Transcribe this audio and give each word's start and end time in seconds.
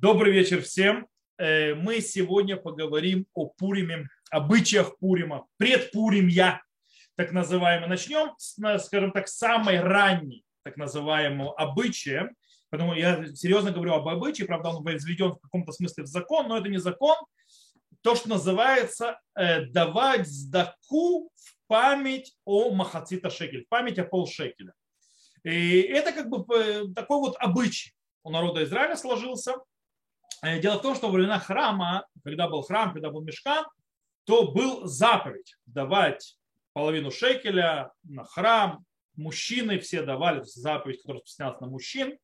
Добрый 0.00 0.32
вечер 0.32 0.62
всем. 0.62 1.06
Э, 1.36 1.74
мы 1.74 2.00
сегодня 2.00 2.56
поговорим 2.56 3.26
о 3.34 3.48
Пуриме, 3.48 4.08
обычаях 4.30 4.96
Пурима, 4.96 5.46
предпуримья, 5.58 6.62
так 7.16 7.32
называемый. 7.32 7.86
Начнем, 7.86 8.32
с, 8.38 8.56
скажем 8.78 9.12
так, 9.12 9.28
самой 9.28 9.78
ранней, 9.78 10.42
так 10.62 10.78
называемого 10.78 11.52
обычая. 11.52 12.34
Потому 12.70 12.94
я 12.94 13.26
серьезно 13.34 13.72
говорю 13.72 13.92
об 13.92 14.08
обычае, 14.08 14.46
правда, 14.46 14.70
он 14.70 14.82
возведен 14.82 15.32
в 15.32 15.38
каком-то 15.38 15.72
смысле 15.72 16.04
в 16.04 16.06
закон, 16.06 16.48
но 16.48 16.56
это 16.56 16.70
не 16.70 16.78
закон. 16.78 17.18
То, 18.00 18.14
что 18.14 18.30
называется 18.30 19.20
э, 19.34 19.66
давать 19.66 20.26
сдаку 20.26 21.30
в 21.34 21.56
память 21.66 22.34
о 22.46 22.70
Махацита 22.70 23.28
Шекель, 23.28 23.66
в 23.66 23.68
память 23.68 23.98
о 23.98 24.04
полшекеля. 24.04 24.72
И 25.44 25.80
это 25.82 26.12
как 26.12 26.30
бы 26.30 26.42
э, 26.54 26.84
такой 26.94 27.18
вот 27.18 27.36
обычай 27.38 27.92
у 28.22 28.30
народа 28.30 28.64
Израиля 28.64 28.96
сложился. 28.96 29.56
Э, 30.42 30.58
дело 30.58 30.78
в 30.78 30.82
том, 30.82 30.94
что 30.94 31.08
во 31.08 31.12
времена 31.12 31.38
храма, 31.38 32.06
когда 32.24 32.48
был 32.48 32.62
храм, 32.62 32.92
когда 32.92 33.10
был 33.10 33.22
мешкан, 33.22 33.64
то 34.24 34.50
был 34.52 34.86
заповедь 34.86 35.56
давать 35.66 36.36
половину 36.72 37.10
шекеля 37.10 37.92
на 38.04 38.24
храм. 38.24 38.84
Мужчины 39.16 39.78
все 39.78 40.02
давали 40.02 40.42
заповедь, 40.44 40.98
которая 40.98 41.20
распространялась 41.20 41.60
на 41.60 41.66
мужчин. 41.66 42.18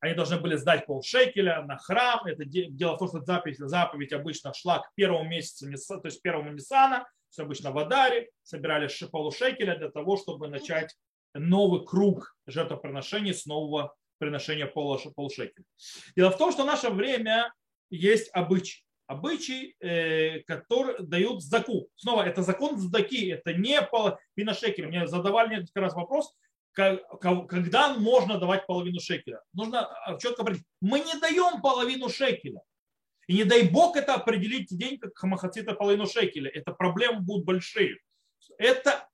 Они 0.00 0.14
должны 0.14 0.38
были 0.38 0.56
сдать 0.56 0.86
пол 0.86 1.02
шекеля 1.02 1.62
на 1.62 1.78
храм. 1.78 2.24
Это 2.26 2.44
дело 2.44 2.94
в 2.94 2.98
том, 2.98 3.08
что 3.08 3.20
заповедь, 3.22 3.58
заповедь 3.58 4.12
обычно 4.12 4.52
шла 4.52 4.80
к 4.80 4.94
первому 4.94 5.28
месяцу, 5.28 5.66
то 6.00 6.06
есть 6.06 6.20
первому 6.20 6.52
Ниссана, 6.52 7.08
все 7.30 7.42
обычно 7.42 7.72
в 7.72 7.78
Адаре, 7.78 8.30
собирали 8.42 8.88
полушекеля 9.10 9.76
для 9.76 9.90
того, 9.90 10.16
чтобы 10.16 10.48
начать 10.48 10.94
новый 11.32 11.84
круг 11.84 12.36
жертвоприношений 12.46 13.34
с 13.34 13.46
нового 13.46 13.94
приношения 14.18 14.66
полшекеля. 14.66 15.64
Дело 16.16 16.30
в 16.30 16.38
том, 16.38 16.52
что 16.52 16.64
в 16.64 16.66
наше 16.66 16.90
время 16.90 17.52
есть 17.90 18.30
обычай. 18.32 18.84
Обычай, 19.06 19.76
э, 19.80 20.40
который 20.40 21.04
дают 21.06 21.42
сдаку. 21.42 21.88
Снова, 21.94 22.22
это 22.22 22.42
закон 22.42 22.78
сдаки, 22.78 23.28
это 23.28 23.52
не 23.52 23.82
половина 23.82 24.54
шекеля. 24.54 24.88
Мне 24.88 25.06
задавали 25.06 25.56
несколько 25.56 25.80
раз 25.82 25.94
вопрос, 25.94 26.34
когда 26.72 27.94
можно 27.98 28.38
давать 28.38 28.66
половину 28.66 29.00
шекеля. 29.00 29.40
Нужно 29.52 29.86
а, 29.86 30.18
четко 30.18 30.42
определить. 30.42 30.66
Мы 30.80 31.00
не 31.00 31.18
даем 31.20 31.60
половину 31.60 32.08
шекеля. 32.08 32.62
И 33.26 33.34
не 33.34 33.44
дай 33.44 33.68
бог 33.68 33.96
это 33.96 34.14
определить 34.14 34.76
день, 34.76 34.98
как 34.98 35.16
хамахацита 35.16 35.74
половину 35.74 36.06
шекеля. 36.06 36.50
Это 36.50 36.72
проблемы 36.72 37.20
будут 37.20 37.44
большие. 37.44 37.98
Это 38.58 39.08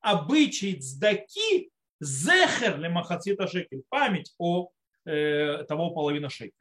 обычай 0.00 0.78
цдаки 0.78 1.70
зехер 2.04 2.78
ли 2.78 2.88
махацита 2.88 3.48
шекель, 3.48 3.82
память 3.88 4.34
о 4.38 4.70
э, 5.04 5.64
того 5.64 5.90
половина 5.90 6.28
шекеля. 6.28 6.52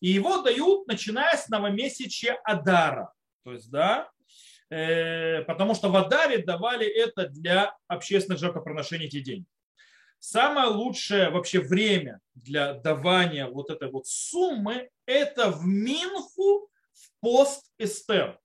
И 0.00 0.08
его 0.08 0.42
дают, 0.42 0.86
начиная 0.86 1.36
с 1.36 1.48
новомесячья 1.48 2.38
Адара. 2.44 3.12
То 3.44 3.52
есть, 3.52 3.70
да, 3.70 4.10
э, 4.70 5.42
потому 5.42 5.74
что 5.74 5.88
в 5.88 5.96
Адаре 5.96 6.38
давали 6.38 6.86
это 6.86 7.28
для 7.28 7.76
общественных 7.88 8.38
жертвоприношений 8.38 9.06
эти 9.06 9.20
деньги. 9.20 9.46
Самое 10.18 10.68
лучшее 10.68 11.30
вообще 11.30 11.60
время 11.60 12.20
для 12.34 12.74
давания 12.74 13.46
вот 13.46 13.70
этой 13.70 13.90
вот 13.90 14.06
суммы 14.06 14.90
это 15.04 15.50
в 15.50 15.64
Минху 15.66 16.68
в 16.92 17.20
пост 17.20 17.72
Эстер. 17.78 18.38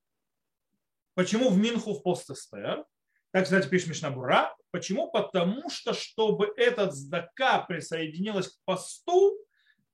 Почему 1.13 1.49
в 1.49 1.57
Минху 1.57 1.93
в 1.93 2.03
пост 2.03 2.29
Эстер? 2.29 2.85
Так, 3.31 3.45
кстати, 3.45 3.67
пишет 3.67 3.89
Мишнабура. 3.89 4.53
Почему? 4.71 5.09
Потому 5.09 5.69
что, 5.69 5.93
чтобы 5.93 6.53
этот 6.57 6.93
здака 6.93 7.59
присоединилась 7.59 8.49
к 8.49 8.55
посту, 8.65 9.37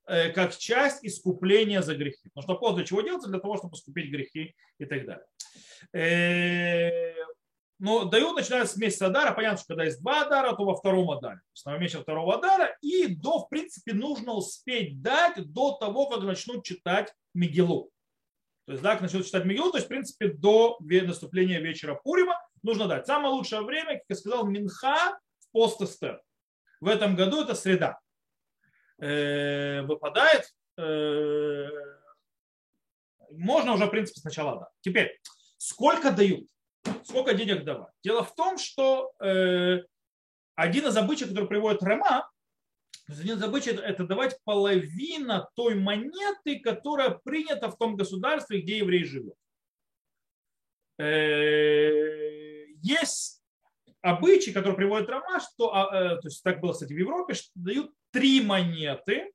э, 0.06 0.30
как 0.30 0.56
часть 0.56 1.04
искупления 1.04 1.82
за 1.82 1.94
грехи. 1.94 2.28
Потому 2.34 2.42
что 2.42 2.54
пост 2.56 2.76
для 2.76 2.84
чего 2.84 3.00
делается? 3.00 3.30
Для 3.30 3.38
того, 3.38 3.56
чтобы 3.56 3.74
искупить 3.74 4.10
грехи 4.10 4.56
и 4.78 4.84
так 4.84 5.06
далее. 5.06 5.26
Э, 5.92 7.14
но 7.78 8.04
дают, 8.06 8.34
начиная 8.34 8.66
с 8.66 8.76
месяца 8.76 9.06
Адара. 9.06 9.32
Понятно, 9.32 9.58
что 9.58 9.68
когда 9.68 9.84
есть 9.84 10.00
два 10.00 10.22
Адара, 10.22 10.56
то 10.56 10.64
во 10.64 10.74
втором 10.74 11.10
Адаре. 11.12 11.40
Основной 11.54 11.82
месяц 11.82 12.00
второго 12.00 12.34
Адара. 12.34 12.76
И 12.80 13.06
до, 13.06 13.38
в 13.38 13.48
принципе, 13.48 13.92
нужно 13.92 14.32
успеть 14.32 15.00
дать 15.00 15.52
до 15.52 15.74
того, 15.74 16.06
как 16.08 16.24
начнут 16.24 16.64
читать 16.64 17.14
Мегилу. 17.34 17.90
То 18.66 18.72
есть, 18.72 18.82
да, 18.82 18.92
как 18.92 19.02
начнут 19.02 19.26
читать 19.26 19.44
Мегилу, 19.44 19.70
то 19.70 19.78
есть, 19.78 19.86
в 19.86 19.88
принципе, 19.88 20.28
до 20.28 20.76
наступления 20.80 21.60
вечера 21.60 21.94
Пурима 21.94 22.36
нужно 22.62 22.86
дать. 22.86 23.06
Самое 23.06 23.34
лучшее 23.34 23.62
время, 23.62 23.94
как 23.94 24.04
я 24.08 24.16
сказал, 24.16 24.46
Минха 24.46 25.18
в 25.40 25.50
пост 25.52 25.80
Эстер. 25.80 26.20
В 26.80 26.88
этом 26.88 27.16
году 27.16 27.42
это 27.42 27.54
среда. 27.54 27.98
Э, 28.98 29.82
выпадает. 29.82 30.44
Э, 30.76 31.68
можно 33.30 33.74
уже, 33.74 33.86
в 33.86 33.90
принципе, 33.90 34.20
сначала 34.20 34.60
да. 34.60 34.68
Теперь, 34.80 35.18
сколько 35.56 36.12
дают? 36.12 36.48
Сколько 37.04 37.34
денег 37.34 37.64
давать? 37.64 37.92
Дело 38.02 38.22
в 38.24 38.34
том, 38.34 38.58
что 38.58 39.12
э, 39.20 39.82
один 40.54 40.86
из 40.86 40.96
обычаев, 40.96 41.30
который 41.30 41.48
приводит 41.48 41.82
Рема, 41.82 42.30
один 43.06 43.36
из 43.36 43.42
обычаев 43.42 43.80
это 43.80 44.04
давать 44.04 44.38
половина 44.44 45.48
той 45.54 45.74
монеты, 45.74 46.60
которая 46.60 47.10
принята 47.10 47.70
в 47.70 47.76
том 47.76 47.96
государстве, 47.96 48.60
где 48.60 48.78
еврей 48.78 49.04
живет 49.04 49.34
есть 52.82 53.42
обычай, 54.02 54.52
который 54.52 54.76
приводит 54.76 55.08
Рама, 55.08 55.40
что, 55.40 55.74
а, 55.74 55.86
э, 55.94 56.20
то 56.20 56.28
есть 56.28 56.42
так 56.42 56.60
было, 56.60 56.72
кстати, 56.72 56.92
в 56.92 56.98
Европе, 56.98 57.34
что 57.34 57.50
дают 57.54 57.92
три 58.10 58.40
монеты, 58.40 59.32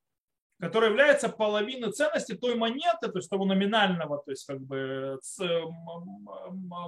которые 0.59 0.91
являются 0.91 1.29
половиной 1.29 1.91
ценности 1.91 2.35
той 2.35 2.55
монеты, 2.55 3.09
то 3.09 3.17
есть 3.17 3.29
того 3.29 3.45
номинального, 3.45 4.21
то 4.23 4.31
есть 4.31 4.45
как 4.45 4.61
бы 4.61 5.19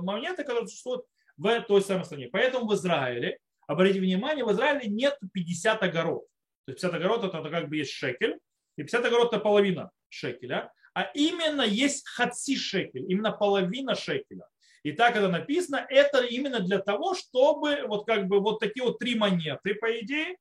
монеты, 0.01 0.44
которая 0.44 0.67
существует 0.67 1.01
в 1.38 1.61
той 1.61 1.81
самой 1.81 2.05
стране. 2.05 2.29
Поэтому 2.31 2.67
в 2.67 2.73
Израиле, 2.75 3.38
обратите 3.67 3.99
внимание, 3.99 4.45
в 4.45 4.51
Израиле 4.51 4.89
нет 4.89 5.17
50 5.33 5.83
огород. 5.83 6.23
То 6.65 6.71
есть 6.71 6.81
50 6.81 6.94
огород 6.94 7.23
это 7.25 7.49
как 7.49 7.69
бы 7.69 7.77
есть 7.77 7.91
шекель, 7.91 8.39
и 8.77 8.83
50 8.83 9.05
огород 9.05 9.33
это 9.33 9.39
половина 9.39 9.91
шекеля, 10.09 10.71
а 10.94 11.03
именно 11.13 11.61
есть 11.61 12.07
хаци 12.07 12.55
шекель, 12.55 13.11
именно 13.11 13.31
половина 13.31 13.95
шекеля. 13.95 14.45
И 14.85 14.91
так 14.91 15.16
это 15.16 15.29
написано, 15.29 15.84
это 15.90 16.23
именно 16.23 16.59
для 16.59 16.78
того, 16.78 17.16
чтобы 17.16 17.88
вот 17.88 18.06
как 18.06 18.28
бы 18.28 18.40
вот 18.40 18.59
такие 18.59 18.84
вот 18.84 19.00
три 19.00 19.16
монеты, 19.16 19.73
по 19.73 20.00
идее, 20.00 20.38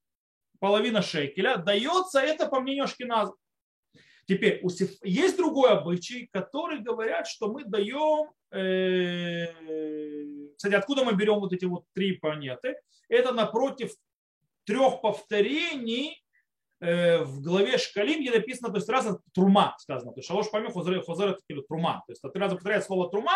половина 0.60 1.00
шекеля, 1.00 1.56
дается 1.56 2.20
это 2.20 2.46
по 2.46 2.60
мнению 2.60 2.84
Ашкиназа. 2.84 3.32
Теперь 4.28 4.62
есть 5.02 5.38
другой 5.38 5.70
обычай, 5.70 6.28
который 6.30 6.80
говорят, 6.80 7.26
что 7.26 7.50
мы 7.50 7.64
даем, 7.64 8.32
э, 8.50 9.46
кстати, 10.56 10.74
откуда 10.74 11.04
мы 11.04 11.14
берем 11.14 11.40
вот 11.40 11.54
эти 11.54 11.64
вот 11.64 11.84
три 11.94 12.18
монеты? 12.20 12.76
Это 13.08 13.32
напротив 13.32 13.94
трех 14.66 15.00
повторений 15.00 16.22
э, 16.80 17.24
в 17.24 17.40
главе 17.40 17.78
Шкалим, 17.78 18.20
где 18.20 18.30
написано, 18.30 18.68
то 18.68 18.76
есть 18.76 18.90
раз 18.90 19.08
трума 19.32 19.74
сказано, 19.78 20.12
то 20.12 20.18
есть 20.18 20.28
шалош 20.28 20.50
памя 20.50 20.70
хозер 20.70 20.98
это 20.98 21.62
трума, 21.66 22.04
то 22.06 22.12
есть 22.12 22.20
три 22.20 22.42
раза 22.42 22.56
повторяет 22.56 22.84
слово 22.84 23.08
трума, 23.08 23.32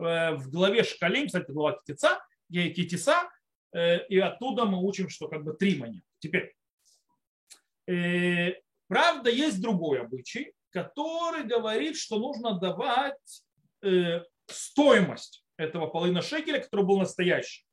в 0.00 0.50
главе 0.50 0.84
Шкалим, 0.84 1.26
кстати, 1.26 1.50
глава 1.50 1.78
Китица, 1.84 2.18
Китиса, 2.50 3.30
э, 3.72 4.06
и 4.06 4.18
оттуда 4.18 4.64
мы 4.64 4.82
учим, 4.82 5.08
что 5.08 5.28
как 5.28 5.44
бы 5.44 5.54
три 5.54 5.78
монеты. 5.78 6.06
Теперь, 6.18 6.54
э, 7.86 8.54
правда, 8.88 9.30
есть 9.30 9.60
другой 9.60 10.00
обычай, 10.00 10.52
который 10.70 11.44
говорит, 11.44 11.96
что 11.96 12.18
нужно 12.18 12.58
давать 12.58 13.42
стоимость 14.46 15.44
этого 15.56 15.86
половины 15.86 16.20
шекеля, 16.20 16.60
который 16.60 16.84
был 16.84 16.98
настоящий. 16.98 17.64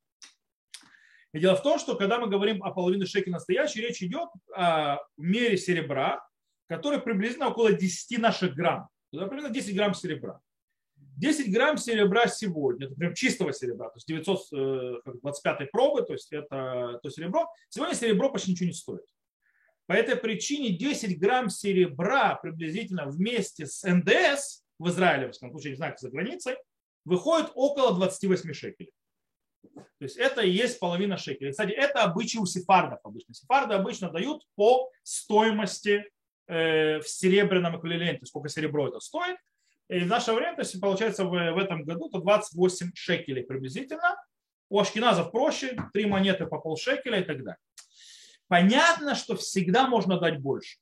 И 1.33 1.39
дело 1.39 1.55
в 1.55 1.63
том, 1.63 1.79
что 1.79 1.95
когда 1.95 2.17
мы 2.19 2.27
говорим 2.27 2.63
о 2.63 2.71
половине 2.71 3.05
шекеля 3.05 3.33
настоящей, 3.33 3.81
речь 3.81 4.01
идет 4.01 4.29
о 4.55 4.99
мере 5.17 5.57
серебра, 5.57 6.25
который 6.67 6.99
приблизительно 6.99 7.49
около 7.49 7.73
10 7.73 8.19
наших 8.19 8.55
грамм. 8.55 8.87
Примерно 9.11 9.49
10 9.49 9.75
грамм 9.75 9.93
серебра. 9.93 10.39
10 11.17 11.51
грамм 11.51 11.77
серебра 11.77 12.27
сегодня, 12.27 12.85
это 12.85 12.95
прям 12.95 13.13
чистого 13.15 13.51
серебра, 13.51 13.89
то 13.89 13.97
есть 13.97 14.07
925 14.07 15.61
э, 15.61 15.65
пробы, 15.71 16.03
то 16.03 16.13
есть 16.13 16.31
это 16.31 16.99
то 17.01 17.09
серебро. 17.09 17.51
Сегодня 17.69 17.95
серебро 17.95 18.31
почти 18.31 18.51
ничего 18.51 18.67
не 18.67 18.73
стоит. 18.73 19.05
По 19.87 19.93
этой 19.93 20.15
причине 20.15 20.77
10 20.77 21.19
грамм 21.19 21.49
серебра 21.49 22.35
приблизительно 22.35 23.07
вместе 23.07 23.65
с 23.65 23.83
НДС 23.83 24.63
в 24.77 24.89
Израиле, 24.89 25.29
в 25.29 25.35
случае, 25.35 25.71
не 25.71 25.77
знаю, 25.77 25.95
за 25.97 26.09
границей, 26.09 26.55
выходит 27.03 27.51
около 27.55 27.95
28 27.95 28.53
шекелей. 28.53 28.91
То 29.73 30.03
есть 30.03 30.17
это 30.17 30.41
и 30.41 30.51
есть 30.51 30.79
половина 30.79 31.17
шекеля. 31.17 31.51
Кстати, 31.51 31.71
это 31.71 32.03
обычай 32.03 32.37
у 32.37 32.45
сефардов 32.45 32.99
обычно. 33.03 33.33
Сефарды 33.33 33.73
обычно 33.73 34.11
дают 34.11 34.43
по 34.55 34.91
стоимости 35.03 36.05
э, 36.47 36.99
в 36.99 37.07
серебряном 37.07 37.77
эквиваленте, 37.77 38.25
сколько 38.25 38.49
серебро 38.49 38.89
это 38.89 38.99
стоит. 38.99 39.37
И 39.89 39.99
в 39.99 40.07
наше 40.07 40.33
время, 40.33 40.55
то 40.55 40.61
есть 40.61 40.79
получается 40.81 41.23
в, 41.23 41.29
в 41.29 41.57
этом 41.57 41.83
году, 41.83 42.09
то 42.09 42.19
28 42.19 42.91
шекелей 42.93 43.43
приблизительно. 43.43 44.21
У 44.69 44.79
ашкеназов 44.79 45.31
проще, 45.31 45.77
три 45.93 46.05
монеты 46.05 46.45
по 46.45 46.59
полшекеля 46.59 47.21
и 47.21 47.23
так 47.23 47.37
далее. 47.37 47.57
Понятно, 48.47 49.15
что 49.15 49.35
всегда 49.35 49.87
можно 49.87 50.19
дать 50.19 50.39
больше. 50.39 50.77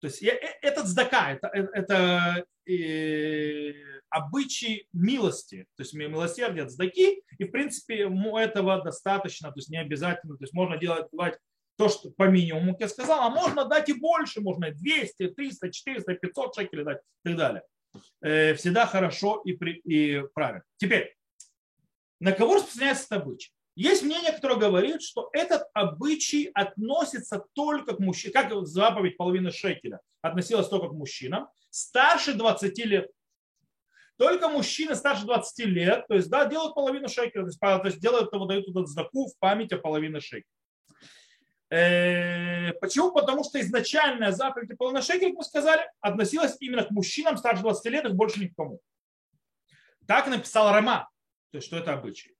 То 0.00 0.06
есть 0.06 0.22
этот 0.22 0.86
сдака, 0.86 1.32
это, 1.32 1.48
это 1.48 2.44
э, 2.66 3.72
обычай 4.08 4.88
милости, 4.92 5.66
то 5.76 5.82
есть 5.82 5.92
милосердие 5.92 6.64
от 6.64 6.70
сдаки, 6.70 7.22
и 7.38 7.44
в 7.44 7.50
принципе 7.50 8.08
этого 8.38 8.82
достаточно, 8.82 9.50
то 9.50 9.58
есть 9.58 9.68
не 9.68 9.76
обязательно, 9.76 10.36
то 10.38 10.44
есть 10.44 10.54
можно 10.54 10.78
делать, 10.78 11.06
давать 11.12 11.38
то, 11.76 11.88
что 11.88 12.10
по 12.10 12.28
минимуму, 12.28 12.72
как 12.72 12.82
я 12.82 12.88
сказал, 12.88 13.20
а 13.20 13.30
можно 13.30 13.66
дать 13.66 13.90
и 13.90 13.92
больше, 13.92 14.40
можно 14.40 14.66
и 14.66 14.72
200, 14.72 15.28
300, 15.28 15.70
400, 15.70 16.14
500 16.14 16.54
шекелей 16.54 16.84
дать 16.84 16.98
и 16.98 17.28
так 17.28 17.36
далее. 17.36 17.62
Э, 18.22 18.54
всегда 18.54 18.86
хорошо 18.86 19.40
и, 19.44 19.52
при, 19.52 19.74
и 19.84 20.22
правильно. 20.34 20.64
Теперь, 20.76 21.16
на 22.20 22.32
кого 22.32 22.56
распространяется 22.56 23.06
этот 23.06 23.22
обычай? 23.22 23.52
Есть 23.76 24.02
мнение, 24.02 24.32
которое 24.32 24.58
говорит, 24.58 25.00
что 25.00 25.30
этот 25.32 25.62
обычай 25.72 26.50
относится 26.54 27.44
только 27.54 27.94
к 27.94 27.98
мужчинам, 28.00 28.32
как 28.32 28.66
заповедь 28.66 29.16
половины 29.16 29.50
шекеля 29.50 30.00
относилась 30.20 30.68
только 30.68 30.88
к 30.88 30.92
мужчинам, 30.92 31.48
старше 31.70 32.34
20 32.34 32.78
лет. 32.84 33.10
Только 34.18 34.48
мужчины 34.50 34.94
старше 34.94 35.24
20 35.24 35.66
лет, 35.66 36.06
то 36.06 36.14
есть, 36.14 36.28
да, 36.28 36.44
делают 36.44 36.74
половину 36.74 37.08
шекеля, 37.08 37.44
то 37.44 37.46
есть, 37.46 37.58
то 37.58 37.82
есть 37.84 38.00
делают, 38.00 38.30
дают 38.30 38.68
этот 38.68 38.86
знаку 38.86 39.28
в 39.28 39.38
память 39.38 39.72
о 39.72 39.78
половине 39.78 40.20
шекеля. 40.20 40.44
Э, 41.70 42.72
почему? 42.80 43.12
Потому 43.12 43.44
что 43.44 43.60
изначальная 43.60 44.32
заповедь 44.32 44.70
шекеля, 45.02 45.30
как 45.30 45.38
мы 45.38 45.44
сказали, 45.44 45.82
относилась 46.00 46.56
именно 46.60 46.84
к 46.84 46.90
мужчинам 46.90 47.36
старше 47.36 47.62
20 47.62 47.92
лет, 47.92 48.04
и 48.06 48.12
больше 48.12 48.40
ни 48.40 48.48
к 48.48 48.56
кому. 48.56 48.80
Так 50.06 50.26
написал 50.26 50.74
Рома, 50.74 51.08
то 51.52 51.58
есть 51.58 51.68
что 51.68 51.78
это 51.78 51.92
обычай. 51.92 52.34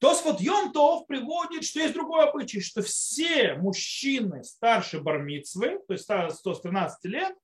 Тосфот 0.00 0.40
Йом 0.40 0.72
Тов 0.72 1.06
приводит, 1.06 1.64
что 1.64 1.80
есть 1.80 1.94
другой 1.94 2.24
обычай, 2.28 2.60
что 2.60 2.82
все 2.82 3.54
мужчины 3.54 4.42
старше 4.42 5.00
бармицвы, 5.00 5.80
то 5.86 5.94
есть 5.94 6.04
113 6.04 7.04
лет, 7.04 7.34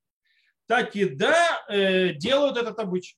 так 0.66 0.94
и 0.96 1.04
да, 1.08 1.64
э, 1.68 2.12
делают 2.14 2.56
этот 2.56 2.78
обычай. 2.80 3.16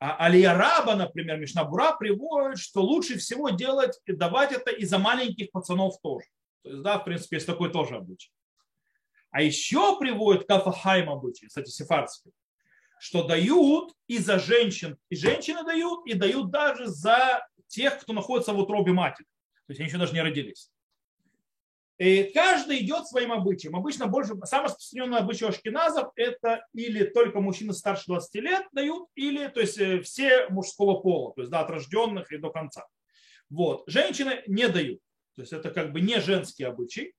А 0.00 0.16
Алия 0.16 0.54
Раба, 0.54 0.96
например, 0.96 1.38
Мишнабура 1.38 1.94
приводит, 1.94 2.58
что 2.58 2.80
лучше 2.80 3.18
всего 3.18 3.50
делать, 3.50 4.00
давать 4.06 4.50
это 4.50 4.70
и 4.70 4.86
за 4.86 4.98
маленьких 4.98 5.50
пацанов 5.50 6.00
тоже. 6.00 6.26
То 6.62 6.70
есть, 6.70 6.82
да, 6.82 6.98
в 6.98 7.04
принципе, 7.04 7.36
есть 7.36 7.46
такой 7.46 7.70
тоже 7.70 7.96
обычай. 7.96 8.32
А 9.30 9.42
еще 9.42 9.98
приводит 9.98 10.46
Кафахайм 10.46 11.10
обычай, 11.10 11.48
кстати, 11.48 11.68
сефардский, 11.68 12.32
что 12.98 13.24
дают 13.24 13.92
и 14.06 14.16
за 14.16 14.38
женщин, 14.38 14.96
и 15.10 15.16
женщины 15.16 15.64
дают, 15.64 16.06
и 16.06 16.14
дают 16.14 16.50
даже 16.50 16.86
за 16.86 17.46
тех, 17.68 18.00
кто 18.00 18.14
находится 18.14 18.54
в 18.54 18.58
утробе 18.58 18.92
матери. 18.92 19.26
То 19.66 19.72
есть 19.72 19.80
они 19.80 19.88
еще 19.88 19.98
даже 19.98 20.14
не 20.14 20.22
родились. 20.22 20.70
И 22.00 22.32
каждый 22.32 22.78
идет 22.78 23.06
своим 23.06 23.30
обычаем. 23.30 23.76
Обычно 23.76 24.06
больше, 24.06 24.32
самое 24.44 24.68
распространенное 24.68 25.18
обычай 25.18 25.44
ашкеназов 25.44 26.08
это 26.16 26.66
или 26.72 27.04
только 27.04 27.42
мужчины 27.42 27.74
старше 27.74 28.04
20 28.06 28.34
лет 28.36 28.66
дают, 28.72 29.10
или 29.16 29.48
то 29.48 29.60
есть 29.60 29.76
э, 29.76 30.00
все 30.00 30.48
мужского 30.48 30.98
пола, 31.00 31.34
то 31.34 31.42
есть 31.42 31.50
да, 31.50 31.60
от 31.60 31.68
рожденных 31.68 32.32
и 32.32 32.38
до 32.38 32.48
конца. 32.48 32.86
Вот. 33.50 33.82
Женщины 33.86 34.42
не 34.46 34.66
дают. 34.68 35.00
То 35.36 35.42
есть 35.42 35.52
это 35.52 35.70
как 35.70 35.92
бы 35.92 36.00
не 36.00 36.20
женский 36.20 36.64
обычай. 36.64 37.12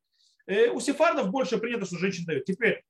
Э, 0.47 0.69
у 0.69 0.79
сефардов 0.79 1.29
больше 1.29 1.59
принято, 1.59 1.85
что 1.85 1.99
женщины 1.99 2.25
дают. 2.25 2.45
Теперь, 2.45 2.83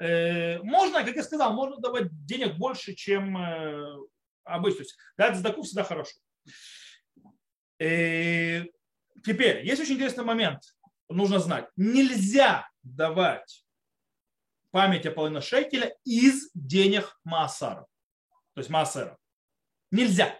э, 0.00 0.58
можно, 0.64 1.04
как 1.04 1.14
я 1.14 1.22
сказал, 1.22 1.52
можно 1.52 1.76
давать 1.76 2.08
денег 2.26 2.56
больше, 2.56 2.92
чем 2.92 3.38
обычно. 4.42 4.78
То 4.78 4.82
есть 4.82 4.96
дать 5.16 5.36
сдаку 5.36 5.62
всегда 5.62 5.84
хорошо. 5.84 6.18
Теперь, 7.78 9.64
есть 9.64 9.80
очень 9.80 9.94
интересный 9.94 10.24
момент 10.24 10.75
нужно 11.08 11.38
знать, 11.38 11.68
нельзя 11.76 12.68
давать 12.82 13.64
память 14.70 15.06
о 15.06 15.10
половине 15.10 15.40
шекеля 15.40 15.96
из 16.04 16.50
денег 16.54 17.18
Маасара, 17.24 17.86
то 18.54 18.58
есть 18.58 18.70
Маасера. 18.70 19.16
Нельзя. 19.90 20.38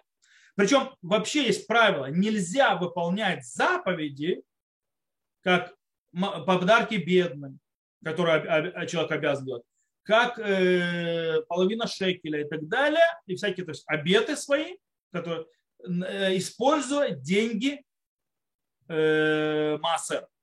Причем 0.56 0.94
вообще 1.02 1.46
есть 1.46 1.66
правило, 1.66 2.06
нельзя 2.06 2.76
выполнять 2.76 3.46
заповеди, 3.46 4.42
как 5.42 5.74
подарки 6.12 6.94
бедным, 6.96 7.60
которые 8.02 8.86
человек 8.88 9.12
обязан 9.12 9.46
делать, 9.46 9.64
как 10.02 10.38
э, 10.38 11.42
половина 11.48 11.86
шекеля 11.86 12.42
и 12.42 12.48
так 12.48 12.66
далее, 12.68 13.06
и 13.26 13.34
всякие 13.36 13.66
то 13.66 13.72
есть, 13.72 13.84
обеты 13.86 14.36
свои, 14.36 14.76
которые, 15.12 15.46
э, 15.80 16.36
используя 16.36 17.10
деньги 17.10 17.84
э, 18.88 19.78
Маасера. 19.78 20.22
Э, 20.22 20.35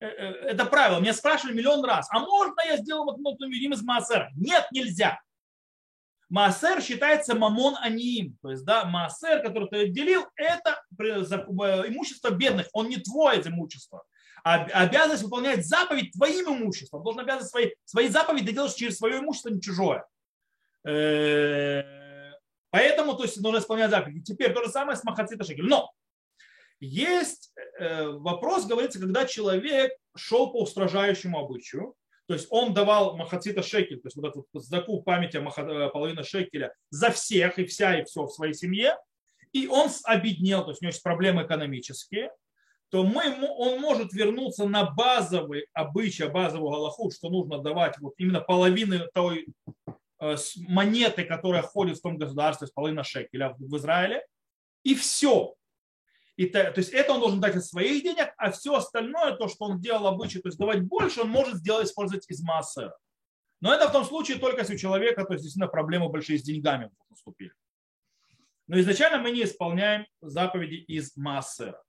это 0.00 0.64
правило. 0.66 1.00
Меня 1.00 1.12
спрашивали 1.12 1.54
миллион 1.54 1.84
раз, 1.84 2.08
а 2.10 2.20
можно 2.20 2.60
я 2.66 2.76
сделаю 2.78 3.04
видим 3.50 3.72
из 3.72 3.82
Маасера? 3.82 4.30
Нет, 4.34 4.66
нельзя. 4.72 5.20
Маасер 6.30 6.80
считается 6.80 7.34
мамон 7.34 7.76
аниим. 7.80 8.38
То 8.40 8.50
есть, 8.50 8.64
да, 8.64 8.84
Маасер, 8.84 9.42
который 9.42 9.68
ты 9.68 9.76
отделил, 9.84 10.26
это 10.36 10.82
э, 10.98 11.24
имущество 11.88 12.30
бедных. 12.30 12.68
Он 12.72 12.88
не 12.88 12.98
твое 12.98 13.46
имущество. 13.46 14.04
А 14.42 14.62
обязанность 14.64 15.24
выполнять 15.24 15.66
заповедь 15.66 16.12
твоим 16.12 16.56
имуществом. 16.56 17.02
Должен 17.02 17.20
обязан 17.20 17.46
свои, 17.46 17.70
свои 17.84 18.08
заповеди 18.08 18.46
ты 18.46 18.78
через 18.78 18.96
свое 18.96 19.18
имущество, 19.18 19.50
не 19.50 19.60
чужое. 19.60 20.06
Поэтому 22.70 23.14
то 23.16 23.24
есть, 23.24 23.40
нужно 23.40 23.58
исполнять 23.58 23.90
заповеди. 23.90 24.22
Теперь 24.22 24.54
то 24.54 24.64
же 24.64 24.70
самое 24.70 24.96
с 24.96 25.04
Махацита 25.04 25.44
Шекель. 25.44 25.66
Но 25.66 25.90
есть 26.80 27.52
э, 27.78 28.08
вопрос, 28.08 28.66
говорится, 28.66 28.98
когда 28.98 29.26
человек 29.26 29.92
шел 30.16 30.50
по 30.50 30.62
устражающему 30.62 31.38
обычаю, 31.38 31.94
то 32.26 32.34
есть 32.34 32.46
он 32.50 32.72
давал 32.74 33.16
махацита 33.16 33.62
шекель, 33.62 34.00
то 34.00 34.06
есть 34.06 34.16
вот 34.16 34.26
эту 34.26 34.46
заку 34.54 35.02
памяти 35.02 35.36
э, 35.36 35.90
половина 35.90 36.22
шекеля 36.22 36.72
за 36.90 37.10
всех 37.10 37.58
и 37.58 37.64
вся 37.64 38.00
и 38.00 38.04
все 38.04 38.24
в 38.24 38.30
своей 38.30 38.54
семье, 38.54 38.96
и 39.52 39.66
он 39.66 39.88
обеднел, 40.04 40.64
то 40.64 40.70
есть 40.70 40.80
у 40.80 40.84
него 40.84 40.90
есть 40.90 41.02
проблемы 41.02 41.42
экономические, 41.42 42.30
то 42.90 43.04
мы, 43.04 43.22
он 43.56 43.80
может 43.80 44.12
вернуться 44.12 44.66
на 44.66 44.84
базовый 44.90 45.66
обычай, 45.72 46.28
базовую 46.28 46.70
галаху, 46.70 47.10
что 47.10 47.30
нужно 47.30 47.58
давать 47.58 47.98
вот 47.98 48.14
именно 48.16 48.40
половины 48.40 49.08
той 49.14 49.46
э, 50.20 50.36
монеты, 50.68 51.24
которая 51.24 51.62
ходит 51.62 51.98
в 51.98 52.02
том 52.02 52.16
государстве, 52.16 52.68
половина 52.74 53.04
шекеля 53.04 53.54
в 53.58 53.76
Израиле, 53.76 54.24
и 54.82 54.94
все. 54.94 55.54
И 56.40 56.46
то, 56.46 56.72
есть 56.74 56.94
это 56.94 57.12
он 57.12 57.20
должен 57.20 57.38
дать 57.38 57.54
из 57.54 57.68
своих 57.68 58.02
денег, 58.02 58.32
а 58.38 58.50
все 58.50 58.74
остальное, 58.74 59.36
то, 59.36 59.46
что 59.46 59.66
он 59.66 59.78
делал 59.78 60.06
обычно, 60.06 60.40
то 60.40 60.48
есть 60.48 60.58
давать 60.58 60.80
больше, 60.80 61.20
он 61.20 61.28
может 61.28 61.56
сделать, 61.56 61.86
использовать 61.86 62.24
из 62.30 62.40
массы. 62.40 62.90
Но 63.60 63.74
это 63.74 63.90
в 63.90 63.92
том 63.92 64.06
случае 64.06 64.38
только 64.38 64.60
если 64.60 64.74
у 64.74 64.78
человека, 64.78 65.26
то 65.26 65.34
есть 65.34 65.42
действительно 65.42 65.70
проблемы 65.70 66.08
большие 66.08 66.38
с 66.38 66.42
деньгами 66.42 66.90
наступили. 67.10 67.52
Но 68.68 68.80
изначально 68.80 69.18
мы 69.18 69.32
не 69.32 69.44
исполняем 69.44 70.06
заповеди 70.22 70.76
из 70.76 71.14
массера. 71.14 71.82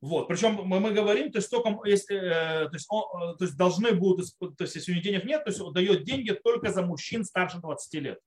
Вот. 0.00 0.28
Причем 0.28 0.54
мы, 0.54 0.80
мы 0.80 0.92
говорим, 0.92 1.30
то 1.30 1.36
есть, 1.36 1.50
только, 1.50 1.86
если, 1.86 2.16
э, 2.16 2.68
то, 2.70 2.74
есть 2.74 2.86
он, 2.88 3.22
э, 3.22 3.36
то 3.36 3.44
есть 3.44 3.58
должны 3.58 3.92
будут, 3.92 4.28
то 4.38 4.64
есть 4.64 4.76
если 4.76 4.92
у 4.92 4.94
него 4.94 5.04
денег 5.04 5.24
нет, 5.26 5.44
то 5.44 5.50
есть 5.50 5.60
он 5.60 5.74
дает 5.74 6.04
деньги 6.04 6.30
только 6.30 6.72
за 6.72 6.80
мужчин 6.80 7.22
старше 7.22 7.58
20 7.58 7.94
лет. 8.00 8.18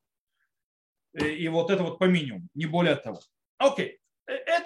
И, 1.20 1.26
и 1.26 1.48
вот 1.48 1.72
это 1.72 1.82
вот 1.82 1.98
по 1.98 2.04
минимуму, 2.04 2.48
не 2.54 2.68
более 2.68 2.96
того. 2.96 3.20
Окей. 3.58 4.00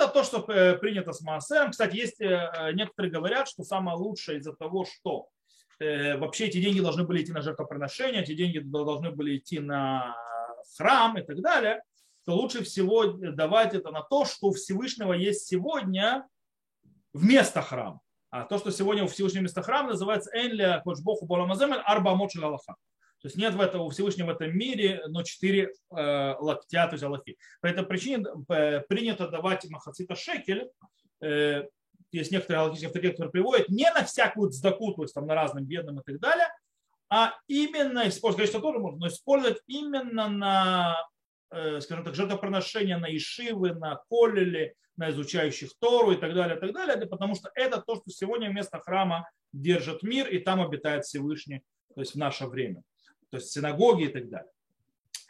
Это 0.02 0.12
то, 0.12 0.24
что 0.24 0.44
э, 0.52 0.78
принято 0.78 1.14
с 1.14 1.22
Маасером. 1.22 1.72
Кстати, 1.72 1.96
есть 1.96 2.20
э, 2.22 2.72
некоторые 2.74 3.12
говорят, 3.12 3.48
что 3.48 3.64
самое 3.64 3.96
лучшее 3.96 4.40
из-за 4.40 4.54
того, 4.54 4.84
что 4.84 5.28
э, 5.80 6.18
вообще 6.18 6.48
эти 6.48 6.60
деньги 6.60 6.80
должны 6.80 7.04
были 7.04 7.22
идти 7.22 7.32
на 7.32 7.42
жертвоприношение, 7.42 8.24
эти 8.24 8.34
деньги 8.34 8.58
должны 8.58 9.12
были 9.12 9.38
идти 9.38 9.60
на 9.60 10.16
храм 10.76 11.20
и 11.20 11.22
так 11.22 11.40
далее, 11.42 11.84
то 12.26 12.36
лучше 12.36 12.64
всего 12.64 13.06
давать 13.06 13.76
это 13.76 13.92
на 13.92 14.02
то, 14.02 14.26
что 14.26 14.48
у 14.48 14.54
Всевышнего 14.54 15.14
есть 15.14 15.46
сегодня 15.46 16.28
вместо 17.14 17.62
храма. 17.62 18.02
А 18.32 18.46
то, 18.46 18.58
что 18.58 18.72
сегодня 18.72 19.04
у 19.04 19.08
Всевышнего 19.08 19.42
вместо 19.42 19.62
храма, 19.62 19.90
называется 19.90 20.32
Энля 20.34 20.82
Хочбоху 20.84 21.28
Боламаземель 21.28 21.82
Арба 21.86 22.16
Мочи 22.16 22.42
Аллаха. 22.42 22.76
То 23.22 23.28
есть 23.28 23.38
нет 23.38 23.54
в 23.54 23.62
этом, 23.62 23.82
у 23.82 23.90
Всевышнего 23.90 24.28
в 24.28 24.30
этом 24.32 24.58
мире, 24.58 25.04
но 25.08 25.22
четыре 25.22 25.74
э, 25.96 26.36
локтя, 26.40 26.88
то 26.88 26.94
есть 26.94 27.04
Аллахи. 27.04 27.38
По 27.62 27.68
этой 27.68 27.86
причине 27.86 28.26
э, 28.50 28.82
принято 28.82 29.28
давать 29.28 29.70
махацита 29.70 30.16
шекель, 30.16 30.72
э, 31.22 31.66
есть 32.12 32.32
некоторые 32.32 32.62
аллахические 32.62 32.88
авторитеты, 32.88 33.14
которые 33.14 33.32
приводят 33.32 33.70
не 33.70 33.90
на 33.92 34.04
всякую 34.06 34.50
цдаку, 34.50 34.94
то 34.94 35.04
есть 35.04 35.14
там 35.14 35.28
на 35.28 35.36
разным 35.36 35.66
бедным 35.66 36.00
и 36.00 36.04
так 36.04 36.20
далее, 36.20 36.48
а 37.10 37.36
именно 37.48 38.10
использовать, 38.10 38.50
конечно, 38.50 38.60
тоже 38.60 38.80
можно, 38.80 39.00
но 39.00 39.08
использовать 39.08 39.62
именно 39.68 40.28
на, 40.28 40.98
э, 41.52 41.80
скажем 41.80 42.04
так, 42.04 42.16
жертвоприношения 42.16 42.98
на 42.98 43.16
Ишивы, 43.16 43.76
на 43.76 44.02
Колеле, 44.10 44.74
на 44.98 45.12
изучающих 45.12 45.70
Тору 45.80 46.14
и 46.14 46.18
так 46.18 46.34
далее, 46.34 46.58
и 46.58 46.60
так 46.60 46.74
далее, 46.74 47.06
потому 47.06 47.36
что 47.36 47.52
это 47.54 47.82
то, 47.82 47.98
что 47.98 48.10
сегодня 48.10 48.50
вместо 48.50 48.80
храма 48.80 49.30
держит 49.54 50.02
мир, 50.02 50.28
и 50.28 50.40
там 50.40 50.60
обитает 50.60 51.06
Всевышний, 51.06 51.62
то 51.94 52.02
есть 52.02 52.16
в 52.16 52.18
наше 52.18 52.48
время 52.48 52.82
то 53.32 53.38
есть 53.38 53.52
синагоги 53.52 54.04
и 54.04 54.08
так 54.10 54.30
далее. 54.30 54.52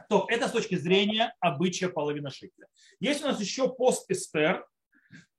То 0.09 0.25
это 0.27 0.47
с 0.47 0.51
точки 0.51 0.75
зрения 0.75 1.33
обычая 1.39 1.87
половины 1.87 2.29
шекеля. 2.31 2.67
Есть 2.99 3.23
у 3.23 3.27
нас 3.27 3.39
еще 3.39 3.73
пост 3.73 4.09
Эстер. 4.09 4.67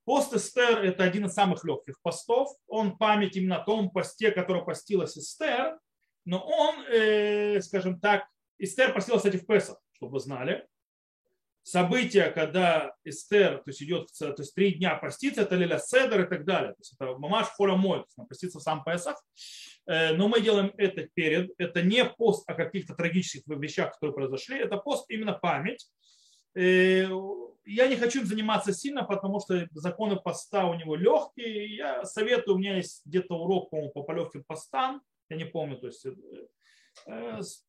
Пост 0.05 0.33
Эстер– 0.33 0.79
это 0.83 1.03
один 1.03 1.25
из 1.25 1.33
самых 1.33 1.63
легких 1.63 2.01
постов. 2.01 2.49
Он 2.67 2.97
память 2.97 3.35
именно 3.35 3.57
о 3.57 3.65
том 3.65 3.89
посте, 3.91 4.31
который 4.31 4.63
постилась 4.65 5.17
Эстер, 5.17 5.77
но 6.25 6.39
он, 6.39 6.85
э, 6.87 7.61
скажем 7.61 7.99
так, 7.99 8.25
Эстер 8.57 8.93
постилась, 8.93 9.21
кстати, 9.21 9.37
в 9.37 9.45
Песах, 9.45 9.77
чтобы 9.93 10.13
вы 10.13 10.19
знали. 10.19 10.67
События, 11.63 12.29
когда 12.29 12.93
Эстер, 13.05 13.59
то 13.59 13.63
есть 13.67 13.81
идет, 13.81 14.09
то 14.19 14.35
есть 14.37 14.53
три 14.53 14.73
дня 14.73 14.95
постится, 14.95 15.43
это 15.43 15.55
Лиля 15.55 15.79
Седер 15.79 16.25
и 16.25 16.27
так 16.27 16.43
далее. 16.43 16.73
То 16.73 16.79
есть 16.79 16.93
это 16.93 17.17
мамаш 17.17 17.47
холя 17.47 17.75
мой, 17.75 17.99
то 17.99 18.05
есть 18.05 18.17
она 18.17 18.27
постится 18.27 18.59
сам 18.59 18.83
Песах. 18.83 19.23
Э, 19.85 20.13
но 20.13 20.27
мы 20.27 20.41
делаем 20.41 20.73
это 20.77 21.07
перед. 21.13 21.51
Это 21.57 21.81
не 21.81 22.03
пост 22.03 22.49
о 22.49 22.53
каких-то 22.53 22.95
трагических 22.95 23.43
вещах, 23.57 23.93
которые 23.93 24.13
произошли. 24.13 24.59
Это 24.59 24.77
пост 24.77 25.05
именно 25.09 25.33
память. 25.33 25.87
Э, 26.55 27.07
я 27.65 27.87
не 27.87 27.95
хочу 27.95 28.19
им 28.19 28.25
заниматься 28.25 28.73
сильно, 28.73 29.03
потому 29.03 29.39
что 29.39 29.65
законы 29.71 30.17
поста 30.17 30.67
у 30.67 30.73
него 30.73 30.95
легкие. 30.95 31.75
Я 31.75 32.03
советую, 32.03 32.55
у 32.55 32.59
меня 32.59 32.75
есть 32.75 33.05
где-то 33.05 33.35
урок, 33.35 33.69
по-моему, 33.69 33.91
по 33.91 34.11
легким 34.11 34.43
постам. 34.43 35.01
Я 35.29 35.37
не 35.37 35.45
помню, 35.45 35.77
то 35.77 35.87
есть 35.87 36.05
э, 36.05 36.13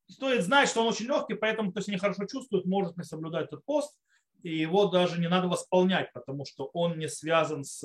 стоит 0.07 0.43
знать, 0.43 0.69
что 0.69 0.83
он 0.83 0.89
очень 0.89 1.07
легкий, 1.07 1.35
поэтому 1.35 1.71
кто 1.71 1.81
себя 1.81 1.95
нехорошо 1.95 2.27
чувствует, 2.27 2.67
может 2.67 2.97
не 2.97 3.05
соблюдать 3.05 3.47
этот 3.47 3.65
пост. 3.65 3.97
И 4.43 4.55
его 4.55 4.87
даже 4.87 5.19
не 5.19 5.29
надо 5.29 5.49
восполнять, 5.49 6.13
потому 6.13 6.45
что 6.45 6.71
он 6.75 6.99
не 6.99 7.09
связан 7.09 7.65
с... 7.65 7.83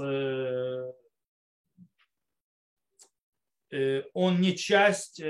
Он 4.14 4.42
не 4.42 4.58
часть 4.58 5.22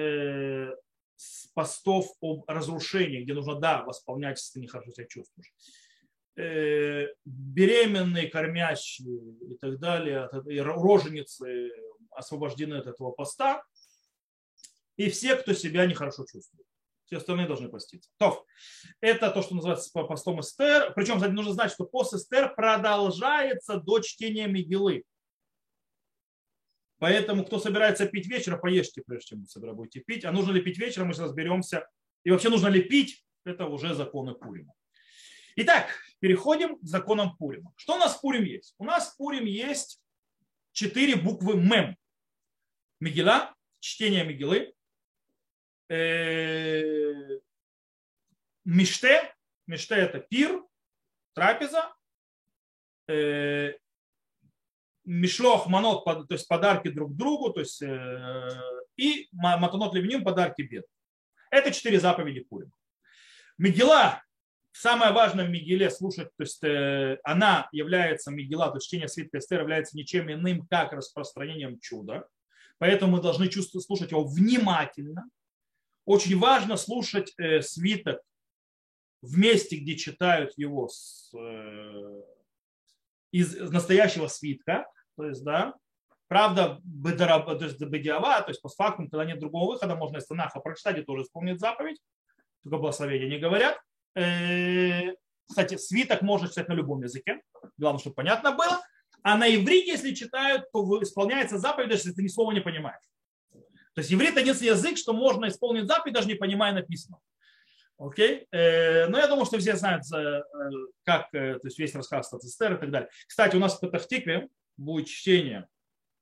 постов 1.53 2.07
об 2.21 2.43
разрушении, 2.47 3.23
где 3.23 3.33
нужно, 3.33 3.55
да, 3.55 3.83
восполнять, 3.83 4.37
если 4.37 4.53
ты 4.53 4.59
нехорошо 4.61 4.91
себя 4.91 5.05
чувствуешь. 5.07 5.53
Э, 6.37 7.07
беременные, 7.25 8.29
кормящие 8.29 9.33
и 9.49 9.57
так 9.57 9.79
далее, 9.79 10.29
роженицы 10.31 11.69
освобождены 12.11 12.75
от 12.75 12.87
этого 12.87 13.11
поста, 13.11 13.61
и 14.99 15.09
все, 15.09 15.37
кто 15.37 15.53
себя 15.53 15.85
нехорошо 15.85 16.25
чувствует. 16.29 16.67
Все 17.05 17.17
остальные 17.17 17.47
должны 17.47 17.69
поститься. 17.69 18.11
То, 18.17 18.45
это 18.99 19.31
то, 19.31 19.41
что 19.41 19.55
называется 19.55 19.89
постом 19.91 20.41
Эстер. 20.41 20.93
Причем, 20.93 21.15
кстати, 21.15 21.31
нужно 21.31 21.53
знать, 21.53 21.71
что 21.71 21.85
пост 21.85 22.13
Эстер 22.13 22.53
продолжается 22.53 23.77
до 23.77 24.01
чтения 24.01 24.45
Мигилы. 24.47 25.05
Поэтому, 26.97 27.45
кто 27.45 27.59
собирается 27.59 28.07
пить 28.07 28.27
вечером, 28.27 28.59
поешьте, 28.59 29.01
прежде 29.01 29.37
чем 29.37 29.45
вы 29.55 29.73
будете 29.73 30.01
пить. 30.01 30.25
А 30.25 30.33
нужно 30.33 30.51
ли 30.51 30.61
пить 30.61 30.77
вечером, 30.77 31.07
мы 31.07 31.13
сейчас 31.13 31.27
разберемся. 31.27 31.87
И 32.25 32.31
вообще 32.31 32.49
нужно 32.49 32.67
ли 32.67 32.83
пить, 32.83 33.25
это 33.45 33.67
уже 33.67 33.95
законы 33.95 34.35
Пурима. 34.35 34.73
Итак, 35.55 35.87
переходим 36.19 36.77
к 36.77 36.83
законам 36.83 37.37
Пурима. 37.37 37.71
Что 37.77 37.95
у 37.95 37.99
нас 37.99 38.17
в 38.17 38.21
Пурим 38.21 38.43
есть? 38.43 38.75
У 38.77 38.83
нас 38.83 39.13
в 39.13 39.17
Пурим 39.17 39.45
есть 39.45 40.01
четыре 40.73 41.15
буквы 41.15 41.55
МЕМ. 41.55 41.95
Мигела, 42.99 43.55
чтение 43.79 44.25
Мигелы, 44.25 44.57
э, 44.57 44.71
Миште, 48.65 49.33
Миште 49.65 49.95
это 49.95 50.19
пир, 50.19 50.63
трапеза, 51.33 51.93
э, 53.07 53.73
Мишлох 55.05 55.67
Манот, 55.67 56.05
то 56.05 56.25
есть 56.29 56.47
подарки 56.47 56.89
друг 56.89 57.15
другу, 57.15 57.51
то 57.51 57.61
есть 57.61 57.81
э, 57.81 58.49
и 58.95 59.27
Матанот 59.31 59.95
Левним, 59.95 60.23
подарки 60.23 60.61
бед. 60.61 60.85
Это 61.49 61.71
четыре 61.71 61.99
заповеди 61.99 62.41
Пурима. 62.41 62.71
Мигела 63.57 64.21
самое 64.71 65.11
важное 65.11 65.45
в 65.45 65.49
Мигеле 65.49 65.89
слушать, 65.89 66.29
то 66.37 66.43
есть 66.43 66.63
э, 66.63 67.17
она 67.23 67.67
является 67.71 68.29
Мигела, 68.29 68.69
то 68.69 68.77
есть 68.77 68.87
чтение 68.87 69.07
свитка 69.07 69.39
Эстер 69.39 69.61
является 69.61 69.97
ничем 69.97 70.31
иным, 70.31 70.67
как 70.67 70.93
распространением 70.93 71.79
чуда. 71.79 72.27
Поэтому 72.77 73.13
мы 73.17 73.21
должны 73.21 73.47
чувствовать, 73.47 73.85
слушать 73.85 74.11
его 74.11 74.23
внимательно. 74.23 75.25
Очень 76.09 76.39
важно 76.39 76.75
слушать 76.75 77.35
э, 77.37 77.61
свиток 77.61 78.19
в 79.21 79.37
месте, 79.37 79.77
где 79.77 79.95
читают 79.95 80.53
его 80.57 80.87
с, 80.87 81.31
э, 81.37 82.21
из 83.29 83.55
настоящего 83.71 84.25
свитка. 84.25 84.87
То 85.15 85.25
есть, 85.25 85.43
да, 85.43 85.75
Правда, 86.27 86.81
то 87.03 87.65
есть 87.65 87.79
бедиава, 87.79 88.41
то 88.41 88.49
есть 88.49 88.61
по 88.61 88.69
факту, 88.69 89.03
когда 89.03 89.23
нет 89.25 89.39
другого 89.39 89.73
выхода, 89.73 89.95
можно 89.95 90.17
из 90.17 90.25
Танаха 90.25 90.59
прочитать 90.59 90.97
и 90.97 91.03
тоже 91.03 91.23
исполнить 91.23 91.59
заповедь. 91.59 91.99
Только 92.63 92.77
благословения 92.77 93.29
не 93.29 93.37
говорят. 93.37 93.79
Э, 94.15 95.13
кстати, 95.47 95.77
свиток 95.77 96.23
можно 96.23 96.47
читать 96.47 96.69
на 96.69 96.73
любом 96.73 97.03
языке. 97.03 97.39
Главное, 97.77 97.99
чтобы 97.99 98.15
понятно 98.15 98.51
было. 98.53 98.81
А 99.21 99.37
на 99.37 99.47
иврите, 99.47 99.91
если 99.91 100.15
читают, 100.15 100.71
то 100.71 101.03
исполняется 101.03 101.59
заповедь, 101.59 101.89
даже 101.89 102.01
если 102.01 102.13
ты 102.13 102.23
ни 102.23 102.27
слова 102.29 102.51
не 102.51 102.61
понимаешь. 102.61 103.03
То 103.93 104.01
есть 104.01 104.13
иврит 104.13 104.37
единственный 104.37 104.69
язык, 104.69 104.97
что 104.97 105.13
можно 105.13 105.47
исполнить 105.47 105.87
заповедь, 105.87 106.13
даже 106.13 106.27
не 106.27 106.35
понимая 106.35 106.73
написанного. 106.73 107.21
Окей? 107.97 108.47
Э, 108.51 109.07
но 109.07 109.17
я 109.17 109.27
думаю, 109.27 109.45
что 109.45 109.57
все 109.59 109.75
знают, 109.75 110.03
э, 110.13 110.41
как 111.03 111.31
то 111.31 111.59
есть 111.63 111.77
весь 111.77 111.93
рассказ 111.95 112.33
Эстер 112.33 112.75
и 112.75 112.79
так 112.79 112.91
далее. 112.91 113.09
Кстати, 113.27 113.55
у 113.55 113.59
нас 113.59 113.77
в 113.77 113.81
Петахтикве 113.81 114.47
будет 114.77 115.07
чтение 115.07 115.67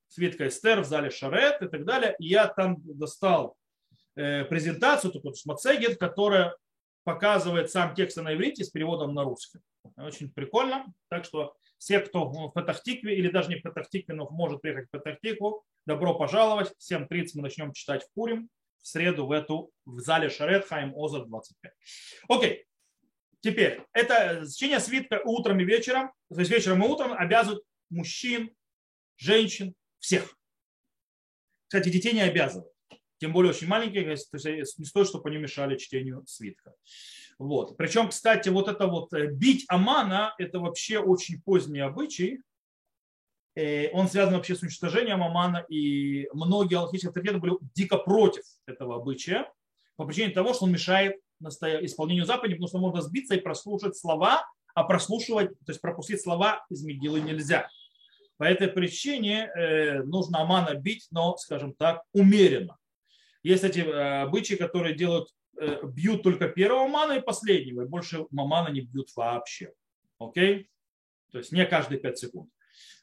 свитка 0.08 0.48
Эстер 0.48 0.80
в 0.80 0.86
зале 0.86 1.10
Шарет 1.10 1.62
и 1.62 1.68
так 1.68 1.84
далее. 1.84 2.16
И 2.18 2.26
я 2.28 2.48
там 2.48 2.78
достал 2.82 3.56
презентацию, 4.14 5.12
вот 5.22 5.38
Шмацегет, 5.38 5.98
которая 6.00 6.56
показывает 7.04 7.70
сам 7.70 7.94
текст 7.94 8.16
на 8.16 8.34
иврите 8.34 8.64
с 8.64 8.70
переводом 8.70 9.14
на 9.14 9.22
русский. 9.22 9.60
Очень 9.96 10.30
прикольно. 10.30 10.84
Так 11.08 11.24
что 11.24 11.54
все, 11.78 12.00
кто 12.00 12.28
в 12.28 12.50
Патахтикве 12.50 13.16
или 13.16 13.30
даже 13.30 13.48
не 13.48 13.56
в 13.56 13.62
Патахтикве, 13.62 14.14
но 14.14 14.28
может 14.30 14.60
приехать 14.60 14.88
в 14.88 14.90
Патахтикву, 14.90 15.64
добро 15.86 16.14
пожаловать. 16.14 16.72
В 16.78 16.92
7.30 16.92 17.28
мы 17.34 17.42
начнем 17.42 17.72
читать 17.72 18.04
в 18.04 18.12
Пурим 18.12 18.48
в 18.82 18.86
среду 18.86 19.26
в 19.26 19.32
эту 19.32 19.70
в 19.84 20.00
зале 20.00 20.28
Шарет 20.28 20.66
Хайм 20.66 20.94
Озер 20.96 21.26
25. 21.26 21.72
Окей. 22.28 22.66
Теперь, 23.40 23.82
это 23.92 24.44
чтение 24.52 24.80
свитка 24.80 25.20
утром 25.24 25.60
и 25.60 25.64
вечером, 25.64 26.12
то 26.28 26.40
есть 26.40 26.50
вечером 26.50 26.82
и 26.82 26.88
утром 26.88 27.12
обязывают 27.12 27.62
мужчин, 27.88 28.52
женщин, 29.16 29.74
всех. 30.00 30.36
Кстати, 31.68 31.88
детей 31.88 32.12
не 32.12 32.22
обязывают 32.22 32.72
тем 33.18 33.32
более 33.32 33.50
очень 33.50 33.66
маленькие, 33.66 34.04
то 34.04 34.10
есть 34.10 34.78
не 34.78 34.84
стоит, 34.84 35.08
чтобы 35.08 35.28
они 35.28 35.38
мешали 35.38 35.76
чтению 35.76 36.24
свитка. 36.26 36.74
Вот. 37.38 37.76
Причем, 37.76 38.08
кстати, 38.08 38.48
вот 38.48 38.68
это 38.68 38.86
вот 38.86 39.12
э, 39.12 39.26
бить 39.28 39.64
Амана, 39.68 40.34
это 40.38 40.58
вообще 40.58 40.98
очень 40.98 41.40
поздний 41.40 41.80
обычай. 41.80 42.40
Э, 43.54 43.90
он 43.92 44.08
связан 44.08 44.34
вообще 44.34 44.56
с 44.56 44.62
уничтожением 44.62 45.22
Амана, 45.22 45.64
и 45.68 46.28
многие 46.32 46.78
алхимические 46.78 47.10
авторитеты 47.10 47.38
были 47.38 47.54
дико 47.74 47.98
против 47.98 48.42
этого 48.66 48.96
обычая 48.96 49.50
по 49.96 50.04
причине 50.04 50.30
того, 50.30 50.54
что 50.54 50.64
он 50.64 50.72
мешает 50.72 51.16
исполнению 51.40 52.24
заповедей, 52.24 52.56
потому 52.56 52.68
что 52.68 52.78
можно 52.78 53.02
сбиться 53.02 53.34
и 53.34 53.40
прослушать 53.40 53.96
слова, 53.96 54.44
а 54.74 54.84
прослушивать, 54.84 55.50
то 55.58 55.72
есть 55.72 55.80
пропустить 55.80 56.20
слова 56.20 56.64
из 56.70 56.84
Мигилы 56.84 57.20
нельзя. 57.20 57.68
По 58.36 58.44
этой 58.44 58.68
причине 58.68 59.50
э, 59.54 60.02
нужно 60.04 60.40
Амана 60.40 60.74
бить, 60.74 61.08
но, 61.10 61.36
скажем 61.36 61.72
так, 61.74 62.02
умеренно. 62.12 62.76
Есть 63.42 63.64
эти 63.64 63.80
обычаи, 63.80 64.54
которые 64.54 64.94
делают, 64.94 65.28
бьют 65.84 66.22
только 66.22 66.48
первого 66.48 66.88
мана 66.88 67.14
и 67.14 67.20
последнего, 67.20 67.82
и 67.82 67.88
больше 67.88 68.26
мамана 68.30 68.68
не 68.68 68.82
бьют 68.82 69.10
вообще. 69.16 69.72
Окей? 70.18 70.70
То 71.32 71.38
есть 71.38 71.52
не 71.52 71.66
каждые 71.66 72.00
5 72.00 72.18
секунд. 72.18 72.50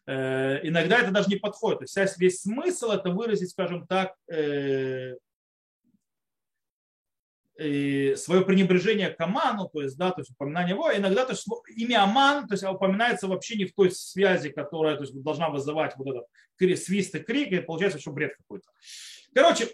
Э, 0.08 0.60
иногда 0.64 1.00
это 1.00 1.12
даже 1.12 1.30
не 1.30 1.38
подходит. 1.38 1.80
То 1.80 2.02
есть 2.02 2.18
весь 2.20 2.42
смысл 2.42 2.92
это 2.92 3.10
выразить, 3.10 3.52
скажем 3.52 3.88
так, 3.88 4.16
свое 7.58 8.44
пренебрежение 8.44 9.10
к 9.12 9.22
Аману, 9.22 9.70
то 9.70 9.82
есть, 9.82 9.98
да, 9.98 10.12
то 10.12 10.20
есть 10.20 10.32
упоминание 10.32 10.74
его, 10.74 10.94
иногда 10.94 11.24
то 11.24 11.32
есть, 11.32 11.48
имя 11.78 12.04
Аман 12.04 12.50
то 12.50 12.54
есть, 12.54 12.66
упоминается 12.66 13.30
вообще 13.30 13.56
не 13.56 13.64
в 13.64 13.74
той 13.74 13.92
связи, 13.92 14.50
которая 14.50 14.98
то 14.98 15.04
есть, 15.04 15.18
должна 15.24 15.50
вызывать 15.50 15.96
вот 15.96 16.08
этот 16.60 16.80
свист 16.84 17.16
и 17.16 17.20
крик, 17.20 17.54
и 17.54 17.62
получается 17.62 17.98
еще 17.98 18.12
бред 18.12 18.36
какой-то. 18.36 18.68
Короче, 19.34 19.70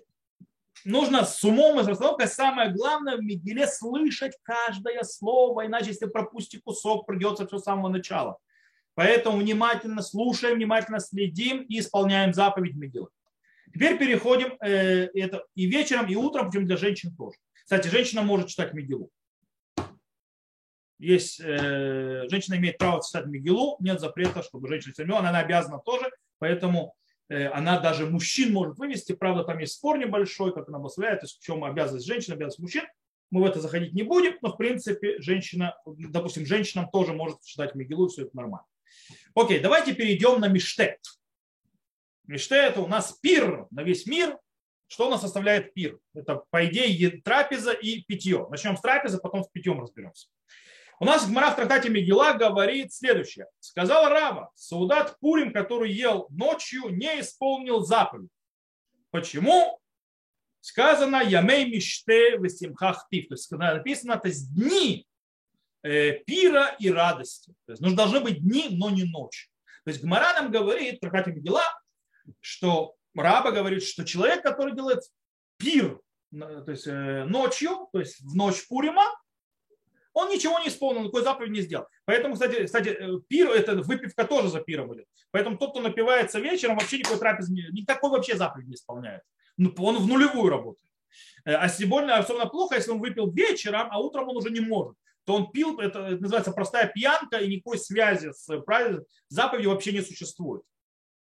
нужно 0.86 1.26
с 1.26 1.44
умом 1.44 1.80
и 1.80 1.84
с 1.84 1.88
расстановкой, 1.88 2.28
самое 2.28 2.72
главное 2.72 3.18
в 3.18 3.22
Мигеле 3.22 3.68
слышать 3.68 4.34
каждое 4.44 5.04
слово, 5.04 5.66
иначе 5.66 5.88
если 5.88 6.06
пропустить 6.06 6.64
кусок, 6.64 7.06
придется 7.06 7.48
все 7.48 7.58
с 7.58 7.64
самого 7.64 7.90
начала. 7.90 8.38
Поэтому 8.94 9.38
внимательно 9.38 10.02
слушаем, 10.02 10.58
внимательно 10.58 11.00
следим 11.00 11.62
и 11.64 11.80
исполняем 11.80 12.34
заповедь 12.34 12.76
Мигелы. 12.76 13.08
Теперь 13.74 13.98
переходим 13.98 14.58
э, 14.62 15.08
это 15.14 15.46
и 15.56 15.66
вечером, 15.66 16.08
и 16.08 16.16
утром, 16.16 16.50
причем 16.50 16.66
для 16.66 16.78
женщин 16.78 17.16
тоже. 17.16 17.38
Кстати, 17.54 17.88
женщина 17.88 18.22
может 18.22 18.48
читать 18.48 18.74
Мигелу. 18.74 19.10
Есть, 21.00 21.40
э, 21.40 22.28
женщина 22.30 22.56
имеет 22.56 22.78
право 22.78 23.02
читать 23.02 23.28
Мигелу, 23.28 23.78
нет 23.80 24.00
запрета, 24.00 24.44
чтобы 24.44 24.68
женщина 24.68 24.94
читала, 24.94 25.28
она 25.28 25.40
обязана 25.40 25.80
тоже, 25.80 26.12
поэтому 26.38 26.96
она 27.54 27.80
даже 27.80 28.06
мужчин 28.06 28.52
может 28.52 28.78
вывести. 28.78 29.14
Правда, 29.14 29.44
там 29.44 29.60
есть 29.60 29.74
спор 29.74 29.98
небольшой, 29.98 30.54
как 30.54 30.68
она 30.68 30.78
обосновляет, 30.80 31.22
то 31.22 31.28
в 31.28 31.40
чем 31.40 31.64
обязанность 31.64 32.06
женщин, 32.06 32.34
обязанность 32.34 32.60
мужчин. 32.60 32.84
Мы 33.30 33.42
в 33.42 33.46
это 33.46 33.62
заходить 33.62 33.94
не 33.94 34.04
будем, 34.04 34.38
но 34.42 34.52
в 34.52 34.58
принципе 34.58 35.22
женщина, 35.22 35.78
допустим, 35.86 36.46
женщинам 36.46 36.90
тоже 36.92 37.14
может 37.14 37.42
читать 37.42 37.76
Мегилу, 37.76 38.10
все 38.10 38.24
это 38.24 38.36
нормально. 38.36 38.68
Окей, 39.34 39.60
давайте 39.60 39.94
перейдем 39.94 40.42
на 40.42 40.50
Миште. 40.50 41.00
Миште 42.28 42.56
это 42.56 42.82
у 42.82 42.88
нас 42.88 43.14
пир 43.14 43.68
на 43.72 43.84
весь 43.84 44.06
мир. 44.06 44.38
Что 44.88 45.08
у 45.08 45.10
нас 45.10 45.22
составляет 45.22 45.74
пир? 45.74 46.00
Это, 46.14 46.44
по 46.50 46.66
идее, 46.66 47.22
трапеза 47.22 47.72
и 47.72 48.02
питье. 48.02 48.46
Начнем 48.50 48.76
с 48.76 48.82
трапезы, 48.82 49.20
потом 49.20 49.46
с 49.46 49.48
питьем 49.48 49.80
разберемся. 49.80 50.28
У 51.02 51.06
нас 51.06 51.28
Гмара 51.28 51.50
в 51.50 51.56
трактате 51.56 51.90
Мегила 51.90 52.34
говорит 52.34 52.94
следующее. 52.94 53.48
Сказал 53.60 54.08
Рава, 54.08 54.52
солдат 54.54 55.18
Пурим, 55.20 55.52
который 55.52 55.92
ел 55.92 56.28
ночью, 56.30 56.90
не 56.90 57.22
исполнил 57.22 57.80
заповедь. 57.80 58.30
Почему? 59.10 59.80
Сказано 60.60 61.24
Ямей 61.24 61.66
Миште 61.66 62.38
Весимхах 62.38 63.08
Пив. 63.10 63.30
То 63.30 63.34
есть 63.34 63.50
написано, 63.50 64.18
то 64.18 64.28
есть 64.28 64.54
дни 64.54 65.08
э, 65.82 66.20
пира 66.20 66.76
и 66.78 66.92
радости. 66.92 67.52
То 67.66 67.72
есть 67.72 67.96
должны 67.96 68.20
быть 68.20 68.44
дни, 68.44 68.68
но 68.70 68.92
не 68.92 69.06
ночи. 69.06 69.50
То 69.84 69.90
есть 69.90 70.04
Гмара 70.04 70.40
нам 70.40 70.52
говорит 70.52 70.98
в 70.98 71.00
трактате 71.00 71.32
Мегила, 71.32 71.64
что 72.42 72.94
Раба 73.16 73.50
говорит, 73.50 73.82
что 73.82 74.06
человек, 74.06 74.44
который 74.44 74.76
делает 74.76 75.02
пир 75.58 76.00
то 76.30 76.64
есть, 76.68 76.86
э, 76.86 77.26
ночью, 77.26 77.90
то 77.92 78.00
есть 78.00 78.22
в 78.22 78.36
ночь 78.36 78.68
Пурима, 78.68 79.04
он 80.14 80.30
ничего 80.30 80.60
не 80.60 80.68
исполнил, 80.68 81.02
никакой 81.02 81.24
заповедь 81.24 81.52
не 81.52 81.62
сделал. 81.62 81.88
Поэтому, 82.06 82.34
кстати, 82.34 82.66
кстати 82.66 82.90
э, 82.90 83.20
пир, 83.28 83.50
это 83.50 83.76
выпивка 83.76 84.26
тоже 84.26 84.50
за 84.50 84.60
пиром 84.60 84.94
идет. 84.94 85.06
Поэтому 85.32 85.58
тот, 85.58 85.72
кто 85.72 85.82
напивается 85.82 86.40
вечером, 86.40 86.78
вообще 86.78 87.00
никакой 87.00 87.20
трапез, 87.20 87.50
никакой 87.50 88.10
вообще 88.10 88.36
заповедь 88.36 88.68
не 88.68 88.76
исполняет. 88.76 89.22
Ну, 89.58 89.74
он 89.80 89.98
в 89.98 90.08
нулевую 90.08 90.50
работает. 90.50 90.92
Э, 91.46 91.54
а 91.56 91.70
сегодня 91.70 92.18
особенно 92.18 92.48
плохо, 92.48 92.76
если 92.76 92.92
он 92.92 93.00
выпил 93.00 93.32
вечером, 93.32 93.88
а 93.92 94.00
утром 94.00 94.30
он 94.30 94.38
уже 94.38 94.50
не 94.50 94.60
может 94.60 94.96
то 95.26 95.36
он 95.36 95.52
пил, 95.52 95.80
это 95.80 96.18
называется 96.18 96.52
простая 96.52 96.88
пьянка, 96.88 97.38
и 97.38 97.48
никакой 97.48 97.78
связи 97.78 98.32
с 98.32 98.48
заповедью 99.30 99.70
вообще 99.70 99.92
не 99.92 100.02
существует. 100.02 100.64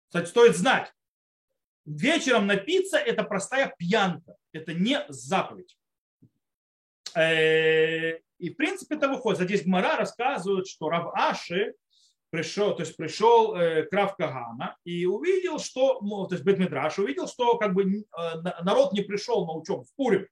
Кстати, 0.08 0.28
стоит 0.28 0.56
знать, 0.56 0.92
вечером 1.85 2.47
напиться– 2.47 2.99
это 2.99 3.23
простая 3.23 3.75
пьянка, 3.78 4.37
это 4.52 4.75
не 4.75 5.04
заповедь. 5.08 5.77
Э, 7.17 8.19
и 8.38 8.50
в 8.50 8.57
принципе 8.57 8.97
это 8.97 9.09
выходит. 9.09 9.41
Здесь 9.41 9.65
Гмара 9.65 9.97
рассказывает, 9.97 10.67
что 10.67 10.88
Рав 10.88 11.12
Аши 11.15 11.75
пришел, 12.31 12.75
то 12.75 12.83
есть 12.83 12.97
пришел 12.97 13.55
э, 13.55 13.85
к 13.85 13.93
Рав 13.93 14.17
Кагана 14.17 14.77
и 14.85 15.07
увидел, 15.07 15.59
что, 15.59 16.00
то 16.00 16.29
есть 16.35 16.45
Бетмидраш 16.45 16.99
увидел, 16.99 17.27
что 17.27 17.57
как 17.57 17.75
бы 17.75 17.85
э, 17.85 18.05
народ 18.62 18.93
не 18.93 19.00
пришел 19.00 19.47
на 19.47 19.55
учебу 19.55 19.85
в 19.85 19.95
Пурим. 19.97 20.27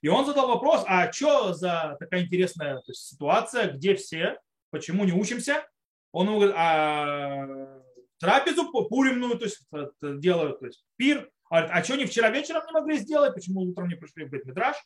И 0.00 0.08
он 0.08 0.26
задал 0.26 0.48
вопрос, 0.48 0.84
а 0.86 1.12
что 1.12 1.52
за 1.54 1.96
такая 2.00 2.22
интересная 2.22 2.76
то 2.78 2.90
есть, 2.90 3.06
ситуация, 3.06 3.70
где 3.72 3.94
все, 3.94 4.40
почему 4.70 5.04
не 5.04 5.12
учимся? 5.12 5.64
Он 6.10 6.26
говорит, 6.26 6.54
а 6.58 7.80
трапезу 8.18 8.70
пуримную, 8.70 9.38
то 9.38 9.44
есть 9.44 9.62
делают, 10.02 10.58
то 10.58 10.66
есть 10.66 10.84
пир. 10.96 11.30
А 11.48 11.84
что 11.84 11.94
они 11.94 12.06
вчера 12.06 12.30
вечером 12.30 12.64
не 12.66 12.72
могли 12.72 12.96
сделать, 12.96 13.34
почему 13.34 13.60
утром 13.60 13.88
не 13.88 13.94
пришли 13.94 14.24
в 14.24 14.30
Бетмидраш? 14.30 14.76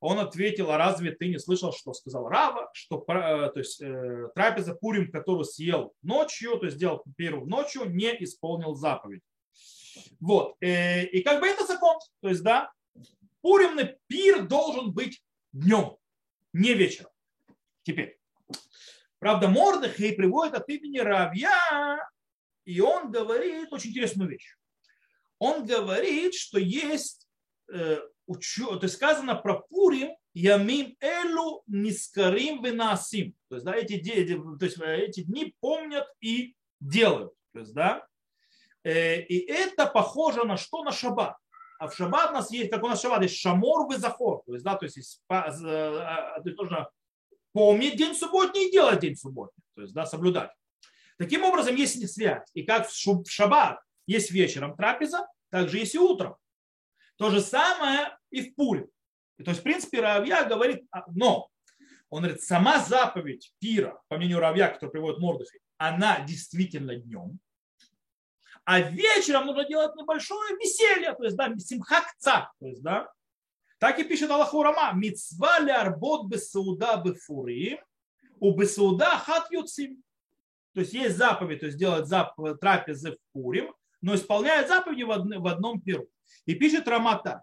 Он 0.00 0.18
ответил, 0.18 0.70
а 0.70 0.78
разве 0.78 1.12
ты 1.12 1.28
не 1.28 1.38
слышал, 1.38 1.72
что 1.72 1.94
сказал 1.94 2.28
Рава, 2.28 2.68
что 2.74 3.04
э, 3.08 3.50
то 3.50 3.58
есть, 3.58 3.80
э, 3.80 4.28
трапеза 4.34 4.74
Пурим, 4.74 5.10
которую 5.10 5.44
съел 5.44 5.94
ночью, 6.02 6.58
то 6.58 6.66
есть 6.66 6.76
сделал 6.76 7.02
первую 7.16 7.48
ночью, 7.48 7.86
не 7.86 8.12
исполнил 8.22 8.74
заповедь. 8.74 9.22
Вот. 10.20 10.56
Э, 10.60 11.04
и 11.04 11.22
как 11.22 11.40
бы 11.40 11.46
это 11.46 11.66
закон. 11.66 11.96
То 12.20 12.28
есть, 12.28 12.42
да, 12.42 12.70
Пуримный 13.40 13.96
пир 14.06 14.46
должен 14.46 14.92
быть 14.92 15.22
днем, 15.52 15.96
не 16.52 16.74
вечером. 16.74 17.10
Теперь. 17.82 18.18
Правда, 19.18 19.48
Мордыхей 19.48 20.14
приводит 20.14 20.54
от 20.54 20.68
имени 20.68 20.98
Равья, 20.98 22.00
и 22.64 22.80
он 22.80 23.10
говорит 23.10 23.72
очень 23.72 23.90
интересную 23.90 24.28
вещь. 24.28 24.56
Он 25.38 25.64
говорит, 25.64 26.34
что 26.34 26.58
есть 26.58 27.28
то 28.26 28.78
есть 28.82 28.94
сказано 28.94 29.36
про 29.36 29.60
Пурим, 29.60 30.10
Ямим 30.34 30.96
Элу 31.00 31.62
Нискарим 31.66 32.62
Венасим. 32.62 33.34
То 33.48 33.56
есть, 33.56 33.64
да, 33.64 33.74
эти, 33.74 33.98
то 34.58 34.64
есть, 34.66 34.78
э, 34.80 34.96
эти 34.98 35.22
дни 35.22 35.54
помнят 35.60 36.06
и 36.20 36.54
делают. 36.80 37.32
То 37.52 37.60
есть, 37.60 37.72
да, 37.72 38.06
э, 38.84 39.22
и 39.22 39.38
это 39.50 39.86
похоже 39.86 40.44
на 40.44 40.56
что? 40.56 40.84
На 40.84 40.92
шаббат. 40.92 41.36
А 41.78 41.88
в 41.88 41.94
шаббат 41.94 42.30
у 42.30 42.34
нас 42.34 42.50
есть, 42.50 42.70
как 42.70 42.82
у 42.82 42.88
нас 42.88 43.00
шаббат, 43.00 43.22
есть 43.22 43.36
шамор 43.36 43.90
и 43.92 43.96
захор. 43.96 44.42
То 44.46 44.52
есть, 44.52 44.64
да, 44.64 44.74
то 44.74 44.84
есть, 44.84 44.96
есть, 44.96 45.22
э, 45.30 45.42
то 45.62 46.42
есть 46.44 46.58
нужно 46.58 46.90
помнить 47.52 47.96
день 47.96 48.14
субботний 48.14 48.68
и 48.68 48.72
делать 48.72 49.00
день 49.00 49.16
субботний. 49.16 49.62
То 49.74 49.82
есть, 49.82 49.94
да, 49.94 50.04
соблюдать. 50.04 50.50
Таким 51.16 51.44
образом, 51.44 51.76
есть 51.76 52.12
связь. 52.12 52.46
И 52.52 52.62
как 52.64 52.88
в 52.88 53.24
шаббат 53.26 53.80
есть 54.06 54.30
вечером 54.30 54.76
трапеза, 54.76 55.26
так 55.50 55.70
же 55.70 55.78
есть 55.78 55.94
и 55.94 55.98
утром. 55.98 56.36
То 57.16 57.30
же 57.30 57.40
самое 57.40 58.16
и 58.30 58.42
в 58.42 58.54
Пуре. 58.54 58.88
То 59.38 59.50
есть, 59.50 59.60
в 59.60 59.62
принципе, 59.62 60.00
Равья 60.00 60.44
говорит, 60.44 60.84
но 61.14 61.50
он 62.08 62.22
говорит, 62.22 62.42
сама 62.42 62.78
заповедь 62.78 63.52
пира, 63.58 64.00
по 64.08 64.16
мнению 64.16 64.38
Равья, 64.38 64.68
который 64.68 64.90
приводит 64.90 65.18
Мордыхи, 65.18 65.60
она 65.76 66.20
действительно 66.20 66.96
днем. 66.96 67.38
А 68.64 68.80
вечером 68.80 69.46
нужно 69.46 69.64
делать 69.66 69.94
небольшое 69.94 70.56
веселье, 70.56 71.14
то 71.14 71.24
есть, 71.24 71.36
да, 71.36 71.54
симхакца, 71.56 72.50
то 72.58 72.66
есть, 72.66 72.82
да. 72.82 73.10
Так 73.78 73.98
и 73.98 74.04
пишет 74.04 74.30
Аллаху 74.30 74.62
Рама, 74.62 74.92
мицва 74.94 75.58
арбот 75.58 76.26
бесауда 76.26 77.02
бефурим, 77.04 77.78
у 78.40 78.54
бесауда 78.54 79.18
хат 79.18 79.50
юцим. 79.50 80.02
То 80.72 80.80
есть 80.80 80.92
есть 80.92 81.16
заповедь, 81.16 81.60
то 81.60 81.66
есть 81.66 81.78
делать 81.78 82.10
зап- 82.10 82.56
трапезы 82.56 83.12
в 83.12 83.18
Пурим, 83.32 83.74
но 84.00 84.14
исполняет 84.14 84.68
заповеди 84.68 85.02
в, 85.02 85.46
одном 85.46 85.80
перу. 85.80 86.08
И 86.44 86.54
пишет 86.54 86.88
Рамата, 86.88 87.42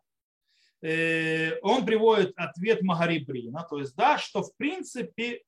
э, 0.82 1.60
он 1.62 1.86
приводит 1.86 2.34
ответ 2.36 2.82
Магарибрина, 2.82 3.66
то 3.70 3.80
есть, 3.80 3.96
да, 3.96 4.18
что 4.18 4.44
в 4.44 4.56
принципе 4.56 5.44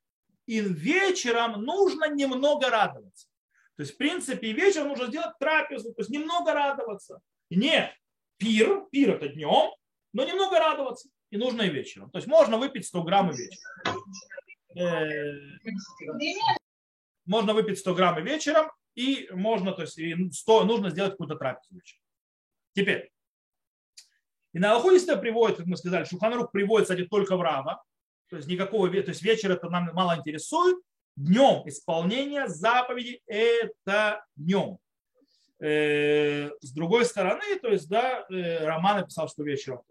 и 0.45 0.59
вечером 0.59 1.63
нужно 1.63 2.09
немного 2.09 2.69
радоваться. 2.69 3.27
То 3.75 3.83
есть, 3.83 3.95
в 3.95 3.97
принципе, 3.97 4.53
вечером 4.53 4.89
нужно 4.89 5.07
сделать 5.07 5.37
трапезу, 5.39 5.93
то 5.93 6.01
есть 6.01 6.09
немного 6.09 6.53
радоваться. 6.53 7.19
Не 7.49 7.93
пир, 8.37 8.85
пир 8.91 9.15
это 9.15 9.27
днем, 9.27 9.71
но 10.13 10.23
немного 10.23 10.59
радоваться. 10.59 11.09
И 11.31 11.37
нужно 11.37 11.63
и 11.63 11.69
вечером. 11.69 12.09
То 12.11 12.19
есть 12.19 12.27
можно 12.27 12.57
выпить 12.57 12.85
100 12.85 13.03
грамм 13.03 13.31
и 13.31 13.35
вечером. 13.35 13.97
Э, 14.77 15.33
можно 17.25 17.53
выпить 17.53 17.79
100 17.79 17.95
грамм 17.95 18.19
и 18.19 18.21
вечером, 18.21 18.71
и 18.95 19.27
можно, 19.31 19.73
то 19.73 19.83
есть 19.83 19.99
100, 20.37 20.63
нужно 20.63 20.89
сделать 20.89 21.11
какую-то 21.11 21.35
трапезу. 21.35 21.79
Теперь, 22.73 23.11
и 24.53 24.59
на 24.59 24.71
Аллаху 24.71 24.91
если 24.91 25.15
приводит, 25.15 25.57
как 25.57 25.65
мы 25.65 25.77
сказали, 25.77 26.05
Шуханарух 26.05 26.51
приводит, 26.51 26.87
кстати, 26.87 27.05
только 27.05 27.35
в 27.35 27.41
Рава, 27.41 27.83
то 28.29 28.37
есть 28.37 28.47
никакого, 28.47 28.89
то 28.89 28.95
есть 28.95 29.21
вечер 29.21 29.51
это 29.51 29.69
нам 29.69 29.93
мало 29.93 30.17
интересует, 30.17 30.77
днем 31.15 31.67
исполнения 31.67 32.47
заповеди 32.47 33.21
это 33.27 34.25
днем. 34.35 34.79
Э, 35.59 36.49
с 36.59 36.71
другой 36.73 37.05
стороны, 37.05 37.57
то 37.61 37.69
есть, 37.69 37.87
да, 37.87 38.25
э, 38.29 38.65
Роман 38.65 39.01
написал, 39.01 39.29
что 39.29 39.43
вечером. 39.43 39.81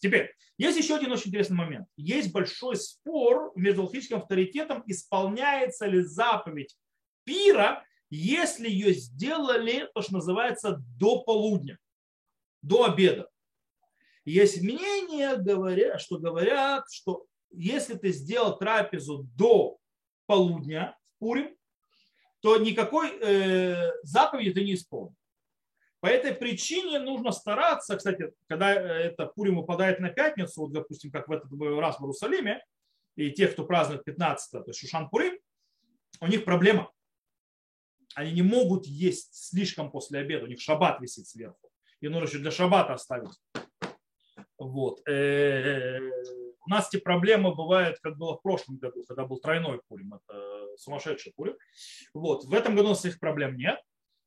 Теперь, 0.00 0.34
есть 0.56 0.78
еще 0.78 0.96
один 0.96 1.12
очень 1.12 1.28
интересный 1.28 1.56
момент. 1.56 1.86
Есть 1.96 2.32
большой 2.32 2.76
спор 2.76 3.52
между 3.56 3.84
логическим 3.84 4.18
авторитетом, 4.18 4.82
исполняется 4.86 5.86
ли 5.86 6.00
заповедь 6.00 6.76
пира, 7.24 7.84
если 8.10 8.68
ее 8.68 8.92
сделали, 8.94 9.88
то, 9.94 10.02
что 10.02 10.14
называется, 10.14 10.82
до 10.98 11.22
полудня, 11.22 11.78
до 12.62 12.84
обеда. 12.84 13.28
Есть 14.24 14.60
мнение, 14.62 15.36
говоря, 15.36 15.98
что 15.98 16.18
говорят, 16.18 16.84
что 16.90 17.26
если 17.50 17.94
ты 17.94 18.12
сделал 18.12 18.58
трапезу 18.58 19.26
до 19.36 19.78
полудня 20.26 20.96
в 21.04 21.18
Пурим, 21.20 21.56
то 22.40 22.56
никакой 22.58 23.18
э, 23.20 23.92
заповеди 24.02 24.52
ты 24.52 24.64
не 24.64 24.74
исполнил. 24.74 25.14
По 26.00 26.06
этой 26.06 26.34
причине 26.34 26.98
нужно 26.98 27.32
стараться, 27.32 27.96
кстати, 27.96 28.32
когда 28.48 28.74
э, 28.74 28.78
это 28.78 29.26
Пурим 29.26 29.56
выпадает 29.56 30.00
на 30.00 30.10
пятницу, 30.10 30.62
вот, 30.62 30.72
допустим, 30.72 31.10
как 31.10 31.28
в 31.28 31.32
этот 31.32 31.50
раз 31.78 31.98
в 31.98 32.02
Иерусалиме, 32.02 32.62
и 33.16 33.30
те, 33.30 33.48
кто 33.48 33.64
празднует 33.64 34.04
15 34.04 34.50
то 34.50 34.64
есть 34.66 34.78
Шушан 34.78 35.08
Пурим, 35.08 35.38
у 36.20 36.26
них 36.26 36.44
проблема. 36.44 36.92
Они 38.16 38.32
не 38.32 38.42
могут 38.42 38.86
есть 38.86 39.34
слишком 39.34 39.90
после 39.92 40.18
обеда, 40.18 40.44
у 40.44 40.48
них 40.48 40.60
шаббат 40.60 41.00
висит 41.00 41.28
сверху. 41.28 41.70
И 42.00 42.08
нужно 42.08 42.26
еще 42.26 42.38
для 42.38 42.50
шаббата 42.50 42.94
оставить 42.94 43.30
вот. 44.58 45.06
Э, 45.08 45.98
у 46.64 46.70
нас 46.70 46.92
эти 46.92 47.00
проблемы 47.00 47.54
бывают, 47.54 47.98
как 48.00 48.16
было 48.16 48.36
в 48.36 48.42
прошлом 48.42 48.78
году, 48.78 49.04
когда 49.06 49.24
был 49.24 49.38
тройной 49.38 49.80
Пурим, 49.88 50.14
это 50.14 50.76
сумасшедший 50.78 51.32
Пурим. 51.36 51.56
Вот. 52.14 52.44
В 52.44 52.54
этом 52.54 52.74
году 52.74 52.88
у 52.88 52.90
нас 52.90 53.04
их 53.04 53.20
проблем 53.20 53.56
нет. 53.56 53.78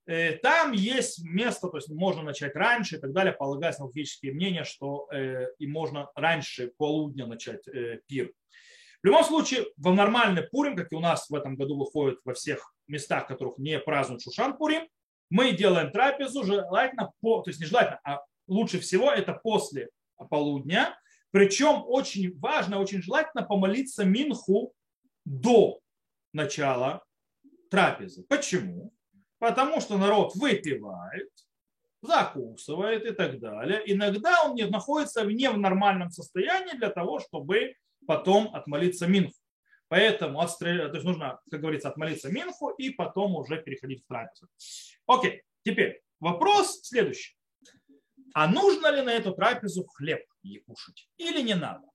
Э, 0.05 0.33
там 0.37 0.71
есть 0.71 1.23
место, 1.23 1.67
то 1.67 1.77
есть 1.77 1.89
можно 1.89 2.21
начать 2.21 2.55
раньше 2.55 2.97
и 2.97 2.99
так 2.99 3.11
далее, 3.11 3.33
полагаясь 3.33 3.79
на 3.79 3.85
логические 3.85 4.33
мнения, 4.33 4.63
что 4.63 5.07
э, 5.11 5.47
и 5.57 5.67
можно 5.67 6.09
раньше 6.15 6.71
полудня 6.77 7.25
начать 7.25 7.65
пир. 8.07 8.31
В 9.01 9.05
любом 9.05 9.23
случае, 9.23 9.65
в 9.77 9.93
нормальный 9.93 10.43
Пурим, 10.43 10.75
как 10.75 10.91
и 10.91 10.95
у 10.95 10.99
нас 10.99 11.29
в 11.29 11.35
этом 11.35 11.55
году 11.55 11.77
выходит 11.77 12.19
во 12.25 12.33
всех 12.33 12.73
местах, 12.87 13.25
в 13.25 13.27
которых 13.27 13.57
не 13.57 13.79
празднуют 13.79 14.21
Шушан 14.21 14.57
Пурим, 14.57 14.87
мы 15.29 15.51
делаем 15.53 15.91
трапезу 15.91 16.43
желательно, 16.43 17.11
по, 17.21 17.41
то 17.41 17.49
есть 17.49 17.59
не 17.59 17.65
желательно, 17.65 17.99
а 18.03 18.19
лучше 18.47 18.79
всего 18.79 19.11
это 19.11 19.33
после 19.33 19.89
полудня. 20.29 20.99
Причем 21.31 21.83
очень 21.85 22.37
важно, 22.39 22.79
очень 22.79 23.01
желательно 23.01 23.43
помолиться 23.43 24.03
Минху 24.03 24.73
до 25.23 25.79
начала 26.33 27.03
трапезы. 27.69 28.23
Почему? 28.23 28.91
Потому 29.37 29.79
что 29.79 29.97
народ 29.97 30.35
выпивает, 30.35 31.29
закусывает 32.01 33.05
и 33.05 33.11
так 33.11 33.39
далее. 33.39 33.81
Иногда 33.85 34.43
он 34.43 34.55
не 34.55 34.65
находится 34.65 35.23
не 35.23 35.49
в 35.49 35.57
нормальном 35.57 36.09
состоянии 36.09 36.75
для 36.75 36.89
того, 36.89 37.19
чтобы 37.19 37.75
потом 38.09 38.55
отмолиться 38.55 39.05
Минху. 39.05 39.35
Поэтому 39.87 40.41
отстрел... 40.41 40.87
то 40.89 40.95
есть 40.95 41.05
нужно, 41.05 41.39
как 41.51 41.61
говорится, 41.61 41.89
отмолиться 41.89 42.31
Минху 42.31 42.69
и 42.69 42.89
потом 42.89 43.35
уже 43.35 43.61
переходить 43.61 44.03
в 44.03 44.07
трапезу. 44.07 44.47
Окей, 45.05 45.43
теперь 45.63 46.01
вопрос 46.19 46.79
следующий. 46.81 47.37
А 48.33 48.47
нужно 48.47 48.89
ли 48.89 49.03
на 49.03 49.11
эту 49.11 49.31
трапезу 49.35 49.85
хлеб 49.85 50.25
кушать 50.65 51.07
или 51.17 51.43
не 51.43 51.53
надо? 51.53 51.87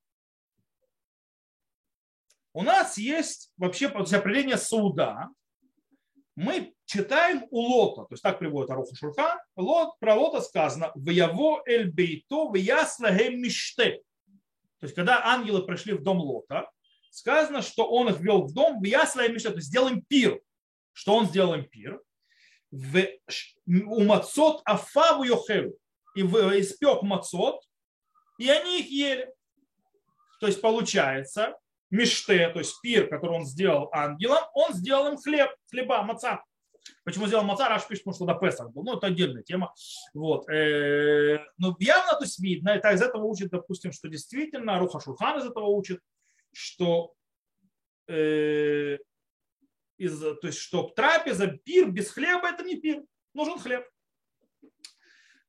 У 2.52 2.62
нас 2.62 2.96
есть 2.96 3.50
вообще 3.56 3.88
определение 3.88 4.56
суда. 4.56 5.30
Мы 6.36 6.74
читаем 6.84 7.44
у 7.50 7.58
Лота, 7.58 8.02
то 8.02 8.12
есть 8.12 8.22
так 8.22 8.38
приводит 8.38 8.70
Аруху 8.70 8.94
Шурхан, 8.94 9.36
Лот, 9.56 9.98
про 9.98 10.14
Лота 10.14 10.40
сказано 10.42 10.92
в 10.94 11.10
яво 11.10 11.64
эль 11.66 11.90
бейто 11.90 12.50
в 12.50 12.54
яслагем 12.54 13.42
миште». 13.42 14.04
То 14.80 14.86
есть 14.86 14.94
когда 14.94 15.24
ангелы 15.24 15.64
пришли 15.64 15.92
в 15.94 16.02
дом 16.02 16.18
Лота, 16.18 16.70
сказано, 17.10 17.62
что 17.62 17.88
он 17.88 18.08
их 18.08 18.20
ввел 18.20 18.42
в 18.42 18.52
дом 18.52 18.80
в 18.80 18.84
яслагем 18.84 19.34
миште», 19.34 19.50
то 19.50 19.56
есть 19.56 19.68
сделаем 19.68 20.02
пир. 20.02 20.40
Что 20.92 21.16
он 21.16 21.26
сделал 21.26 21.54
им 21.54 21.64
пир? 21.64 22.00
В 22.70 23.06
умацот 23.66 24.62
афаву 24.64 25.24
йохеву 25.24 25.76
и 26.14 26.22
испек 26.22 27.02
мацот, 27.02 27.62
и 28.38 28.48
они 28.48 28.80
их 28.80 28.90
ели. 28.90 29.32
То 30.40 30.46
есть 30.46 30.60
получается, 30.60 31.56
миште, 31.90 32.48
то 32.50 32.58
есть 32.58 32.80
пир, 32.82 33.08
который 33.08 33.36
он 33.36 33.46
сделал 33.46 33.88
ангелам, 33.92 34.44
он 34.52 34.74
сделал 34.74 35.12
им 35.12 35.16
хлеб, 35.16 35.50
хлеба, 35.70 36.02
маца. 36.02 36.42
Почему 37.04 37.26
сделал 37.26 37.44
маца, 37.44 37.68
Раш 37.68 37.86
пишет, 37.86 38.04
потому 38.04 38.14
что 38.14 38.24
это 38.24 38.40
Песах 38.40 38.70
был. 38.72 38.82
Ну, 38.82 38.96
это 38.96 39.06
отдельная 39.06 39.42
тема. 39.42 39.74
Вот. 40.12 40.48
Э, 40.48 41.44
но 41.58 41.76
явно 41.78 42.12
то 42.12 42.24
есть 42.24 42.38
видно, 42.38 42.70
это 42.70 42.92
из 42.92 43.02
этого 43.02 43.24
учит, 43.24 43.50
допустим, 43.50 43.92
что 43.92 44.08
действительно, 44.08 44.78
Руха 44.78 45.00
Шурхан 45.00 45.38
из 45.38 45.46
этого 45.46 45.66
учит, 45.66 46.00
что 46.52 47.14
э, 48.08 48.98
из, 49.98 50.18
то 50.18 50.46
есть, 50.46 50.58
что 50.58 50.90
трапеза, 50.94 51.46
пир 51.46 51.90
без 51.90 52.10
хлеба 52.10 52.48
это 52.48 52.62
не 52.62 52.76
пир. 52.76 53.02
Нужен 53.34 53.58
хлеб. 53.58 53.84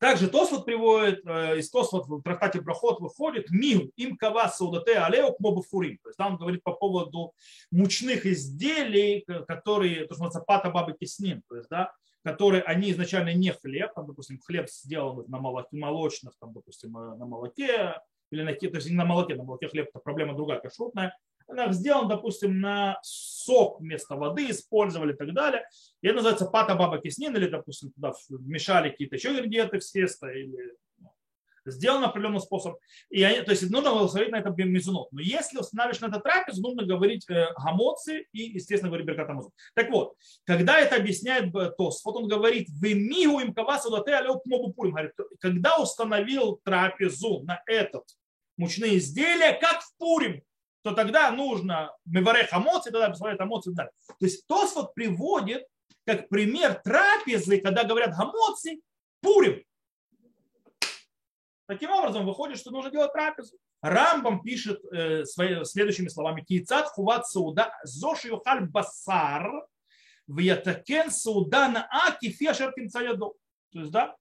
Также 0.05 0.27
Тосфот 0.27 0.65
приводит, 0.65 1.25
э, 1.25 1.57
из 1.57 1.71
Тосфот 1.71 2.05
в 2.07 2.21
трактате 2.21 2.61
Брахот 2.61 2.99
выходит 2.99 3.49
мим 3.49 3.91
им 3.95 4.17
кава 4.17 4.49
саудате 4.49 4.99
алео 4.99 5.33
кмоба 5.33 5.63
фурим. 5.63 5.97
То 6.03 6.09
есть 6.09 6.17
там 6.17 6.33
он 6.33 6.37
говорит 6.37 6.61
по 6.61 6.73
поводу 6.73 7.33
мучных 7.71 8.27
изделий, 8.27 9.25
которые, 9.47 10.05
то, 10.05 10.13
что 10.13 10.25
называется 10.25 10.41
пата 10.41 10.69
бабы 10.69 10.93
киснин, 10.93 11.41
то 11.49 11.55
есть, 11.55 11.69
да, 11.69 11.91
которые 12.23 12.61
они 12.61 12.91
изначально 12.91 13.33
не 13.33 13.51
хлеб, 13.51 13.95
там, 13.95 14.05
допустим, 14.05 14.39
хлеб 14.39 14.69
сделан 14.69 15.25
на 15.27 15.39
молоке, 15.39 15.69
молочных, 15.71 16.33
там, 16.39 16.53
допустим, 16.53 16.95
э, 16.95 17.15
на 17.15 17.25
молоке, 17.25 17.95
или 18.29 18.43
на, 18.43 18.53
то 18.53 18.67
есть 18.67 18.87
не 18.87 18.95
на 18.95 19.05
молоке, 19.05 19.33
на 19.33 19.43
молоке 19.43 19.69
хлеб 19.69 19.87
это 19.89 19.97
проблема 19.97 20.35
другая, 20.35 20.59
кашрутная, 20.59 21.17
сделан, 21.71 22.07
допустим, 22.07 22.59
на 22.59 22.99
сок 23.03 23.79
вместо 23.79 24.15
воды 24.15 24.49
использовали 24.49 25.13
и 25.13 25.15
так 25.15 25.33
далее. 25.33 25.67
И 26.01 26.07
это 26.07 26.17
называется 26.17 26.45
пата 26.45 26.75
баба 26.75 26.99
киснин, 26.99 27.35
или, 27.35 27.47
допустим, 27.47 27.91
туда 27.91 28.13
вмешали 28.29 28.89
какие-то 28.89 29.15
еще 29.15 29.29
ингредиенты 29.29 29.79
в 29.79 29.85
тесто, 29.85 30.27
или 30.27 30.73
ну, 30.97 31.11
сделан 31.65 32.03
определенным 32.03 32.39
способом. 32.39 32.77
И 33.09 33.21
они, 33.23 33.41
то 33.41 33.51
есть 33.51 33.69
нужно 33.69 33.91
говорить 33.91 34.31
на 34.31 34.39
это 34.39 34.49
мезунот. 34.49 35.11
Но 35.11 35.21
если 35.21 35.59
устанавливаешь 35.59 36.01
на 36.01 36.07
это 36.07 36.19
трапез, 36.19 36.57
нужно 36.57 36.85
говорить 36.85 37.29
э, 37.29 37.47
гамоцы 37.57 38.27
и, 38.31 38.53
естественно, 38.53 38.89
говорить 38.89 39.07
беркат 39.07 39.29
амазон. 39.29 39.51
Так 39.75 39.89
вот, 39.91 40.15
когда 40.45 40.79
это 40.79 40.95
объясняет 40.95 41.53
Тос, 41.77 42.03
вот 42.03 42.15
он 42.15 42.27
говорит, 42.27 42.69
вы 42.81 42.93
мигу 42.93 43.39
им 43.39 43.53
кавасу 43.53 43.91
дате 43.91 44.23
Говорит, 44.23 45.11
когда 45.39 45.77
установил 45.77 46.59
трапезу 46.63 47.43
на 47.43 47.61
этот 47.67 48.03
мучные 48.57 48.97
изделия, 48.97 49.53
как 49.59 49.81
в 49.81 49.97
Пурим, 49.97 50.41
то 50.85 50.93
тогда 50.93 51.31
нужно 51.31 51.91
меварех 52.05 52.53
амоци, 52.53 52.91
тогда 52.91 53.09
посмотреть 53.09 53.41
амоци 53.41 53.71
и 53.71 53.73
далее. 53.73 53.91
То 54.07 54.25
есть 54.25 54.45
Тосфот 54.45 54.93
приводит 54.93 55.65
как 56.05 56.29
пример 56.29 56.75
трапезы, 56.75 57.59
когда 57.59 57.83
говорят 57.83 58.15
гамоци, 58.15 58.81
пурим. 59.19 59.63
Таким 61.67 61.89
образом, 61.89 62.23
выходит, 62.23 62.59
что 62.59 62.69
нужно 62.69 62.91
делать 62.91 63.11
трапезу. 63.11 63.57
Рамбам 63.81 64.43
пишет 64.43 64.79
э, 64.93 65.25
свои, 65.25 65.63
следующими 65.63 66.07
словами. 66.07 66.43
Кейцат 66.43 66.89
хуват 66.89 67.27
сауда 67.27 67.73
зоши 67.83 68.27
юхаль 68.27 68.67
басар 68.69 69.49
в 70.27 70.37
ятакен 70.37 71.09
сауда 71.09 71.67
на 71.67 71.89
аки 71.89 72.29
фешер 72.29 72.71
То 72.75 73.33
есть, 73.71 73.89
да, 73.89 74.15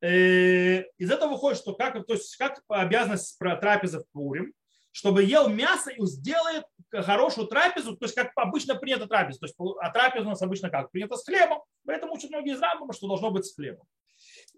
э, 0.00 0.84
из 0.96 1.10
этого 1.10 1.32
выходит, 1.32 1.58
что 1.58 1.74
как, 1.74 2.06
то 2.06 2.14
есть, 2.14 2.36
как 2.36 2.62
обязанность 2.68 3.36
про 3.36 3.56
трапезы 3.56 3.98
в 3.98 4.08
Пурим, 4.12 4.54
чтобы 4.98 5.22
ел 5.22 5.48
мясо 5.48 5.90
и 5.92 6.04
сделает 6.06 6.64
хорошую 6.90 7.46
трапезу, 7.46 7.96
то 7.96 8.06
есть 8.06 8.16
как 8.16 8.32
обычно 8.34 8.74
принято 8.74 9.06
трапезу. 9.06 9.38
То 9.38 9.46
есть, 9.46 9.56
а 9.80 9.90
трапеза 9.90 10.26
у 10.26 10.30
нас 10.30 10.42
обычно 10.42 10.70
как? 10.70 10.90
Принято 10.90 11.14
с 11.14 11.24
хлебом, 11.24 11.62
поэтому 11.86 12.14
учат 12.14 12.30
многие 12.30 12.54
из 12.54 12.60
Рамбама, 12.60 12.92
что 12.92 13.06
должно 13.06 13.30
быть 13.30 13.46
с 13.46 13.54
хлебом. 13.54 13.86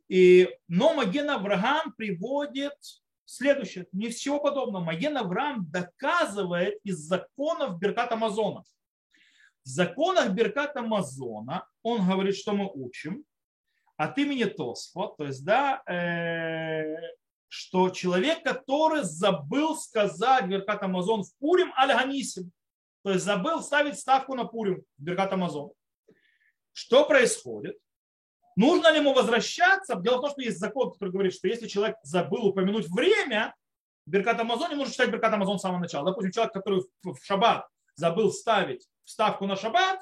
И, 0.08 0.48
но 0.66 0.94
Маген 0.94 1.28
Авраам 1.28 1.92
приводит 1.92 2.72
следующее. 3.26 3.86
Не 3.92 4.08
всего 4.08 4.40
подобного. 4.40 4.82
Маген 4.82 5.18
Авраам 5.18 5.70
доказывает 5.70 6.78
из 6.84 6.96
законов 6.96 7.78
Беркат 7.78 8.10
Амазона. 8.12 8.64
В 9.62 9.68
законах 9.68 10.30
Беркат 10.30 10.74
Амазона 10.74 11.66
он 11.82 12.08
говорит, 12.08 12.34
что 12.34 12.52
мы 12.52 12.70
учим 12.72 13.24
от 13.98 14.16
имени 14.16 14.44
Тосфот, 14.44 15.18
то 15.18 15.26
есть, 15.26 15.44
да, 15.44 15.82
э, 15.86 16.96
что 17.50 17.90
человек, 17.90 18.44
который 18.44 19.02
забыл 19.02 19.76
сказать 19.76 20.46
Беркат 20.46 20.84
Амазон 20.84 21.24
в 21.24 21.36
Пурим 21.38 21.72
Аль-Ганисим, 21.76 22.52
то 23.02 23.10
есть 23.10 23.24
забыл 23.24 23.60
ставить 23.60 23.98
ставку 23.98 24.36
на 24.36 24.44
Пурим 24.44 24.84
Беркат 24.98 25.32
Амазон. 25.32 25.72
Что 26.72 27.04
происходит? 27.04 27.76
Нужно 28.54 28.92
ли 28.92 28.98
ему 28.98 29.12
возвращаться? 29.12 29.96
Дело 29.96 30.18
в 30.18 30.20
том, 30.20 30.30
что 30.30 30.42
есть 30.42 30.60
закон, 30.60 30.92
который 30.92 31.10
говорит, 31.10 31.34
что 31.34 31.48
если 31.48 31.66
человек 31.66 31.96
забыл 32.04 32.46
упомянуть 32.46 32.88
время, 32.88 33.52
Беркат 34.06 34.38
Амазон, 34.38 34.70
не 34.70 34.76
нужно 34.76 34.92
читать 34.92 35.10
Беркат 35.10 35.34
Амазон 35.34 35.58
с 35.58 35.62
самого 35.62 35.80
начала. 35.80 36.06
Допустим, 36.06 36.30
человек, 36.30 36.52
который 36.52 36.84
в 37.02 37.16
шаббат 37.20 37.66
забыл 37.96 38.30
ставить 38.30 38.86
ставку 39.04 39.46
на 39.46 39.56
шаббат, 39.56 40.00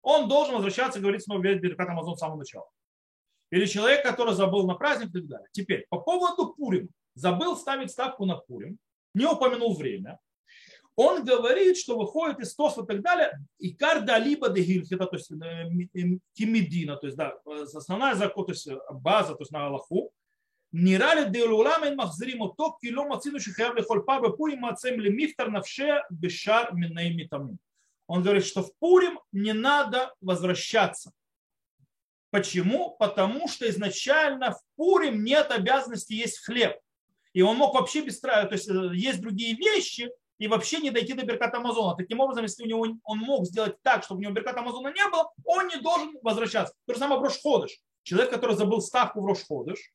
он 0.00 0.28
должен 0.28 0.56
возвращаться 0.56 0.98
и 0.98 1.02
говорить 1.02 1.22
снова 1.22 1.40
Беркат 1.40 1.88
Амазон 1.88 2.16
с 2.16 2.18
самого 2.18 2.38
начала. 2.38 2.66
Или 3.51 3.65
человек, 3.65 4.03
который 4.03 4.33
забыл 4.33 4.67
на 4.67 4.75
праздник 4.75 5.09
и 5.09 5.13
так 5.13 5.27
далее. 5.27 5.47
Теперь, 5.51 5.85
по 5.89 5.99
поводу 5.99 6.53
Пурим. 6.53 6.89
Забыл 7.15 7.57
ставить 7.57 7.91
ставку 7.91 8.25
на 8.25 8.35
Пурим, 8.35 8.77
не 9.13 9.25
упомянул 9.25 9.75
время. 9.75 10.19
Он 10.95 11.23
говорит, 11.23 11.77
что 11.77 11.97
выходит 11.97 12.39
из 12.39 12.55
Тоса 12.55 12.81
и 12.81 12.85
так 12.85 13.01
далее, 13.01 13.31
и 13.59 13.73
карда 13.73 14.17
либо 14.17 14.49
дегильхита, 14.49 15.05
то 15.05 15.15
есть 15.15 15.31
э, 15.31 15.69
кимедина, 16.33 16.95
то 16.95 17.07
есть 17.07 17.17
да, 17.17 17.35
основная 17.73 18.15
закон, 18.15 18.45
то 18.45 18.51
есть 18.51 18.67
база, 18.91 19.33
то 19.33 19.41
есть 19.41 19.51
на 19.51 19.67
Аллаху, 19.67 20.11
נראה 20.73 21.15
לדעולם 21.15 21.83
אין 21.83 21.95
מחזירים 21.97 22.41
אותו 22.41 22.77
כי 22.79 22.91
לא 22.91 23.09
מצינו 23.09 23.39
שחייב 23.39 23.73
לאכול 23.73 24.03
פר 24.05 24.21
בפורים 24.21 24.61
מעצם 24.61 24.99
למפטר 24.99 25.47
נפשה 25.47 25.95
בשאר 26.11 26.63
מיני 26.73 27.15
מטעמים. 27.17 27.67
Он 28.09 28.23
говорит, 28.23 28.45
что 28.45 28.63
в 28.63 28.71
Пурим 28.79 29.19
не 29.33 29.51
надо 29.53 30.13
возвращаться. 30.21 31.11
Почему? 32.32 32.96
Потому 32.98 33.46
что 33.46 33.68
изначально 33.68 34.52
в 34.52 34.60
Пурим 34.76 35.22
нет 35.22 35.50
обязанности 35.50 36.14
есть 36.14 36.42
хлеб. 36.42 36.80
И 37.34 37.42
он 37.42 37.58
мог 37.58 37.74
вообще 37.74 38.00
без 38.00 38.20
то 38.20 38.48
есть 38.50 38.70
э, 38.70 38.90
есть 38.94 39.20
другие 39.20 39.54
вещи, 39.54 40.10
и 40.38 40.48
вообще 40.48 40.78
не 40.78 40.90
дойти 40.90 41.12
до 41.12 41.26
Берката 41.26 41.58
Амазона. 41.58 41.94
Таким 41.94 42.20
образом, 42.20 42.44
если 42.44 42.64
у 42.64 42.66
него 42.66 42.86
он 43.04 43.18
мог 43.18 43.44
сделать 43.44 43.76
так, 43.82 44.02
чтобы 44.02 44.20
у 44.20 44.22
него 44.22 44.32
Берката 44.32 44.60
Амазона 44.60 44.88
не 44.88 45.06
было, 45.10 45.30
он 45.44 45.68
не 45.68 45.76
должен 45.76 46.16
возвращаться. 46.22 46.74
То 46.86 46.94
же 46.94 47.00
самое 47.00 47.20
в 47.20 47.22
Рошходыш. 47.22 47.78
Человек, 48.02 48.30
который 48.30 48.56
забыл 48.56 48.80
ставку 48.80 49.20
в 49.20 49.26
Рошходыш, 49.26 49.92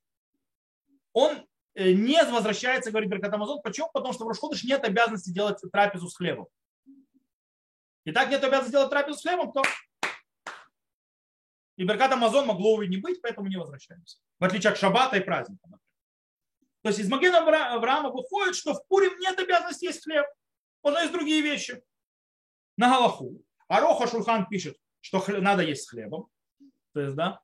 он 1.13 1.43
э, 1.73 1.91
не 1.93 2.23
возвращается, 2.23 2.91
говорит 2.91 3.09
Беркат 3.09 3.33
Амазон. 3.33 3.61
Почему? 3.63 3.89
Потому 3.91 4.13
что 4.13 4.25
в 4.25 4.27
Рошходыш 4.27 4.63
нет 4.63 4.83
обязанности 4.83 5.31
делать 5.31 5.57
трапезу 5.71 6.07
с 6.07 6.15
хлебом. 6.15 6.45
И 8.05 8.11
так 8.11 8.29
нет 8.29 8.43
обязанности 8.43 8.73
делать 8.73 8.91
трапезу 8.91 9.17
с 9.17 9.23
хлебом, 9.23 9.51
то 9.51 9.63
и 11.77 11.85
Беркат 11.85 12.11
Амазон 12.11 12.47
могло 12.47 12.81
и 12.81 12.87
не 12.87 12.97
быть, 12.97 13.21
поэтому 13.21 13.47
не 13.47 13.55
возвращаемся. 13.55 14.17
В 14.39 14.43
отличие 14.43 14.71
от 14.71 14.77
Шаббата 14.77 15.17
и 15.17 15.21
праздника. 15.21 15.61
То 16.81 16.89
есть 16.89 16.99
из 16.99 17.09
Магена 17.09 17.39
Авраама 17.73 18.09
выходит, 18.09 18.55
что 18.55 18.73
в 18.73 18.85
Пурим 18.87 19.17
нет 19.19 19.37
обязанности 19.39 19.85
есть 19.85 20.03
хлеб. 20.03 20.25
Можно 20.83 20.99
есть 20.99 21.11
другие 21.11 21.41
вещи. 21.41 21.81
На 22.77 22.89
Галаху. 22.89 23.41
А 23.67 23.81
Роха 23.81 24.07
Шульхан 24.07 24.47
пишет, 24.47 24.77
что 25.01 25.23
надо 25.39 25.63
есть 25.63 25.83
с 25.83 25.89
хлебом. 25.89 26.29
То 26.93 27.01
есть, 27.01 27.15
да. 27.15 27.41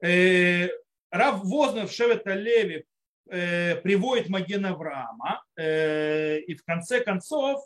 Э, 0.00 0.68
Рав 1.10 1.42
Вознер 1.44 1.86
в 1.86 1.92
Шевет 1.92 2.26
Леви 2.26 2.86
э, 3.28 3.76
приводит 3.76 4.28
Маген 4.28 4.66
Авраама, 4.66 5.42
э, 5.56 6.40
и 6.40 6.54
в 6.54 6.64
конце 6.64 7.00
концов 7.00 7.62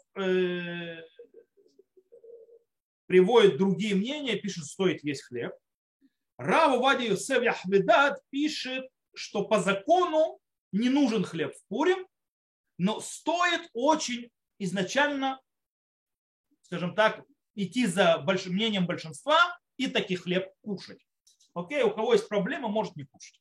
приводит 3.09 3.57
другие 3.57 3.97
мнения, 3.97 4.37
пишет, 4.37 4.67
стоит 4.67 5.03
есть 5.03 5.25
хлеб. 5.25 5.53
Рав 6.37 6.79
Вади 6.81 7.07
Юсеф 7.07 7.43
Яхведат 7.43 8.21
пишет, 8.31 8.87
что 9.15 9.45
по 9.45 9.59
закону 9.59 10.39
не 10.71 10.91
нужен 10.91 11.25
хлеб 11.25 11.53
в 11.55 11.67
Пурим, 11.69 12.07
но 12.77 13.01
стоит 13.01 13.69
очень 13.73 14.31
изначально, 14.59 15.41
скажем 16.63 16.95
так, 16.95 17.25
идти 17.55 17.87
за 17.87 18.19
большим 18.19 18.53
мнением 18.53 18.87
большинства 18.87 19.59
и 19.79 19.89
таки 19.89 20.15
хлеб 20.15 20.53
кушать. 20.61 21.05
Окей, 21.55 21.83
у 21.83 21.91
кого 21.91 22.13
есть 22.13 22.29
проблема, 22.29 22.69
может 22.69 22.95
не 22.95 23.05
кушать. 23.05 23.41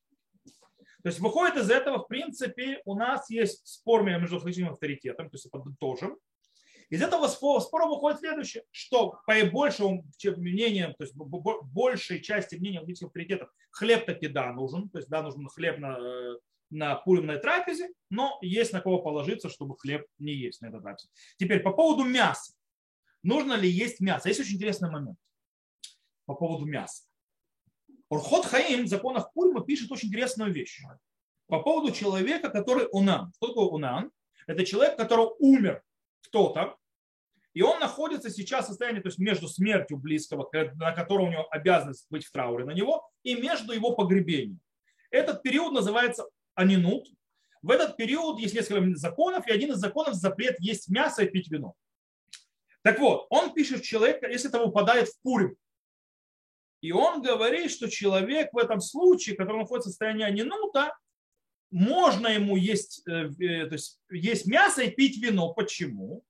То 1.04 1.10
есть 1.10 1.20
выходит 1.20 1.58
из 1.58 1.70
этого, 1.70 2.00
в 2.00 2.08
принципе, 2.08 2.82
у 2.86 2.96
нас 2.96 3.30
есть 3.30 3.68
спор 3.68 4.04
между 4.04 4.38
различными 4.38 4.72
авторитетами, 4.72 5.28
то 5.28 5.36
есть 5.36 5.52
подытожим. 5.52 6.18
Из 6.90 7.02
этого 7.02 7.28
спора 7.28 7.86
выходит 7.86 8.20
следующее, 8.20 8.64
что 8.72 9.20
по 9.26 9.34
большему 9.52 10.06
мнениям, 10.38 10.94
то 10.94 11.04
есть 11.04 11.16
большей 11.16 12.22
части 12.22 12.56
мнений 12.56 12.80
различных 12.80 13.08
авторитетов, 13.08 13.50
хлеб 13.72 14.06
таки 14.06 14.28
да 14.28 14.54
нужен, 14.54 14.90
то 14.90 15.00
есть 15.00 15.10
да 15.10 15.22
нужен 15.22 15.48
хлеб 15.50 15.80
на, 15.80 15.98
на 16.70 16.96
пуримной 16.96 17.40
трапезе, 17.40 17.90
но 18.10 18.38
есть 18.42 18.72
на 18.72 18.80
кого 18.80 19.00
положиться, 19.00 19.50
чтобы 19.50 19.78
хлеб 19.78 20.06
не 20.18 20.34
есть 20.34 20.62
на 20.62 20.68
этой 20.68 20.80
трапезе. 20.80 21.10
Теперь 21.38 21.60
по 21.62 21.74
поводу 21.74 22.06
мяса. 22.06 22.54
Нужно 23.22 23.54
ли 23.54 23.70
есть 23.70 24.00
мясо? 24.00 24.30
Есть 24.30 24.40
очень 24.40 24.56
интересный 24.56 24.90
момент 24.90 25.18
по 26.26 26.36
поводу 26.36 26.66
мяса. 26.66 27.04
Урхот 28.10 28.46
Хаим 28.46 28.86
в 28.86 28.88
законах 28.88 29.34
Пульма 29.34 29.66
пишет 29.66 29.92
очень 29.92 30.08
интересную 30.08 30.54
вещь. 30.54 30.82
По 31.48 31.62
поводу 31.62 31.92
человека, 31.92 32.50
который 32.50 32.88
унан. 32.92 33.34
Что 33.36 33.48
такое 33.48 33.66
унан? 33.66 34.12
Это 34.46 34.66
человек, 34.66 34.98
который 34.98 35.28
умер 35.40 35.84
кто-то, 36.24 36.78
и 37.54 37.62
он 37.62 37.80
находится 37.80 38.30
сейчас 38.30 38.66
в 38.66 38.68
состоянии, 38.70 39.00
то 39.00 39.08
есть 39.08 39.18
между 39.18 39.48
смертью 39.48 39.98
близкого, 39.98 40.48
на 40.76 40.92
которого 40.92 41.26
у 41.26 41.32
него 41.32 41.48
обязанность 41.50 42.06
быть 42.10 42.26
в 42.26 42.32
трауре 42.32 42.66
на 42.66 42.72
него, 42.72 43.10
и 43.24 43.36
между 43.36 43.74
его 43.74 43.96
погребением. 43.96 44.60
Этот 45.10 45.42
период 45.42 45.74
называется 45.74 46.28
анинут. 46.54 47.08
В 47.62 47.72
этот 47.72 47.98
период 47.98 48.40
есть 48.40 48.54
несколько 48.54 48.96
законов, 48.96 49.48
и 49.48 49.52
один 49.52 49.72
из 49.72 49.78
законов 49.78 50.14
запрет 50.14 50.58
есть 50.60 50.90
мясо 50.90 51.24
и 51.24 51.30
пить 51.30 51.50
вино. 51.50 51.74
Так 52.84 53.00
вот, 53.00 53.26
он 53.30 53.54
пишет 53.54 53.84
человека, 53.84 54.30
если 54.30 54.50
это 54.50 54.60
выпадает 54.60 55.08
в 55.10 55.20
Пурим, 55.22 55.56
и 56.82 56.92
он 56.92 57.22
говорит, 57.22 57.72
что 57.72 57.90
человек 57.90 58.54
в 58.54 58.58
этом 58.58 58.82
случае, 58.82 59.36
который 59.36 59.62
находится 59.62 59.90
в 59.90 59.94
состоянии 59.94 60.24
анинута, 60.24 60.96
можно 61.72 62.28
ему 62.28 62.56
есть, 62.56 63.08
э, 63.08 63.30
э, 63.40 63.66
то 63.68 63.74
есть 63.74 64.00
есть 64.10 64.48
мясо 64.48 64.84
и 64.84 64.90
пить 64.90 65.22
вино. 65.22 65.54
Почему? 65.54 66.24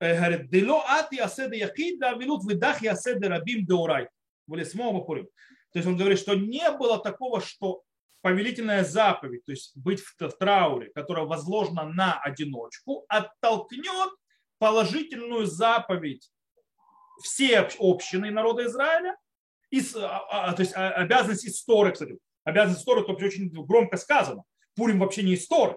Э, 0.00 0.16
говорит, 0.16 0.50
дело 0.50 0.84
ати 0.86 1.16
аседа 1.16 1.54
яхид 1.54 1.98
да 1.98 2.12
вилут 2.14 2.44
выдах 2.44 2.82
и 2.82 2.86
аседа 2.86 3.28
рабим 3.28 3.66
деорай. 3.66 4.08
То 4.46 4.56
есть 4.56 5.86
он 5.86 5.96
говорит, 5.96 6.18
что 6.18 6.34
не 6.34 6.70
было 6.72 7.02
такого, 7.02 7.40
что 7.40 7.82
повелительная 8.20 8.84
заповедь, 8.84 9.44
то 9.44 9.52
есть 9.52 9.76
быть 9.76 10.00
в 10.00 10.16
трауре, 10.38 10.90
которая 10.94 11.26
возложена 11.26 11.84
на 11.84 12.18
одиночку, 12.20 13.04
оттолкнет 13.08 14.12
положительную 14.58 15.46
заповедь 15.46 16.30
все 17.22 17.68
общины 17.78 18.30
народа 18.30 18.66
Израиля 18.66 19.16
из, 19.70 19.94
а, 19.96 20.24
а, 20.30 20.52
то 20.54 20.62
есть 20.62 20.74
а, 20.74 20.90
обязанность 20.92 21.46
истории, 21.46 21.92
кстати, 21.92 22.18
обязанность 22.44 22.80
истории, 22.80 23.02
то 23.02 23.12
очень 23.12 23.50
громко 23.50 23.96
сказано. 23.96 24.44
Пурим 24.74 25.00
вообще 25.00 25.22
не 25.22 25.34
история. 25.34 25.76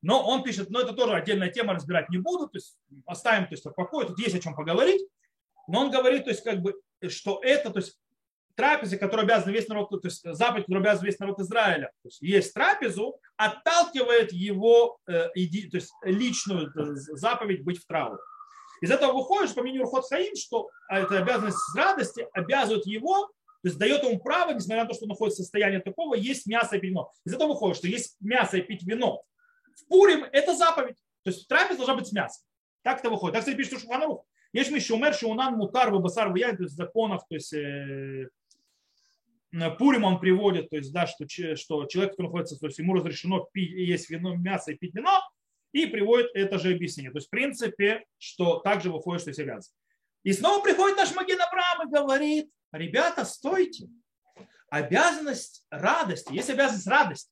Но 0.00 0.26
он 0.26 0.42
пишет, 0.42 0.70
но 0.70 0.80
это 0.80 0.92
тоже 0.92 1.14
отдельная 1.14 1.50
тема, 1.50 1.74
разбирать 1.74 2.10
не 2.10 2.18
буду, 2.18 2.48
то 2.48 2.56
есть 2.56 2.76
оставим 3.06 3.44
то 3.44 3.52
есть, 3.52 3.64
в 3.64 3.70
покое, 3.72 4.06
тут 4.06 4.18
есть 4.18 4.34
о 4.34 4.40
чем 4.40 4.54
поговорить. 4.54 5.02
Но 5.68 5.80
он 5.80 5.90
говорит, 5.90 6.24
то 6.24 6.30
есть, 6.30 6.42
как 6.42 6.60
бы, 6.60 6.74
что 7.08 7.40
это, 7.42 7.70
то 7.70 7.78
есть, 7.78 7.98
трапезы, 8.54 8.98
который 8.98 9.24
обязан 9.24 9.52
весь 9.52 9.68
народ, 9.68 9.90
то 9.90 10.00
есть 10.02 10.22
заповедь, 10.24 10.66
который 10.66 10.80
обязан 10.80 11.06
весь 11.06 11.18
народ 11.18 11.40
Израиля, 11.40 11.90
то 12.02 12.08
есть 12.08 12.20
есть 12.20 12.52
трапезу, 12.52 13.18
отталкивает 13.36 14.32
его 14.32 14.98
э, 15.06 15.28
иди, 15.34 15.70
то 15.70 15.76
есть 15.76 15.90
личную 16.02 16.68
э, 16.68 16.94
заповедь 16.94 17.64
быть 17.64 17.78
в 17.78 17.86
трауре. 17.86 18.20
Из 18.80 18.90
этого 18.90 19.12
выходит, 19.12 19.54
по 19.54 19.62
мнению 19.62 19.84
Рухот 19.84 20.08
Хаим, 20.08 20.34
что 20.36 20.68
эта 20.90 21.18
обязанность 21.18 21.58
радости 21.76 22.26
обязывает 22.32 22.84
его, 22.84 23.30
то 23.62 23.68
есть 23.68 23.78
дает 23.78 24.02
ему 24.02 24.18
право, 24.18 24.52
несмотря 24.52 24.82
на 24.82 24.88
то, 24.88 24.94
что 24.94 25.04
он 25.04 25.10
находится 25.10 25.42
в 25.42 25.44
состоянии 25.44 25.78
такого, 25.78 26.14
есть 26.14 26.46
мясо 26.46 26.76
и 26.76 26.80
пить 26.80 26.90
вино. 26.90 27.12
Из 27.24 27.32
этого 27.32 27.50
выходит, 27.50 27.76
что 27.76 27.86
есть 27.86 28.16
мясо 28.20 28.56
и 28.56 28.62
пить 28.62 28.82
вино. 28.82 29.22
В 29.76 29.86
Пурим 29.86 30.24
это 30.32 30.54
заповедь. 30.54 30.96
То 31.22 31.30
есть 31.30 31.46
трапез 31.46 31.76
должна 31.76 31.94
быть 31.94 32.08
с 32.08 32.12
мясом. 32.12 32.42
Так 32.82 32.98
это 32.98 33.10
выходит. 33.10 33.34
Так, 33.34 33.42
кстати, 33.42 33.56
пишет 33.56 33.80
Шуханарух. 33.80 34.24
Есть 34.52 34.70
еще 34.70 34.94
умер, 34.94 35.16
унан 35.22 35.54
мутар, 35.54 35.92
вабасар, 35.92 36.30
ваяй, 36.30 36.56
то 36.56 36.64
есть 36.64 36.74
законов, 36.74 37.22
то 37.28 37.36
есть 37.36 37.54
э, 37.54 38.28
Пурим 39.78 40.04
он 40.04 40.18
приводит, 40.18 40.68
то 40.68 40.76
есть, 40.76 40.92
да, 40.92 41.06
что, 41.06 41.26
что 41.28 41.86
человек, 41.86 42.12
который 42.12 42.26
находится, 42.26 42.58
то 42.58 42.66
есть 42.66 42.78
ему 42.78 42.94
разрешено 42.94 43.48
пить, 43.52 43.70
есть 43.70 44.10
вино, 44.10 44.34
мясо 44.34 44.72
и 44.72 44.76
пить 44.76 44.94
вино, 44.94 45.22
и 45.72 45.86
приводит 45.86 46.30
это 46.34 46.58
же 46.58 46.74
объяснение. 46.74 47.12
То 47.12 47.18
есть, 47.18 47.28
в 47.28 47.30
принципе, 47.30 48.04
что 48.18 48.58
также 48.58 48.90
выходит, 48.90 49.22
что 49.22 49.30
обязанность. 49.30 49.74
И 50.22 50.32
снова 50.32 50.62
приходит 50.62 50.96
наш 50.96 51.14
Маген 51.14 51.40
Авраам 51.40 51.88
и 51.88 51.90
говорит, 51.90 52.50
ребята, 52.72 53.24
стойте. 53.24 53.88
Обязанность 54.70 55.66
радости. 55.70 56.32
Есть 56.32 56.50
обязанность 56.50 56.86
радости. 56.86 57.30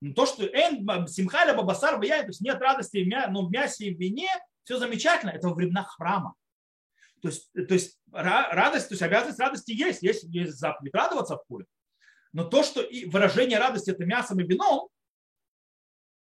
Но 0.00 0.14
то, 0.14 0.26
что 0.26 0.44
эн, 0.46 1.06
симхаля, 1.06 1.54
бабасар, 1.54 1.98
баяй, 1.98 2.22
то 2.22 2.28
есть 2.28 2.40
нет 2.40 2.58
радости 2.60 3.06
но 3.28 3.46
в 3.46 3.50
мясе 3.50 3.86
и 3.86 3.94
в 3.94 3.98
вине, 3.98 4.30
все 4.64 4.78
замечательно. 4.78 5.30
Это 5.30 5.48
во 5.48 5.54
времена 5.54 5.84
храма. 5.84 6.34
То 7.22 7.28
есть, 7.28 7.52
то 7.52 7.74
есть 7.74 7.98
радость, 8.10 8.88
то 8.88 8.94
есть 8.94 9.02
обязанность 9.02 9.38
радости 9.38 9.72
есть. 9.72 10.02
Есть, 10.02 10.24
есть 10.24 10.54
заповедь 10.54 10.94
радоваться 10.94 11.36
в 11.36 11.46
поле. 11.46 11.66
Но 12.32 12.44
то, 12.44 12.62
что 12.62 12.80
и 12.80 13.06
выражение 13.06 13.58
радости 13.58 13.90
это 13.90 14.04
мясом 14.04 14.40
и 14.40 14.44
вином, 14.44 14.88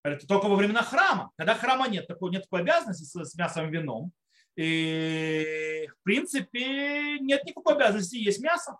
это 0.03 0.25
только 0.25 0.47
во 0.47 0.55
времена 0.55 0.81
храма. 0.81 1.31
Когда 1.37 1.55
храма 1.55 1.87
нет, 1.87 2.07
такой, 2.07 2.31
нет 2.31 2.43
такой 2.43 2.61
обязанности 2.61 3.03
с, 3.03 3.13
с 3.13 3.35
мясом 3.35 3.67
и 3.67 3.71
вином. 3.71 4.11
И, 4.55 5.87
в 5.87 6.03
принципе, 6.03 7.19
нет 7.19 7.43
никакой 7.45 7.75
обязанности 7.75 8.15
есть 8.17 8.41
мясо 8.41 8.77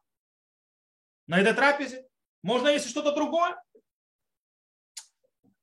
на 1.28 1.40
этой 1.40 1.54
трапезе. 1.54 2.06
Можно 2.44 2.70
есть 2.70 2.90
что-то 2.90 3.14
другое. 3.14 3.56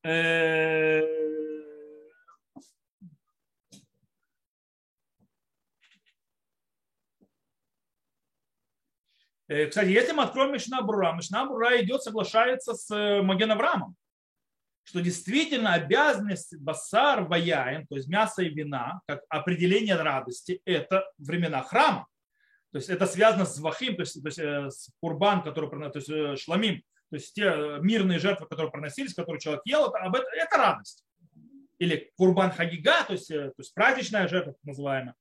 Э, 0.05 1.01
э, 9.49 9.67
кстати, 9.67 9.89
если 9.89 10.13
мы 10.13 10.23
откроем 10.23 10.53
Мишна 10.53 10.83
Брура, 10.83 11.13
Мишна 11.13 11.45
Брура 11.45 11.81
идет, 11.83 12.03
соглашается 12.03 12.75
с 12.75 12.91
э, 12.95 13.23
Маген 13.23 13.51
Авраамом 13.51 13.97
что 14.87 15.01
действительно 15.01 15.75
обязанность 15.75 16.57
басар 16.59 17.25
ваяем, 17.25 17.87
то 17.89 17.97
есть 17.97 18.07
мясо 18.09 18.43
и 18.43 18.49
вина, 18.49 19.01
как 19.07 19.23
определение 19.29 19.97
радости, 19.97 20.61
это 20.65 21.05
времена 21.19 21.63
храма. 21.63 22.07
То 22.71 22.79
есть 22.79 22.89
это 22.89 23.07
связано 23.07 23.47
с 23.47 23.59
вахим, 23.59 23.97
то 23.97 24.03
есть, 24.03 24.23
то 24.23 24.29
есть 24.29 24.39
э, 24.39 24.71
с 24.71 24.91
курбан, 25.01 25.43
который, 25.43 25.69
то 25.91 25.99
есть 25.99 26.09
э, 26.09 26.37
шламим, 26.37 26.83
то 27.11 27.17
есть 27.17 27.35
те 27.35 27.45
э, 27.47 27.79
мирные 27.81 28.21
жертвы, 28.21 28.47
которые 28.47 28.71
проносились, 28.71 29.13
которые 29.13 29.41
человек 29.41 29.63
ел, 29.65 29.89
это, 29.89 29.99
это, 29.99 30.25
это 30.33 30.57
радость. 30.57 31.05
Или 31.79 32.13
курбан 32.17 32.53
хагига, 32.53 33.03
то 33.05 33.13
есть, 33.13 33.29
то 33.29 33.53
есть 33.59 33.75
праздничная 33.75 34.29
жертва, 34.29 34.53
так 34.53 34.65
называемая, 34.65 35.15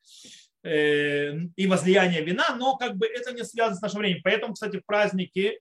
и 0.64 1.68
возлияние 1.68 2.24
вина, 2.24 2.56
но 2.56 2.76
как 2.78 2.96
бы 2.96 3.06
это 3.08 3.34
не 3.34 3.44
связано 3.44 3.78
с 3.78 3.82
нашим 3.82 4.00
временем. 4.00 4.22
Поэтому, 4.24 4.54
кстати, 4.54 4.78
в 4.78 4.86
праздники 4.86 5.60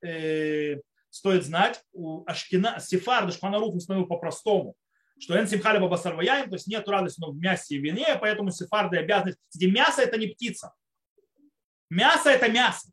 стоит 1.15 1.45
знать, 1.45 1.81
у 1.93 2.25
Ашкина, 2.27 2.81
Сефарда 2.81 3.33
Шханарух 3.33 3.77
установил 3.77 4.07
по-простому, 4.07 4.75
что 5.19 5.37
эн 5.37 5.47
симхали 5.47 5.79
бабасарваяем, 5.79 6.51
то 6.51 6.57
есть 6.57 6.67
нет 6.67 6.89
радости 6.89 7.21
но 7.21 7.31
в 7.31 7.37
мясе 7.37 7.77
и 7.77 7.79
вине, 7.79 8.19
поэтому 8.21 8.51
сефарды 8.51 8.99
обязаны. 8.99 9.37
Кстати, 9.49 9.71
мясо 9.71 10.03
это 10.03 10.19
не 10.19 10.27
птица. 10.27 10.75
Мясо 11.89 12.31
это 12.31 12.51
мясо. 12.51 12.91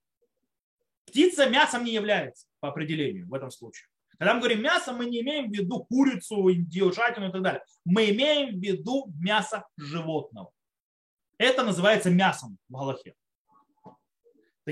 Птица 1.05 1.49
мясом 1.49 1.83
не 1.83 1.93
является 1.93 2.45
по 2.59 2.69
определению 2.69 3.27
в 3.27 3.33
этом 3.33 3.49
случае. 3.49 3.87
Когда 4.19 4.35
мы 4.35 4.39
говорим 4.39 4.61
мясо, 4.61 4.93
мы 4.93 5.07
не 5.07 5.21
имеем 5.21 5.49
в 5.49 5.53
виду 5.53 5.83
курицу, 5.85 6.51
индиошатину 6.51 7.29
и 7.29 7.31
так 7.31 7.41
далее. 7.41 7.63
Мы 7.85 8.11
имеем 8.11 8.55
в 8.55 8.61
виду 8.61 9.11
мясо 9.19 9.65
животного. 9.77 10.51
Это 11.39 11.63
называется 11.63 12.11
мясом 12.11 12.59
в 12.69 12.73
Галахе. 12.73 13.15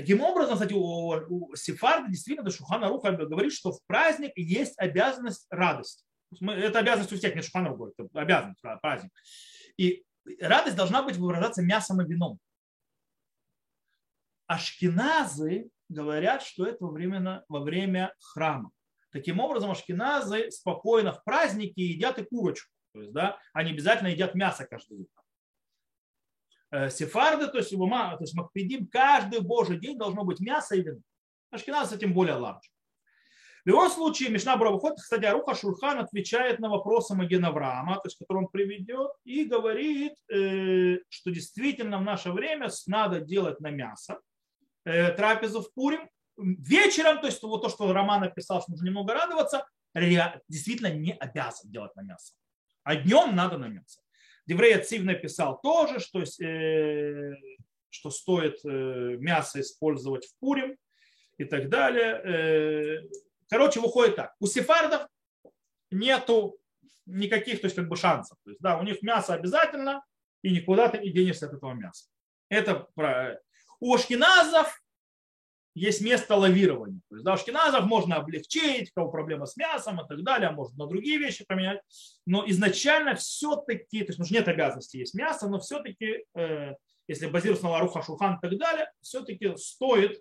Таким 0.00 0.22
образом, 0.22 0.54
кстати, 0.54 0.72
у, 0.72 1.10
у 1.10 1.54
Сефарда 1.54 2.08
действительно 2.08 2.50
Шухана 2.50 2.88
Руха 2.88 3.12
говорит, 3.12 3.52
что 3.52 3.72
в 3.72 3.84
праздник 3.86 4.32
есть 4.34 4.72
обязанность 4.78 5.46
радости. 5.50 6.06
Это 6.40 6.78
обязанность 6.78 7.12
у 7.12 7.16
всех, 7.16 7.34
не 7.36 7.42
Шухана 7.42 7.68
Руха, 7.68 7.92
это 7.98 8.18
обязанность, 8.18 8.62
праздник. 8.80 9.12
И 9.76 10.02
радость 10.40 10.76
должна 10.76 11.02
быть 11.02 11.18
выражаться 11.18 11.60
мясом 11.60 12.00
и 12.00 12.06
вином. 12.06 12.38
Ашкеназы 14.46 15.68
говорят, 15.90 16.42
что 16.42 16.64
это 16.64 16.82
во 16.82 16.92
время, 16.92 17.44
во 17.46 17.60
время 17.60 18.14
храма. 18.20 18.70
Таким 19.12 19.38
образом, 19.38 19.70
ашкеназы 19.70 20.50
спокойно 20.50 21.12
в 21.12 21.22
праздники 21.24 21.80
едят 21.80 22.18
и 22.18 22.24
курочку. 22.24 22.72
То 22.94 23.02
есть, 23.02 23.12
да, 23.12 23.38
они 23.52 23.72
обязательно 23.72 24.08
едят 24.08 24.34
мясо 24.34 24.64
каждый 24.64 24.96
день. 24.96 25.08
Э, 26.72 26.88
сефарды, 26.88 27.48
то 27.48 27.58
есть, 27.58 27.72
ума, 27.72 28.16
то 28.16 28.22
есть 28.22 28.34
Макпедим, 28.34 28.86
каждый 28.86 29.40
божий 29.40 29.78
день 29.78 29.98
должно 29.98 30.24
быть 30.24 30.38
мясо 30.38 30.76
и 30.76 30.82
вино. 30.82 31.00
Ашкеназы 31.50 31.98
тем 31.98 32.14
более 32.14 32.34
ларче. 32.34 32.70
В 33.64 33.68
любом 33.68 33.90
случае, 33.90 34.30
Мишна 34.30 34.56
Бура 34.56 34.70
выходит, 34.70 34.98
кстати, 34.98 35.24
Аруха 35.24 35.54
Шурхан 35.54 35.98
отвечает 35.98 36.60
на 36.60 36.70
вопросы 36.70 37.14
Маген 37.14 37.44
Авраама, 37.44 37.96
то 37.96 38.02
есть, 38.04 38.16
который 38.18 38.38
он 38.38 38.48
приведет, 38.48 39.10
и 39.24 39.44
говорит, 39.44 40.14
э, 40.32 40.98
что 41.08 41.30
действительно 41.30 41.98
в 41.98 42.02
наше 42.02 42.30
время 42.30 42.68
надо 42.86 43.20
делать 43.20 43.60
на 43.60 43.70
мясо 43.70 44.20
э, 44.84 45.10
трапезу 45.12 45.62
в 45.62 45.74
Пурим. 45.74 46.08
Вечером, 46.36 47.20
то 47.20 47.26
есть 47.26 47.42
вот 47.42 47.62
то, 47.62 47.68
что 47.68 47.92
Роман 47.92 48.20
написал, 48.20 48.62
что 48.62 48.70
нужно 48.70 48.86
немного 48.86 49.12
радоваться, 49.12 49.66
действительно 50.48 50.90
не 50.94 51.12
обязан 51.12 51.70
делать 51.70 51.94
на 51.96 52.02
мясо. 52.02 52.32
А 52.84 52.94
днем 52.96 53.34
надо 53.34 53.58
на 53.58 53.66
мясо. 53.66 54.00
Деврей 54.46 54.74
Ацив 54.74 55.02
написал 55.04 55.60
тоже, 55.60 56.00
что, 56.00 56.22
э, 56.22 57.34
что 57.90 58.10
стоит 58.10 58.62
мясо 58.64 59.60
использовать 59.60 60.26
в 60.26 60.36
Пурим 60.38 60.76
и 61.38 61.44
так 61.44 61.68
далее. 61.68 63.08
Короче, 63.48 63.80
выходит 63.80 64.16
так. 64.16 64.34
У 64.38 64.46
сефардов 64.46 65.08
нету 65.90 66.56
никаких 67.06 67.60
то 67.60 67.66
есть, 67.66 67.76
как 67.76 67.88
бы 67.88 67.96
шансов. 67.96 68.38
То 68.44 68.50
есть, 68.50 68.60
да, 68.60 68.78
у 68.78 68.82
них 68.82 69.02
мясо 69.02 69.34
обязательно, 69.34 70.04
и 70.42 70.50
никуда 70.50 70.88
ты 70.88 70.98
не 70.98 71.10
денешься 71.10 71.46
от 71.46 71.54
этого 71.54 71.72
мяса. 71.74 72.06
Это 72.48 72.86
про... 72.94 73.40
У 73.80 73.94
ашкеназов 73.94 74.82
есть 75.74 76.00
место 76.00 76.34
лавирования. 76.36 77.00
То 77.08 77.16
есть, 77.16 77.24
да, 77.24 77.34
ашкеназов 77.34 77.84
можно 77.84 78.16
облегчить, 78.16 78.90
у 78.90 78.94
кого 78.94 79.10
проблема 79.10 79.46
с 79.46 79.56
мясом 79.56 80.00
и 80.00 80.08
так 80.08 80.22
далее, 80.22 80.50
можно 80.50 80.84
на 80.84 80.86
другие 80.86 81.18
вещи 81.18 81.44
поменять. 81.46 81.80
Но 82.26 82.48
изначально 82.48 83.14
все-таки, 83.14 84.00
то 84.00 84.10
есть, 84.10 84.18
ну, 84.18 84.26
нет 84.30 84.48
обязанности 84.48 84.96
есть 84.96 85.14
мясо, 85.14 85.48
но 85.48 85.60
все-таки, 85.60 86.24
э, 86.34 86.74
если 87.06 87.26
базируется 87.26 87.64
на 87.66 87.72
Ларуха, 87.72 88.02
Шухан 88.02 88.36
и 88.36 88.40
так 88.40 88.58
далее, 88.58 88.90
все-таки 89.00 89.54
стоит 89.56 90.20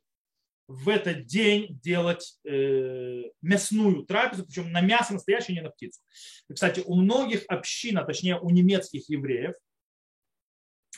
в 0.67 0.88
этот 0.88 1.25
день 1.25 1.79
делать 1.81 2.38
э, 2.45 3.23
мясную 3.41 4.03
трапезу, 4.03 4.45
причем 4.45 4.71
на 4.71 4.81
мясо 4.81 5.13
настоящее, 5.13 5.55
не 5.55 5.63
на 5.63 5.71
птицу. 5.71 5.99
И, 6.47 6.53
кстати, 6.53 6.83
у 6.85 6.95
многих 6.95 7.43
общин, 7.47 7.97
а 7.97 8.03
точнее 8.03 8.39
у 8.39 8.51
немецких 8.51 9.09
евреев, 9.09 9.55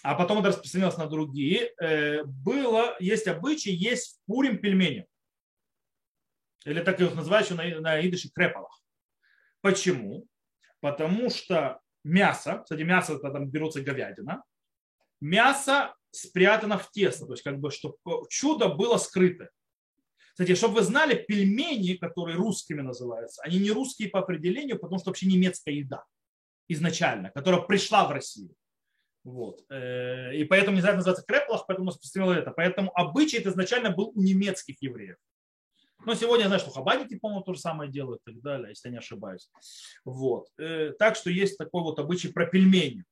а 0.03 0.15
потом 0.15 0.39
это 0.39 0.49
распространилось 0.49 0.97
на 0.97 1.07
другие, 1.07 1.73
э, 1.79 2.23
было, 2.23 2.95
есть 2.99 3.27
обычай, 3.27 3.71
есть 3.71 4.17
в 4.17 4.25
Пурим 4.25 4.57
пельмени. 4.57 5.05
Или 6.65 6.81
так 6.81 6.99
их 6.99 7.15
называют 7.15 7.47
еще 7.47 7.55
на, 7.55 7.79
на 7.79 8.05
идыше 8.05 8.29
крепалах. 8.31 8.81
Почему? 9.61 10.27
Потому 10.79 11.29
что 11.29 11.79
мясо, 12.03 12.59
кстати, 12.63 12.81
мясо 12.81 13.13
это 13.13 13.31
там 13.31 13.49
берутся 13.49 13.81
говядина, 13.81 14.43
мясо 15.19 15.95
спрятано 16.09 16.77
в 16.77 16.91
тесто, 16.91 17.25
то 17.25 17.33
есть 17.33 17.43
как 17.43 17.59
бы, 17.59 17.71
чтобы 17.71 17.97
чудо 18.29 18.69
было 18.69 18.97
скрыто. 18.97 19.49
Кстати, 20.31 20.55
чтобы 20.55 20.75
вы 20.75 20.81
знали, 20.81 21.15
пельмени, 21.15 21.95
которые 21.95 22.37
русскими 22.37 22.81
называются, 22.81 23.41
они 23.43 23.59
не 23.59 23.71
русские 23.71 24.09
по 24.09 24.19
определению, 24.19 24.79
потому 24.79 24.99
что 24.99 25.09
вообще 25.09 25.27
немецкая 25.27 25.75
еда 25.75 26.03
изначально, 26.67 27.29
которая 27.31 27.61
пришла 27.61 28.07
в 28.07 28.11
Россию. 28.11 28.55
Вот. 29.23 29.63
Э, 29.69 30.33
и 30.35 30.43
поэтому 30.43 30.75
не 30.75 30.81
знаю, 30.81 30.97
называется 30.97 31.25
креплах, 31.25 31.65
поэтому 31.67 31.89
распространил 31.89 32.31
это. 32.31 32.51
Поэтому 32.51 32.91
обычай 32.95 33.37
это 33.37 33.49
изначально 33.49 33.91
был 33.91 34.11
у 34.15 34.21
немецких 34.21 34.81
евреев. 34.81 35.17
Но 36.05 36.15
сегодня 36.15 36.43
я 36.43 36.47
знаю, 36.47 36.61
что 36.61 36.71
хабадики, 36.71 37.19
по-моему, 37.19 37.43
то 37.43 37.53
же 37.53 37.59
самое 37.59 37.91
делают 37.91 38.21
и 38.25 38.31
так 38.31 38.41
далее, 38.41 38.69
если 38.69 38.87
я 38.87 38.93
не 38.93 38.97
ошибаюсь. 38.97 39.49
Вот. 40.03 40.47
Э, 40.57 40.93
так 40.97 41.15
что 41.15 41.29
есть 41.29 41.57
такой 41.57 41.83
вот 41.83 41.99
обычай 41.99 42.29
про 42.29 42.45
пельмени. 42.45 43.03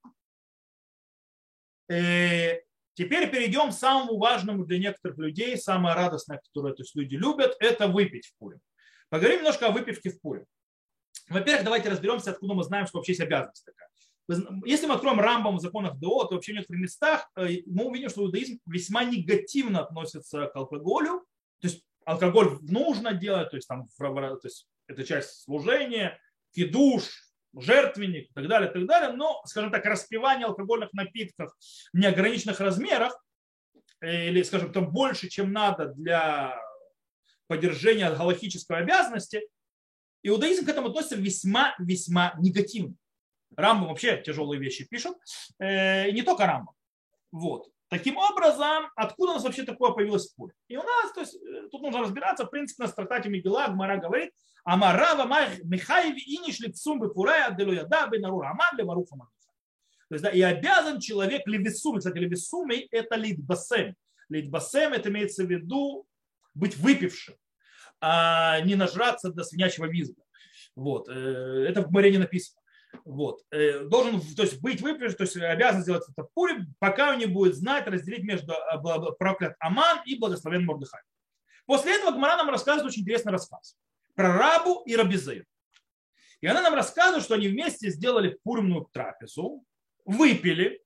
Э, 1.90 2.62
Теперь 3.00 3.32
перейдем 3.32 3.70
к 3.70 3.74
самому 3.74 4.18
важному 4.18 4.66
для 4.66 4.78
некоторых 4.78 5.18
людей, 5.20 5.58
самое 5.58 5.96
радостное, 5.96 6.38
которое 6.40 6.74
то 6.74 6.84
есть, 6.84 6.96
люди 6.96 7.16
любят, 7.16 7.56
это 7.62 7.88
выпить 7.88 8.26
в 8.28 8.36
Пурим. 8.38 8.60
Поговорим 9.08 9.38
немножко 9.38 9.68
о 9.68 9.72
выпивке 9.72 10.10
в 10.10 10.20
Пурим. 10.20 10.46
Во-первых, 11.30 11.64
давайте 11.64 11.88
разберемся, 11.88 12.32
откуда 12.32 12.56
мы 12.56 12.64
знаем, 12.66 12.88
что 12.88 12.98
вообще 12.98 13.14
есть 13.14 13.22
обязанность 13.22 13.64
такая. 13.64 13.89
Если 14.66 14.86
мы 14.86 14.94
откроем 14.94 15.20
Рамбам 15.20 15.58
в 15.58 15.62
законах 15.62 15.98
ДО, 15.98 16.26
то 16.26 16.36
вообще 16.36 16.52
в 16.52 16.56
некоторых 16.56 16.82
местах 16.82 17.30
э, 17.36 17.62
мы 17.66 17.86
увидим, 17.86 18.10
что 18.10 18.22
иудаизм 18.22 18.60
весьма 18.68 19.04
негативно 19.04 19.82
относится 19.82 20.46
к 20.48 20.56
алкоголю. 20.56 21.26
То 21.60 21.68
есть 21.68 21.84
алкоголь 22.06 22.60
нужно 22.62 23.14
делать, 23.14 23.50
то 23.50 23.56
есть, 23.56 23.68
там, 23.68 23.88
то 23.98 24.40
есть 24.44 24.68
это 24.88 25.04
часть 25.04 25.44
служения, 25.44 26.20
кидуш, 26.54 27.10
жертвенник 27.58 28.30
и 28.30 28.34
так 28.34 28.48
далее, 28.48 28.70
и 28.70 28.74
так 28.74 28.86
далее. 28.86 29.16
Но, 29.16 29.42
скажем 29.46 29.72
так, 29.72 29.86
распивание 29.86 30.46
алкогольных 30.46 30.94
напитков 30.94 31.52
в 31.94 31.98
неограниченных 31.98 32.60
размерах 32.60 33.20
или, 34.02 34.44
скажем, 34.44 34.72
там 34.72 34.92
больше, 34.92 35.28
чем 35.28 35.52
надо 35.52 35.88
для 35.88 36.56
поддержания 37.48 38.12
галактической 38.12 38.78
обязанности, 38.78 39.42
иудаизм 40.22 40.66
к 40.66 40.70
этому 40.70 40.90
относится 40.90 41.16
весьма-весьма 41.16 42.36
негативно. 42.40 42.96
Рамбам 43.60 43.90
вообще 43.90 44.22
тяжелые 44.22 44.60
вещи 44.60 44.88
пишет, 44.88 45.16
э, 45.60 46.10
и 46.10 46.14
не 46.14 46.22
только 46.22 46.46
Рамбам. 46.46 46.76
Вот. 47.32 47.68
Таким 47.90 48.18
образом, 48.18 48.92
откуда 48.96 49.32
у 49.32 49.34
нас 49.36 49.44
вообще 49.44 49.64
такое 49.64 49.92
появилось 49.92 50.32
в 50.38 50.50
И 50.68 50.78
у 50.78 50.84
нас, 50.84 51.12
то 51.12 51.22
есть, 51.22 51.36
э, 51.36 51.68
тут 51.72 51.82
нужно 51.82 52.02
разбираться, 52.02 52.46
в 52.46 52.52
принципе, 52.52 52.84
на 52.84 52.90
стратате 52.90 53.30
Мегила 53.30 53.68
Гмара 53.68 53.98
говорит, 53.98 54.32
Амарава 54.64 55.26
Михаеви 55.64 56.22
иниш 56.22 56.60
лицум 56.60 57.00
бепурая 57.02 57.52
делуяда 57.52 58.08
бенарур 58.08 58.46
аман 58.46 58.78
леваруха 58.78 59.16
То 59.18 60.16
есть, 60.16 60.24
да, 60.24 60.30
и 60.30 60.42
обязан 60.42 61.00
человек 61.00 61.48
левисум, 61.48 61.98
кстати, 61.98 62.18
левисумей 62.18 62.88
это 62.92 63.16
литбасем. 63.16 63.96
Литбасем 64.30 64.94
это 64.94 65.10
имеется 65.10 65.44
в 65.44 65.50
виду 65.50 66.06
быть 66.54 66.78
выпившим, 66.78 67.36
а 68.02 68.60
не 68.62 68.76
нажраться 68.76 69.32
до 69.32 69.44
свинячьего 69.44 69.86
визга. 69.86 70.22
Вот. 70.76 71.10
Э, 71.10 71.66
это 71.68 71.82
в 71.82 71.92
море 71.92 72.12
не 72.12 72.20
написано. 72.20 72.59
Вот. 73.06 73.42
Э, 73.52 73.86
должен 73.86 74.22
то 74.36 74.44
есть, 74.44 74.62
быть 74.62 74.82
выпившим, 74.82 75.18
то 75.18 75.24
есть 75.24 75.38
обязан 75.38 75.82
сделать 75.82 76.04
это 76.10 76.28
Пуре, 76.34 76.66
пока 76.80 77.12
он 77.12 77.20
не 77.20 77.26
будет 77.26 77.56
знать, 77.56 77.88
разделить 77.88 78.24
между 78.24 78.54
э, 78.54 79.16
проклят 79.18 79.56
Аман 79.60 80.02
и 80.06 80.18
благословен 80.18 80.66
Мордыхай. 80.66 81.02
После 81.66 81.96
этого 81.96 82.12
Гмара 82.12 82.38
нам 82.38 82.50
рассказывает 82.50 82.92
очень 82.92 83.04
интересный 83.04 83.32
рассказ 83.32 83.78
про 84.16 84.38
Рабу 84.38 84.84
и 84.86 84.96
Рабизею. 84.96 85.46
И 86.42 86.48
она 86.48 86.62
нам 86.62 86.74
рассказывает, 86.74 87.24
что 87.24 87.36
они 87.36 87.48
вместе 87.48 87.90
сделали 87.90 88.38
пуримную 88.44 88.88
трапезу, 88.92 89.64
выпили, 90.06 90.82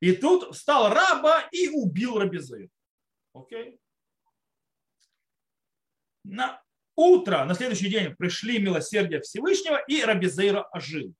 и 0.00 0.12
тут 0.12 0.54
встал 0.54 0.92
Раба 0.92 1.48
и 1.52 1.68
убил 1.68 2.18
Рабизею. 2.18 2.70
Окей? 3.34 3.78
На 6.24 6.62
утро, 6.96 7.44
на 7.44 7.54
следующий 7.54 7.88
день 7.88 8.14
пришли 8.16 8.58
милосердие 8.58 9.20
Всевышнего, 9.20 9.76
и 9.86 10.02
Рабизейра 10.02 10.62
ожил. 10.72 11.14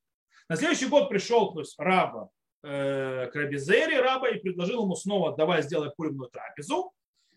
На 0.49 0.57
следующий 0.57 0.87
год 0.87 1.09
пришел 1.09 1.53
то 1.53 1.61
есть, 1.61 1.75
Раба 1.79 2.31
э, 2.63 3.29
к 3.33 3.35
Рабизере, 3.35 4.01
Раба, 4.01 4.29
и 4.31 4.39
предложил 4.39 4.85
ему 4.85 4.95
снова, 4.95 5.37
давай 5.37 5.63
сделай 5.63 5.91
пуримную 5.91 6.31
трапезу. 6.31 6.93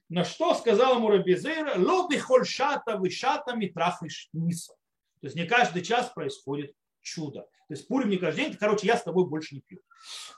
На 0.09 0.23
что 0.23 0.55
сказал 0.55 0.97
ему 0.97 1.09
Рабизейра, 1.09 1.73
лоби 1.77 2.17
хольшата 2.17 2.97
вышата 2.97 3.55
митрахвиш 3.55 4.29
ниса. 4.33 4.73
То 5.21 5.27
есть 5.27 5.35
не 5.35 5.45
каждый 5.45 5.83
час 5.83 6.11
происходит 6.13 6.73
чудо. 7.01 7.41
То 7.41 7.73
есть 7.73 7.87
Пурим 7.87 8.09
не 8.09 8.17
каждый 8.17 8.45
день, 8.45 8.57
короче, 8.57 8.87
я 8.87 8.97
с 8.97 9.03
тобой 9.03 9.27
больше 9.27 9.55
не 9.55 9.61
пью. 9.61 9.79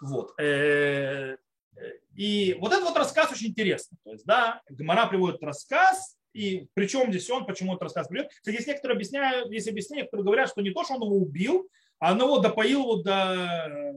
Вот. 0.02 0.38
Э, 0.40 1.38
и 2.16 2.58
вот 2.60 2.74
этот 2.74 2.86
вот 2.86 2.98
рассказ 2.98 3.32
очень 3.32 3.48
интересный. 3.48 3.98
То 4.04 4.12
есть, 4.12 4.26
да, 4.26 4.62
Гмара 4.70 5.08
приводит 5.08 5.42
рассказ, 5.42 6.18
и 6.34 6.68
причем 6.74 7.10
здесь 7.12 7.30
он, 7.30 7.46
почему 7.46 7.74
этот 7.74 7.84
рассказ 7.84 8.08
приводит. 8.08 8.32
Кстати, 8.32 8.56
есть 8.56 8.68
некоторые 8.68 8.96
объясняют, 8.96 9.52
есть 9.52 9.68
объяснения, 9.68 10.04
которые 10.04 10.26
говорят, 10.26 10.50
что 10.50 10.62
не 10.62 10.72
то, 10.72 10.84
что 10.84 10.96
он 10.96 11.04
его 11.04 11.16
убил, 11.16 11.70
а 12.02 12.14
он 12.14 12.20
его 12.20 12.40
допоил 12.40 12.84
вот 12.84 13.04
до 13.04 13.94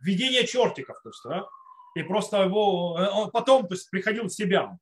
введения 0.00 0.44
чертиков. 0.44 1.00
То 1.02 1.10
есть, 1.10 1.20
да, 1.24 1.46
и 1.94 2.02
просто 2.02 2.42
его, 2.42 2.94
он 2.94 3.30
потом 3.30 3.68
то 3.68 3.74
есть, 3.74 3.88
приходил 3.90 4.24
в 4.24 4.30
себя, 4.30 4.76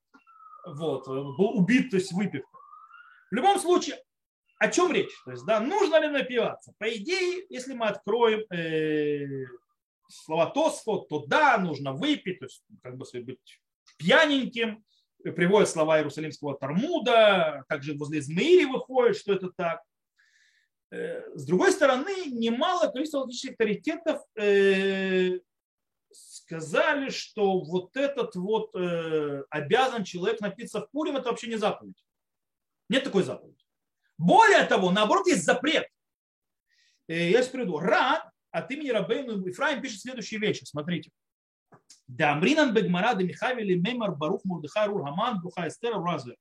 вот, 0.64 1.06
был 1.06 1.58
убит, 1.58 1.90
то 1.90 1.96
есть 1.96 2.12
выпивкой. 2.12 2.60
В 3.30 3.34
любом 3.34 3.58
случае, 3.58 4.00
о 4.58 4.68
чем 4.68 4.92
речь? 4.92 5.12
То 5.24 5.32
есть, 5.32 5.44
да, 5.44 5.60
нужно 5.60 6.00
ли 6.00 6.08
напиваться? 6.08 6.72
По 6.78 6.88
идее, 6.88 7.44
если 7.50 7.74
мы 7.74 7.86
откроем 7.86 8.44
э, 8.52 9.46
слова 10.08 10.46
Тосфот, 10.46 11.08
то 11.08 11.26
да, 11.26 11.58
нужно 11.58 11.92
выпить, 11.92 12.38
то 12.38 12.44
есть 12.44 12.62
как 12.82 12.96
бы 12.96 13.04
быть 13.22 13.60
пьяненьким. 13.98 14.84
Приводят 15.24 15.70
слова 15.70 15.98
Иерусалимского 15.98 16.56
Тармуда, 16.56 17.64
также 17.68 17.94
возле 17.94 18.20
Измаири 18.20 18.66
выходит, 18.66 19.16
что 19.16 19.32
это 19.32 19.50
так. 19.56 19.82
С 21.34 21.44
другой 21.46 21.72
стороны, 21.72 22.26
немало 22.26 22.90
количество 22.90 23.18
логических 23.18 23.50
авторитетов 23.52 24.22
сказали, 26.12 27.10
что 27.10 27.60
вот 27.60 27.96
этот 27.96 28.36
вот 28.36 28.74
обязан 29.50 30.04
человек 30.04 30.40
напиться 30.40 30.80
в 30.80 30.90
Пурим, 30.90 31.16
это 31.16 31.30
вообще 31.30 31.48
не 31.48 31.56
заповедь. 31.56 32.04
Нет 32.88 33.02
такой 33.04 33.22
заповеди. 33.22 33.64
Более 34.18 34.64
того, 34.64 34.90
наоборот, 34.90 35.26
есть 35.26 35.44
запрет. 35.44 35.88
Я 37.08 37.30
сейчас 37.32 37.48
приведу. 37.48 37.78
Ра 37.80 38.30
от 38.50 38.70
имени 38.70 38.90
Рабейну 38.90 39.48
Ифраим 39.48 39.82
пишет 39.82 40.02
следующие 40.02 40.38
вещи. 40.38 40.64
Смотрите. 40.64 41.10
Да 42.06 42.32
Амринан 42.32 42.72
Бегмара 42.72 43.14
де 43.14 43.24
Михавили 43.24 43.74
Мемар 43.74 44.14
Барух 44.14 44.44
Мурдыхай 44.44 44.86
Рур 44.86 45.02
Хаман 45.02 45.40
Бруха 45.40 45.66
Эстера 45.66 45.98
Разве. 46.00 46.36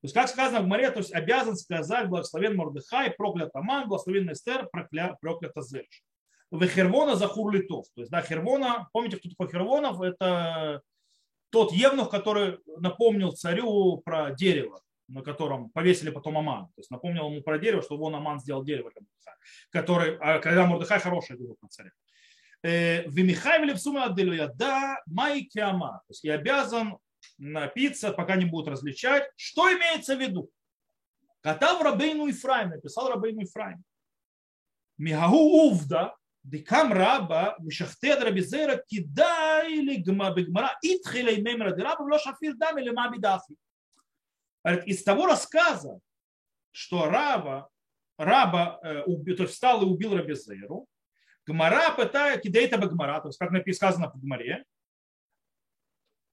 То 0.00 0.04
есть, 0.04 0.14
как 0.14 0.28
сказано 0.28 0.60
в 0.60 0.66
Маре, 0.66 0.90
то 0.90 0.98
есть 0.98 1.12
обязан 1.12 1.56
сказать 1.56 2.08
благословен 2.08 2.56
Мордыхай, 2.56 3.10
проклят 3.10 3.50
Аман, 3.54 3.88
благословен 3.88 4.30
Эстер, 4.30 4.68
проклят 5.20 5.56
Азерш. 5.56 6.02
В 6.50 6.64
Хервона 6.66 7.16
Захур 7.16 7.52
Литов. 7.52 7.86
То 7.94 8.02
есть, 8.02 8.10
да, 8.10 8.22
Хервона, 8.22 8.88
помните, 8.92 9.16
кто 9.16 9.28
такой 9.30 9.50
Хервонов? 9.50 10.00
Это 10.00 10.82
тот 11.50 11.72
евнух, 11.72 12.10
который 12.10 12.58
напомнил 12.78 13.32
царю 13.32 13.98
про 14.04 14.30
дерево 14.32 14.80
на 15.08 15.22
котором 15.22 15.70
повесили 15.70 16.10
потом 16.10 16.38
Аман. 16.38 16.66
То 16.66 16.78
есть 16.78 16.90
напомнил 16.90 17.30
ему 17.30 17.42
про 17.42 17.58
дерево, 17.58 17.82
что 17.82 17.96
вон 17.96 18.14
Аман 18.14 18.40
сделал 18.40 18.64
дерево 18.64 18.90
для 18.90 19.02
Мурдыхая, 19.02 19.36
который, 19.70 20.16
а 20.18 20.38
когда 20.40 20.66
Мурдыхай 20.66 20.98
хороший 20.98 21.36
говорил 21.36 21.56
про 21.60 21.68
царя. 21.68 21.90
Э, 22.62 23.06
в 23.08 23.16
Михаевле 23.16 23.74
в 23.74 23.78
сумме 23.78 24.02
отделю 24.02 24.50
да 24.54 25.00
май 25.06 25.42
киама. 25.42 26.02
То 26.06 26.10
есть 26.10 26.24
я 26.24 26.34
обязан 26.34 26.98
напиться, 27.38 28.12
пока 28.12 28.36
не 28.36 28.44
будут 28.44 28.68
различать. 28.68 29.30
Что 29.36 29.72
имеется 29.72 30.16
в 30.16 30.20
виду? 30.20 30.50
Катав 31.40 31.80
Рабейну 31.82 32.30
Ифраим, 32.30 32.70
написал 32.70 33.08
Рабейну 33.08 33.44
Ифраим. 33.44 33.84
Мигагу 34.98 35.36
увда, 35.36 36.16
дикам 36.42 36.92
раба, 36.92 37.56
вишахтед 37.58 38.22
рабизера, 38.22 38.82
кидай 38.86 39.68
ли 39.68 40.02
гма 40.02 40.32
бигмара, 40.32 40.78
итхилей 40.82 41.42
мемра 41.42 41.72
дираба, 41.72 42.02
вло 42.02 42.18
шафир 42.18 42.54
дам 42.54 42.78
или 42.78 42.90
маби 42.90 43.18
дафи 43.18 43.56
из 44.84 45.02
того 45.04 45.26
рассказа, 45.26 46.00
что 46.72 47.06
раба, 47.06 47.68
раба 48.18 48.80
э, 48.82 49.04
то 49.04 49.42
есть 49.42 49.54
встал 49.54 49.82
и 49.82 49.86
убил 49.86 50.16
Рабизеру, 50.16 50.86
Гмара 51.46 51.94
пытает, 51.94 52.42
кидает 52.42 52.72
об 52.72 52.86
Гмара, 52.86 53.20
то 53.20 53.28
есть 53.28 53.38
как 53.38 53.50
написано 53.50 54.10
в 54.10 54.20
Гмаре, 54.20 54.64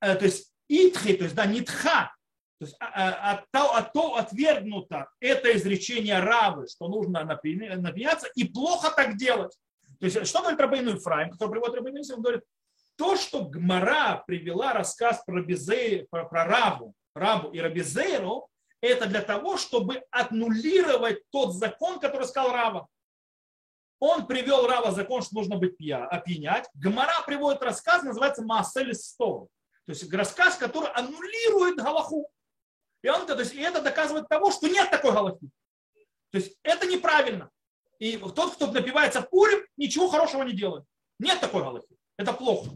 э, 0.02 0.16
то 0.16 0.26
есть 0.26 0.53
итхи, 0.68 1.14
то 1.14 1.24
есть 1.24 1.36
да, 1.36 1.46
нитха, 1.46 2.14
то 2.60 2.66
есть 2.66 2.76
от, 2.80 3.46
от, 3.54 3.96
от, 3.96 4.18
отвергнуто 4.20 5.10
это 5.20 5.56
изречение 5.58 6.20
рабы, 6.20 6.68
что 6.68 6.88
нужно 6.88 7.24
напиняться, 7.24 8.28
и 8.36 8.44
плохо 8.46 8.92
так 8.96 9.18
делать. 9.18 9.58
То 10.00 10.06
есть 10.06 10.28
что 10.28 10.40
говорит 10.40 10.60
Рабейну 10.60 10.98
Ифраим, 10.98 11.32
который 11.32 11.52
приводит 11.52 11.76
Рабейну 11.76 12.02
Ифраим, 12.02 12.18
он 12.18 12.24
говорит, 12.24 12.44
то, 12.96 13.16
что 13.16 13.46
Гмара 13.46 14.24
привела 14.28 14.74
рассказ 14.74 15.24
про, 15.26 15.42
Безе, 15.42 16.06
про, 16.10 16.26
про 16.26 16.46
Раву, 16.46 16.94
Рабу 17.16 17.52
и 17.52 17.60
Рабизейру, 17.60 18.48
это 18.82 19.08
для 19.08 19.22
того, 19.22 19.58
чтобы 19.58 20.04
аннулировать 20.12 21.22
тот 21.32 21.54
закон, 21.54 22.00
который 22.00 22.28
сказал 22.28 22.52
Рава. 22.52 22.88
Он 24.00 24.28
привел 24.28 24.68
Рава 24.68 24.92
закон, 24.92 25.22
что 25.22 25.36
нужно 25.36 25.58
быть 25.58 25.78
пья, 25.78 26.06
опьянять. 26.06 26.68
Гмара 26.74 27.24
приводит 27.26 27.64
рассказ, 27.64 28.04
называется 28.04 28.44
Maaсель 28.44 28.94
Стол. 28.94 29.48
То 29.86 29.92
есть 29.92 30.12
рассказ, 30.14 30.58
который 30.58 30.90
аннулирует 30.92 31.78
Галаху. 31.78 32.30
И, 33.02 33.10
он, 33.10 33.28
то 33.28 33.38
есть, 33.38 33.54
и 33.54 33.60
это 33.60 33.82
доказывает 33.82 34.28
того, 34.30 34.52
что 34.52 34.68
нет 34.68 34.90
такой 34.90 35.12
Галахи. 35.12 35.50
То 36.32 36.38
есть 36.38 36.58
это 36.64 36.88
неправильно. 36.88 37.52
И 38.00 38.18
тот, 38.18 38.56
кто 38.56 38.72
напивается 38.72 39.22
Пурим, 39.22 39.66
ничего 39.78 40.08
хорошего 40.08 40.44
не 40.44 40.54
делает. 40.54 40.86
Нет 41.20 41.40
такой 41.40 41.64
Галахи. 41.64 41.98
Это 42.18 42.34
плохо. 42.34 42.72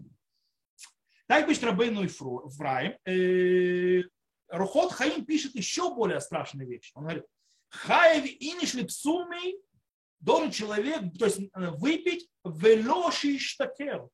Так 1.28 1.48
пишет 1.48 1.64
Рабейну 1.64 2.06
Ифраим. 2.06 2.98
Э, 3.06 4.04
Рухот 4.50 4.94
Хаим 4.94 5.26
пишет 5.26 5.56
еще 5.56 5.94
более 5.94 6.22
страшные 6.22 6.68
вещи. 6.68 6.92
Он 6.96 7.04
говорит, 7.04 7.26
Хаеви 7.70 8.38
инишли 8.40 8.86
псумей 8.86 9.62
должен 10.20 10.52
человек, 10.52 11.02
то 11.18 11.26
есть 11.26 11.40
э, 11.40 11.70
выпить 11.72 12.30
велоши 12.44 13.38
штакер, 13.40 14.08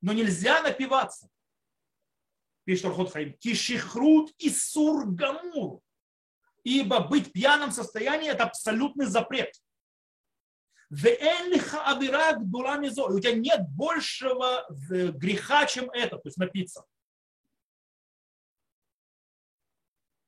но 0.00 0.12
нельзя 0.12 0.62
напиваться. 0.62 1.28
Пишет 2.68 2.84
Рухот 2.84 3.10
Хаим, 3.12 3.32
кишихрут 3.38 4.30
и 4.36 4.50
сургамур. 4.50 5.80
Ибо 6.64 7.00
быть 7.00 7.28
в 7.28 7.32
пьяном 7.32 7.70
состоянии– 7.70 8.28
это 8.32 8.44
абсолютный 8.44 9.06
запрет. 9.06 9.54
У 10.90 10.96
тебя 10.96 11.46
нет 13.32 13.66
большего 13.70 14.66
э, 14.90 15.12
греха, 15.12 15.64
чем 15.64 15.90
это, 15.92 16.18
то 16.18 16.28
есть 16.28 16.36
напиться. 16.36 16.84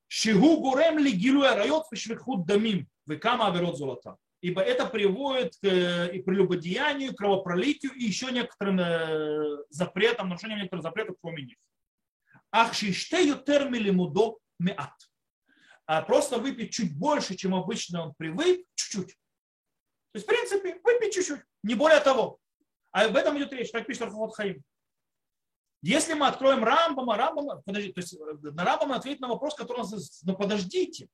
Шигу 0.09 0.61
гурем 0.61 0.99
ли 0.99 1.13
гилу 1.13 1.43
арайот 1.43 1.89
вишвихут 1.91 2.47
дамим, 2.47 2.89
векама 3.05 3.49
аверот 3.49 3.77
золота. 3.77 4.17
Ибо 4.41 4.63
это 4.63 4.87
приводит 4.87 5.59
к 5.59 5.65
э, 5.65 6.17
и 6.17 6.23
прелюбодеянию, 6.23 7.15
кровопролитию 7.15 7.93
и 7.93 8.05
еще 8.05 8.33
некоторым 8.33 8.81
э, 8.81 9.59
запретам, 9.69 10.31
нарушениям 10.31 10.61
некоторых 10.61 10.85
запретов, 10.85 11.17
кроме 11.21 11.43
них. 11.43 11.59
Ах 12.53 12.75
шиштею 12.75 13.37
термили 13.37 13.91
мудо 13.91 14.39
меат. 14.59 14.95
А 15.87 16.03
просто 16.03 16.39
выпить 16.39 16.73
чуть 16.73 16.97
больше, 16.97 17.35
чем 17.35 17.55
обычно 17.55 18.03
он 18.05 18.15
привык, 18.15 18.65
чуть-чуть. 18.75 19.09
То 20.13 20.17
есть, 20.17 20.27
в 20.27 20.29
принципе, 20.29 20.81
выпить 20.83 21.15
чуть-чуть, 21.15 21.43
не 21.63 21.75
более 21.75 22.01
того. 22.01 22.39
А 22.93 23.05
об 23.05 23.17
этом 23.17 23.37
идет 23.39 23.53
речь, 23.53 23.71
так 23.71 23.87
пишет 23.87 24.03
Рафаот 24.03 24.35
Хаим. 24.35 24.63
Если 25.83 26.15
мы 26.15 26.27
откроем 26.27 26.63
Рамбама, 26.63 27.17
Рамбама, 27.17 27.63
подожди, 27.65 27.93
то 27.93 28.01
есть 28.01 28.15
э, 28.15 28.51
на 28.51 28.65
Рамбама 28.65 28.97
ответить 28.97 29.21
на 29.21 29.29
вопрос, 29.29 29.55
который 29.55 29.81
он 29.81 29.91
ну 30.25 30.37
подождите. 30.37 31.09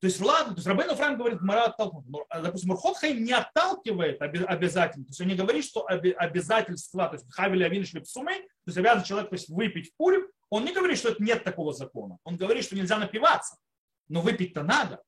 То 0.00 0.06
есть 0.06 0.18
ладно, 0.18 0.54
то 0.54 0.58
есть 0.58 0.66
Рабейн 0.66 0.96
Франк 0.96 1.18
говорит, 1.18 1.42
Мара 1.42 1.66
оттолкнут. 1.66 2.24
А, 2.30 2.40
допустим, 2.40 2.70
Мурхотхайм 2.70 3.22
не 3.22 3.32
отталкивает 3.32 4.22
обязательно. 4.22 5.04
То 5.04 5.10
есть 5.10 5.20
он 5.20 5.26
не 5.26 5.34
говорит, 5.34 5.62
что 5.62 5.84
обязательства, 5.86 7.08
то 7.08 7.16
есть 7.16 7.30
Хавили 7.30 7.64
Авин 7.64 7.84
Шлепсумей, 7.84 8.40
то 8.40 8.48
есть 8.66 8.78
обязан 8.78 9.04
человек 9.04 9.28
то 9.28 9.34
есть, 9.34 9.50
выпить 9.50 9.90
в 9.90 9.96
Пурим, 9.96 10.26
он 10.50 10.64
не 10.64 10.72
говорит, 10.72 10.98
что 10.98 11.14
нет 11.18 11.44
такого 11.44 11.72
закона. 11.72 12.18
Он 12.24 12.36
говорит, 12.36 12.64
что 12.64 12.76
нельзя 12.76 12.98
напиваться. 12.98 13.56
Но 14.08 14.20
выпить-то 14.20 14.62
надо. 14.62 15.02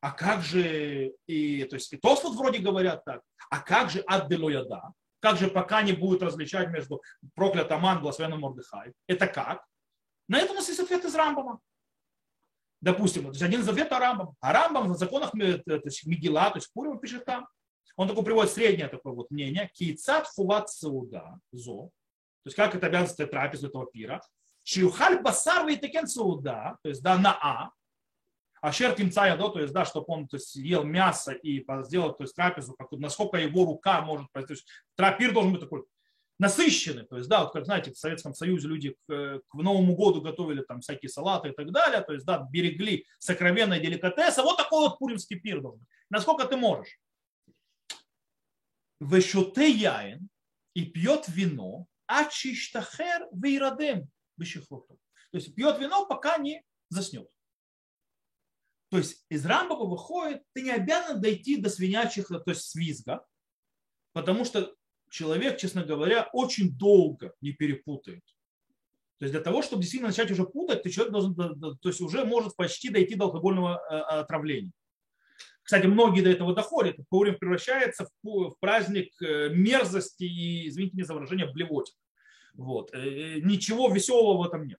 А 0.00 0.12
как 0.12 0.42
же, 0.42 1.14
и, 1.26 1.64
то 1.64 1.76
есть 1.76 1.92
и 1.92 1.96
Тосфот 1.96 2.36
вроде 2.36 2.58
говорят 2.58 3.04
так, 3.06 3.22
а 3.50 3.60
как 3.60 3.88
же 3.88 4.00
Адделояда? 4.00 4.92
Как 5.20 5.38
же 5.38 5.48
пока 5.48 5.80
не 5.80 5.92
будет 5.92 6.22
различать 6.22 6.68
между 6.68 7.02
проклятым 7.34 7.78
Аман, 7.78 8.00
благословенным 8.00 8.40
Мордыхай? 8.40 8.92
Это 9.06 9.26
как? 9.26 9.64
На 10.28 10.38
это 10.38 10.52
у 10.52 10.56
нас 10.56 10.68
есть 10.68 10.80
ответ 10.80 11.04
из 11.06 11.14
Рамбама. 11.14 11.58
Допустим, 12.82 13.22
то 13.22 13.30
есть 13.30 13.42
один 13.42 13.60
из 13.60 13.68
ответов 13.68 13.98
Рамбам. 13.98 14.36
А 14.40 14.52
Рамбам 14.52 14.92
в 14.92 14.98
законах 14.98 15.34
э, 15.36 15.56
то 15.56 15.80
есть 15.82 16.06
Мигела, 16.06 16.50
то 16.50 16.58
есть 16.58 16.70
Пурим 16.74 16.98
пишет 16.98 17.24
там. 17.24 17.48
Он 17.96 18.06
такой 18.06 18.24
приводит 18.24 18.52
среднее 18.52 18.88
такое 18.88 19.14
вот 19.14 19.30
мнение. 19.30 19.70
Кейцат 19.72 20.28
сауда, 20.28 21.38
зо. 21.50 21.90
То 22.42 22.48
есть 22.48 22.56
как 22.56 22.74
это 22.74 22.88
обязанность 22.88 23.16
трапезы 23.30 23.68
этого 23.68 23.86
пира. 23.86 24.20
Чиухаль 24.64 25.20
басар 25.20 25.66
вейтекен 25.66 26.06
сауда, 26.06 26.78
то 26.82 26.88
есть 26.88 27.02
да, 27.02 27.18
на 27.18 27.38
А, 27.40 27.70
а 28.62 28.72
шер 28.72 28.94
кимцая, 28.94 29.36
да, 29.36 29.50
то 29.50 29.60
есть, 29.60 29.74
да, 29.74 29.84
чтобы 29.84 30.06
он 30.08 30.26
то 30.26 30.38
есть, 30.38 30.56
ел 30.56 30.84
мясо 30.84 31.32
и 31.32 31.62
сделал 31.82 32.14
то 32.14 32.24
есть, 32.24 32.34
трапезу, 32.34 32.72
как, 32.72 32.90
насколько 32.92 33.36
его 33.36 33.66
рука 33.66 34.00
может, 34.00 34.26
то 34.32 34.40
есть, 34.48 34.66
трапир 34.96 35.34
должен 35.34 35.52
быть 35.52 35.60
такой 35.60 35.84
насыщенный, 36.38 37.04
то 37.04 37.18
есть, 37.18 37.28
да, 37.28 37.42
вот 37.42 37.52
как, 37.52 37.66
знаете, 37.66 37.92
в 37.92 37.98
Советском 37.98 38.32
Союзе 38.32 38.68
люди 38.68 38.96
к, 39.06 39.40
к 39.46 39.54
Новому 39.54 39.94
году 39.94 40.22
готовили 40.22 40.62
там 40.62 40.80
всякие 40.80 41.10
салаты 41.10 41.50
и 41.50 41.52
так 41.52 41.70
далее, 41.72 42.00
то 42.00 42.14
есть, 42.14 42.24
да, 42.24 42.38
берегли 42.50 43.06
сокровенные 43.18 43.80
деликатесы, 43.80 44.40
вот 44.40 44.56
такой 44.56 44.88
вот 44.88 44.98
пуримский 44.98 45.38
пир 45.38 45.60
должен 45.60 45.80
быть. 45.80 45.88
Насколько 46.08 46.46
ты 46.46 46.56
можешь. 46.56 46.98
Вешоте 48.98 49.70
яин 49.70 50.30
и 50.72 50.86
пьет 50.86 51.28
вино, 51.28 51.86
а 52.06 52.24
чиштахер 52.24 53.28
вейрадем 53.30 54.08
То 55.30 55.38
есть 55.38 55.54
пьет 55.54 55.78
вино, 55.78 56.06
пока 56.06 56.38
не 56.38 56.62
заснет. 56.88 57.28
То 58.90 58.98
есть 58.98 59.24
из 59.28 59.44
Рамбова 59.44 59.88
выходит, 59.88 60.42
ты 60.52 60.62
не 60.62 60.70
обязан 60.70 61.20
дойти 61.20 61.56
до 61.56 61.68
свинячих, 61.68 62.28
то 62.28 62.42
есть 62.46 62.70
свизга, 62.70 63.26
потому 64.12 64.44
что 64.44 64.74
человек, 65.10 65.58
честно 65.58 65.84
говоря, 65.84 66.28
очень 66.32 66.70
долго 66.76 67.34
не 67.40 67.52
перепутает. 67.52 68.24
То 69.18 69.24
есть 69.24 69.32
для 69.32 69.40
того, 69.40 69.62
чтобы 69.62 69.82
действительно 69.82 70.10
начать 70.10 70.30
уже 70.30 70.44
путать, 70.44 70.82
ты 70.82 70.90
человек 70.90 71.12
должен, 71.12 71.34
то 71.34 71.88
есть 71.88 72.00
уже 72.00 72.24
может 72.24 72.56
почти 72.56 72.88
дойти 72.88 73.14
до 73.14 73.24
алкогольного 73.24 73.80
э, 73.90 73.98
отравления. 74.20 74.72
Кстати, 75.62 75.86
многие 75.86 76.20
до 76.20 76.30
этого 76.30 76.54
доходят. 76.54 76.96
Пурим 77.08 77.38
превращается 77.38 78.06
в 78.22 78.54
праздник 78.60 79.10
э, 79.22 79.48
мерзости 79.48 80.24
и, 80.24 80.68
извините 80.68 80.96
меня 80.96 81.06
за 81.06 81.14
выражение, 81.14 81.50
блевотин. 81.50 81.94
Вот. 82.54 82.92
Э, 82.94 83.40
ничего 83.40 83.90
веселого 83.90 84.42
в 84.42 84.46
этом 84.46 84.66
нет. 84.66 84.78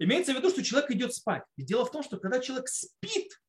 Имеется 0.00 0.32
в 0.32 0.36
виду, 0.36 0.48
что 0.48 0.64
человек 0.64 0.90
идет 0.90 1.14
спать. 1.14 1.44
И 1.56 1.62
дело 1.62 1.84
в 1.84 1.92
том, 1.92 2.02
что 2.02 2.16
когда 2.18 2.40
человек 2.40 2.68
спит, 2.68 3.40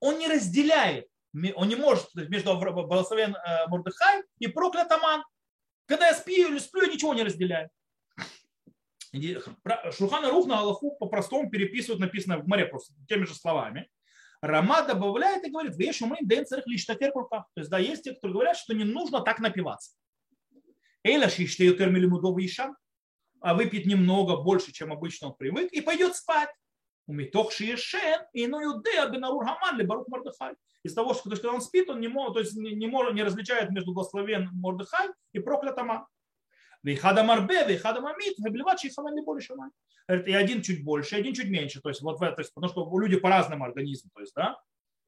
он 0.00 0.18
не 0.18 0.28
разделяет, 0.28 1.06
он 1.54 1.68
не 1.68 1.76
может 1.76 2.08
между 2.14 2.56
благословен 2.58 3.36
э, 3.36 3.66
Мордыхай 3.68 4.22
и 4.38 4.48
проклят 4.48 4.90
Аман. 4.90 5.22
Когда 5.86 6.08
я 6.08 6.14
сплю 6.14 6.48
или 6.48 6.58
сплю, 6.58 6.82
я 6.82 6.92
ничего 6.92 7.14
не 7.14 7.22
разделяю. 7.22 7.68
Шурхана 9.12 10.30
Рух 10.30 10.46
на 10.46 10.60
Аллаху 10.60 10.96
по-простому 10.96 11.50
переписывают 11.50 12.00
написано 12.00 12.38
в 12.38 12.46
море 12.46 12.66
просто 12.66 12.94
теми 13.06 13.24
же 13.24 13.34
словами. 13.34 13.88
Рама 14.40 14.82
добавляет 14.82 15.44
и 15.44 15.50
говорит, 15.50 15.76
вещь 15.76 16.00
умрим 16.00 16.26
дэн 16.26 16.46
царих 16.46 16.66
лишь 16.66 16.86
То 16.86 16.96
есть, 17.56 17.68
да, 17.68 17.78
есть 17.78 18.04
те, 18.04 18.14
которые 18.14 18.34
говорят, 18.34 18.56
что 18.56 18.72
не 18.72 18.84
нужно 18.84 19.20
так 19.20 19.38
напиваться. 19.38 19.92
Эйла 21.02 21.28
шиштею 21.28 21.76
термилимудов 21.76 22.38
ишам, 22.38 22.76
а 23.40 23.54
выпьет 23.54 23.86
немного, 23.86 24.36
больше, 24.36 24.72
чем 24.72 24.92
обычно 24.92 25.28
он 25.28 25.34
привык, 25.34 25.72
и 25.72 25.80
пойдет 25.80 26.14
спать. 26.14 26.50
У 27.06 27.12
метох 27.12 27.52
шиешен, 27.52 28.20
и 28.32 28.46
ну 28.46 28.60
юдея 28.60 29.08
бенарур 29.08 29.44
хаман 29.44 29.78
ли 29.78 29.84
барух 29.84 30.08
мордыхай. 30.08 30.54
Из 30.82 30.94
того, 30.94 31.12
что 31.14 31.28
когда 31.28 31.52
он 31.52 31.60
спит, 31.60 31.90
он 31.90 32.00
не, 32.00 32.08
может, 32.08 32.34
то 32.34 32.40
есть 32.40 32.54
не, 32.54 32.86
может, 32.86 33.14
не 33.14 33.22
различает 33.22 33.70
между 33.70 33.92
благословен 33.92 34.48
Мордыхай 34.52 35.08
и 35.32 35.38
проклятама. 35.38 36.08
Вейхада 36.82 37.22
марбе, 37.22 37.66
вейхада 37.66 38.00
мамит, 38.00 38.38
веблеват 38.38 38.80
шейхаман 38.80 39.14
не 39.14 39.20
больше 39.20 39.48
шамай. 39.48 39.70
И 40.08 40.32
один 40.32 40.62
чуть 40.62 40.82
больше, 40.82 41.16
один 41.16 41.34
чуть 41.34 41.50
меньше. 41.50 41.80
То 41.82 41.90
есть, 41.90 42.00
вот 42.00 42.18
в 42.18 42.22
это, 42.22 42.42
потому 42.54 42.70
что 42.70 42.98
люди 42.98 43.16
по-разному 43.16 43.64
организму. 43.64 44.10
То 44.14 44.20
есть, 44.20 44.34
да? 44.34 44.58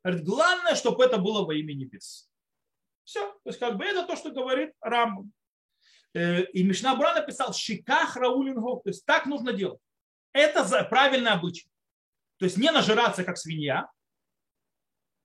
Говорит, 0.04 0.24
главное, 0.24 0.74
чтобы 0.74 1.04
это 1.04 1.16
было 1.16 1.44
во 1.46 1.54
имя 1.54 1.72
небес. 1.72 2.30
Все. 3.04 3.20
То 3.20 3.46
есть, 3.46 3.58
как 3.58 3.78
бы 3.78 3.84
это 3.84 4.06
то, 4.06 4.16
что 4.16 4.30
говорит 4.30 4.74
Рамбам. 4.80 5.32
Э, 6.14 6.42
и 6.44 6.62
Мишна 6.62 6.94
Бура 6.94 7.14
написал 7.14 7.52
«Шиках 7.52 8.16
раулингов». 8.16 8.82
То 8.82 8.90
есть, 8.90 9.04
так 9.06 9.26
нужно 9.26 9.52
делать. 9.52 9.80
Это 10.32 10.64
правильный 10.84 11.30
обычай. 11.30 11.68
То 12.38 12.44
есть, 12.44 12.56
не 12.56 12.70
нажираться, 12.70 13.24
как 13.24 13.38
свинья, 13.38 13.88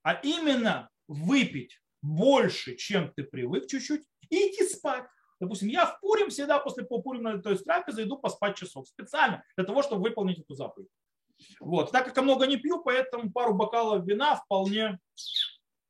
а 0.04 0.14
именно 0.14 0.90
выпить 1.08 1.80
больше, 2.02 2.76
чем 2.76 3.12
ты 3.14 3.24
привык 3.24 3.68
чуть-чуть, 3.68 4.04
и 4.30 4.36
идти 4.36 4.68
спать. 4.68 5.06
Допустим, 5.40 5.70
я 5.70 5.86
в 5.86 6.00
Пурим 6.00 6.30
всегда 6.30 6.60
после 6.60 6.84
Пурим, 6.84 7.42
то 7.42 7.52
есть 7.52 7.64
трапезы, 7.64 8.04
иду 8.04 8.18
поспать 8.18 8.56
часов 8.58 8.88
специально 8.88 9.44
для 9.56 9.66
того, 9.66 9.84
чтобы 9.84 10.04
выполнить 10.04 10.40
эту 10.40 10.56
заповедь. 10.56 10.90
Вот. 11.60 11.92
Так 11.92 12.06
как 12.06 12.18
я 12.18 12.24
много 12.24 12.48
не 12.48 12.58
пью, 12.58 12.82
поэтому 12.82 13.32
пару 13.32 13.54
бокалов 13.54 14.06
вина 14.06 14.36
вполне 14.36 15.00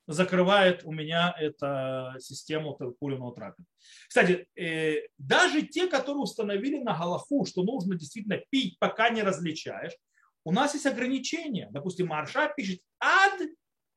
закрывает 0.08 0.84
у 0.86 0.92
меня 0.92 1.36
эту 1.38 2.20
систему 2.20 2.76
пуримного 3.00 3.36
трапезы. 3.36 3.68
Кстати, 4.08 4.48
э, 4.56 5.08
даже 5.18 5.64
те, 5.64 5.88
которые 5.88 6.22
установили 6.22 6.78
на 6.80 6.98
Галаху, 6.98 7.46
что 7.46 7.64
нужно 7.64 7.96
действительно 7.96 8.42
пить, 8.50 8.80
пока 8.80 9.10
не 9.10 9.22
различаешь, 9.22 9.94
у 10.46 10.52
нас 10.54 10.74
есть 10.74 10.86
ограничения. 10.86 11.68
Допустим, 11.72 12.08
Марша 12.08 12.52
пишет 12.56 12.82
ад 13.00 13.42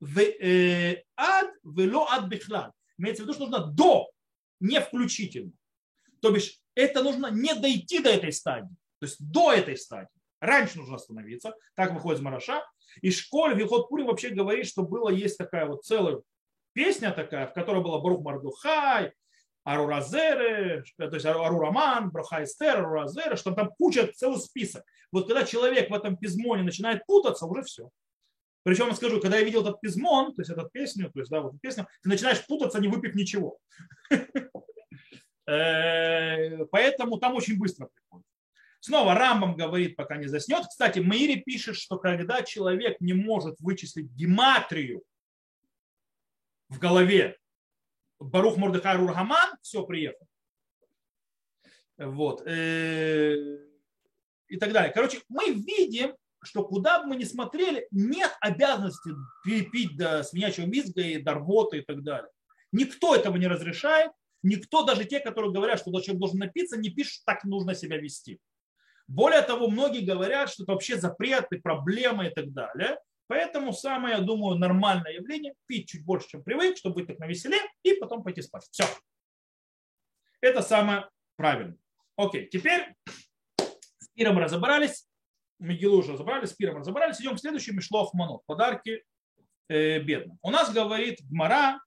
э, 0.02 0.96
ад 1.16 1.50
вело 1.62 2.08
ад 2.10 2.26
бихлад. 2.28 2.72
Имеется 2.98 3.22
в 3.22 3.26
виду, 3.26 3.34
что 3.34 3.46
нужно 3.46 3.66
до 3.66 4.10
не 4.58 4.80
включительно. 4.80 5.52
То 6.20 6.32
бишь, 6.32 6.58
это 6.74 7.02
нужно 7.02 7.28
не 7.28 7.54
дойти 7.54 8.00
до 8.00 8.10
этой 8.10 8.32
стадии, 8.32 8.74
то 8.98 9.06
есть 9.06 9.16
до 9.20 9.52
этой 9.52 9.76
стадии. 9.76 10.08
Раньше 10.40 10.78
нужно 10.78 10.96
остановиться, 10.96 11.54
так 11.74 11.92
выходит 11.92 12.18
из 12.18 12.24
Мараша. 12.24 12.62
И 13.02 13.10
школе 13.10 13.54
Вихот 13.54 13.88
Пурим 13.88 14.06
вообще 14.06 14.30
говорит, 14.30 14.66
что 14.66 14.82
было, 14.82 15.08
есть 15.08 15.38
такая 15.38 15.66
вот 15.66 15.84
целая 15.84 16.20
песня 16.72 17.12
такая, 17.12 17.46
в 17.46 17.52
которой 17.52 17.82
была 17.82 18.00
Брух 18.00 18.22
Мардухай, 18.22 19.12
Аруразеры, 19.64 20.84
то 20.96 21.12
есть 21.12 21.26
Арураман, 21.26 22.08
Эстер, 22.08 22.78
Аруразеры, 22.78 23.36
что 23.36 23.52
там 23.52 23.70
куча, 23.78 24.10
целый 24.14 24.38
список. 24.38 24.84
Вот 25.12 25.26
когда 25.26 25.44
человек 25.44 25.90
в 25.90 25.94
этом 25.94 26.16
пизмоне 26.16 26.62
начинает 26.62 27.04
путаться, 27.06 27.46
уже 27.46 27.62
все. 27.62 27.90
Причем 28.62 28.88
я 28.88 28.94
скажу, 28.94 29.20
когда 29.20 29.38
я 29.38 29.44
видел 29.44 29.62
этот 29.62 29.80
пизмон, 29.80 30.34
то 30.34 30.42
есть 30.42 30.50
эту 30.50 30.68
песню, 30.68 31.10
то 31.10 31.20
есть, 31.20 31.30
да, 31.30 31.40
вот 31.40 31.50
эту 31.50 31.58
песню, 31.58 31.86
ты 32.02 32.08
начинаешь 32.08 32.44
путаться, 32.46 32.80
не 32.80 32.88
выпив 32.88 33.14
ничего. 33.14 33.58
Э, 35.46 36.64
поэтому 36.66 37.18
там 37.18 37.34
очень 37.34 37.58
быстро 37.58 37.88
приходит. 37.88 38.29
Снова 38.80 39.14
Рамбам 39.14 39.56
говорит, 39.56 39.96
пока 39.96 40.16
не 40.16 40.26
заснет. 40.26 40.64
Кстати, 40.66 41.00
Маири 41.00 41.36
пишет, 41.40 41.76
что 41.76 41.98
когда 41.98 42.42
человек 42.42 42.98
не 43.00 43.12
может 43.12 43.60
вычислить 43.60 44.10
гематрию 44.12 45.02
в 46.68 46.78
голове, 46.78 47.36
Барух 48.18 48.56
Мордыхай 48.56 48.96
Рургаман, 48.96 49.56
все, 49.62 49.84
приехал. 49.84 50.26
Вот. 51.98 52.46
Э, 52.46 53.34
и 54.48 54.56
так 54.56 54.72
далее. 54.72 54.92
Короче, 54.92 55.20
мы 55.28 55.52
видим, 55.52 56.14
что 56.42 56.64
куда 56.64 57.02
бы 57.02 57.08
мы 57.08 57.16
ни 57.16 57.24
смотрели, 57.24 57.86
нет 57.90 58.34
обязанности 58.40 59.10
пить 59.44 59.96
до 59.96 60.22
свинячьего 60.22 60.64
мизга 60.66 61.02
и 61.02 61.20
до 61.20 61.34
рвоты 61.34 61.78
и 61.78 61.82
так 61.82 62.02
далее. 62.02 62.30
Никто 62.72 63.14
этого 63.14 63.36
не 63.36 63.46
разрешает, 63.46 64.12
никто, 64.42 64.84
даже 64.84 65.04
те, 65.04 65.20
которые 65.20 65.52
говорят, 65.52 65.80
что 65.80 65.90
человек 66.00 66.20
должен 66.20 66.38
напиться, 66.38 66.78
не 66.78 66.88
пишут, 66.88 67.22
так 67.26 67.44
нужно 67.44 67.74
себя 67.74 67.98
вести. 67.98 68.38
Более 69.10 69.42
того, 69.42 69.68
многие 69.68 70.04
говорят, 70.04 70.50
что 70.50 70.62
это 70.62 70.70
вообще 70.70 70.96
запреты, 70.96 71.60
проблемы 71.60 72.28
и 72.28 72.30
так 72.30 72.52
далее. 72.52 72.96
Поэтому 73.26 73.72
самое, 73.72 74.18
я 74.18 74.20
думаю, 74.20 74.56
нормальное 74.56 75.14
явление– 75.14 75.54
пить 75.66 75.88
чуть 75.88 76.04
больше, 76.04 76.28
чем 76.28 76.44
привык, 76.44 76.76
чтобы 76.76 76.96
быть 76.96 77.08
так 77.08 77.18
на 77.18 77.26
веселе, 77.26 77.58
и 77.82 77.94
потом 77.94 78.22
пойти 78.22 78.40
спать. 78.40 78.68
Все. 78.70 78.84
Это 80.40 80.62
самое 80.62 81.08
правильное. 81.34 81.76
Окей, 82.14 82.46
теперь 82.46 82.94
с 83.98 84.08
пиром 84.14 84.38
разобрались. 84.38 85.08
Мегилу 85.58 85.98
уже 85.98 86.12
разобрались, 86.12 86.50
с 86.50 86.54
пиром 86.54 86.76
разобрались. 86.76 87.20
Идем 87.20 87.34
к 87.34 87.40
следующему 87.40 87.78
Мишлох 87.78 88.14
Манот. 88.14 88.42
Подарки 88.46 89.02
э, 89.68 89.98
бедным. 89.98 90.38
У 90.40 90.52
нас 90.52 90.72
говорит 90.72 91.18
Гмара, 91.28 91.80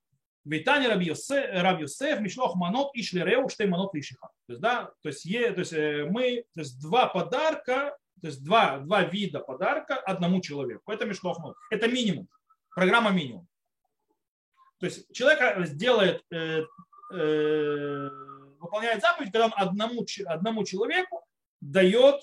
Витани 0.45 0.87
Раб 0.87 1.79
Йосеф, 1.79 2.19
Мишлох 2.19 2.55
Манот 2.55 2.93
и 2.95 3.01
Шлереу, 3.01 3.49
Штей 3.49 3.67
Манот 3.67 3.93
Лишиха. 3.93 4.29
То 4.47 4.53
есть, 4.53 4.61
да, 4.61 4.91
то 5.01 5.09
есть, 5.09 5.25
е, 5.25 5.51
то 5.51 5.59
есть 5.59 5.73
э, 5.73 6.05
мы, 6.05 6.45
то 6.53 6.61
есть 6.61 6.81
два 6.81 7.07
подарка, 7.07 7.97
то 8.21 8.27
есть 8.27 8.43
два, 8.43 8.79
два 8.79 9.03
вида 9.03 9.39
подарка 9.39 9.95
одному 9.95 10.41
человеку. 10.41 10.91
Это 10.91 11.05
Мишлох 11.05 11.39
Манот. 11.39 11.55
Это 11.69 11.87
минимум. 11.87 12.27
Программа 12.75 13.11
минимум. 13.11 13.47
То 14.79 14.87
есть 14.87 15.13
человек 15.13 15.65
сделает, 15.67 16.23
э, 16.31 16.63
э, 17.13 18.09
выполняет 18.59 19.01
заповедь, 19.01 19.31
когда 19.31 19.45
он 19.45 19.53
одному, 19.55 20.05
одному 20.25 20.65
человеку 20.65 21.25
дает 21.61 22.21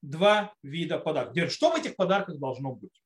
два 0.00 0.54
вида 0.62 0.98
подарков. 0.98 1.52
Что 1.52 1.70
в 1.70 1.76
этих 1.76 1.96
подарках 1.96 2.38
должно 2.38 2.72
быть? 2.72 3.02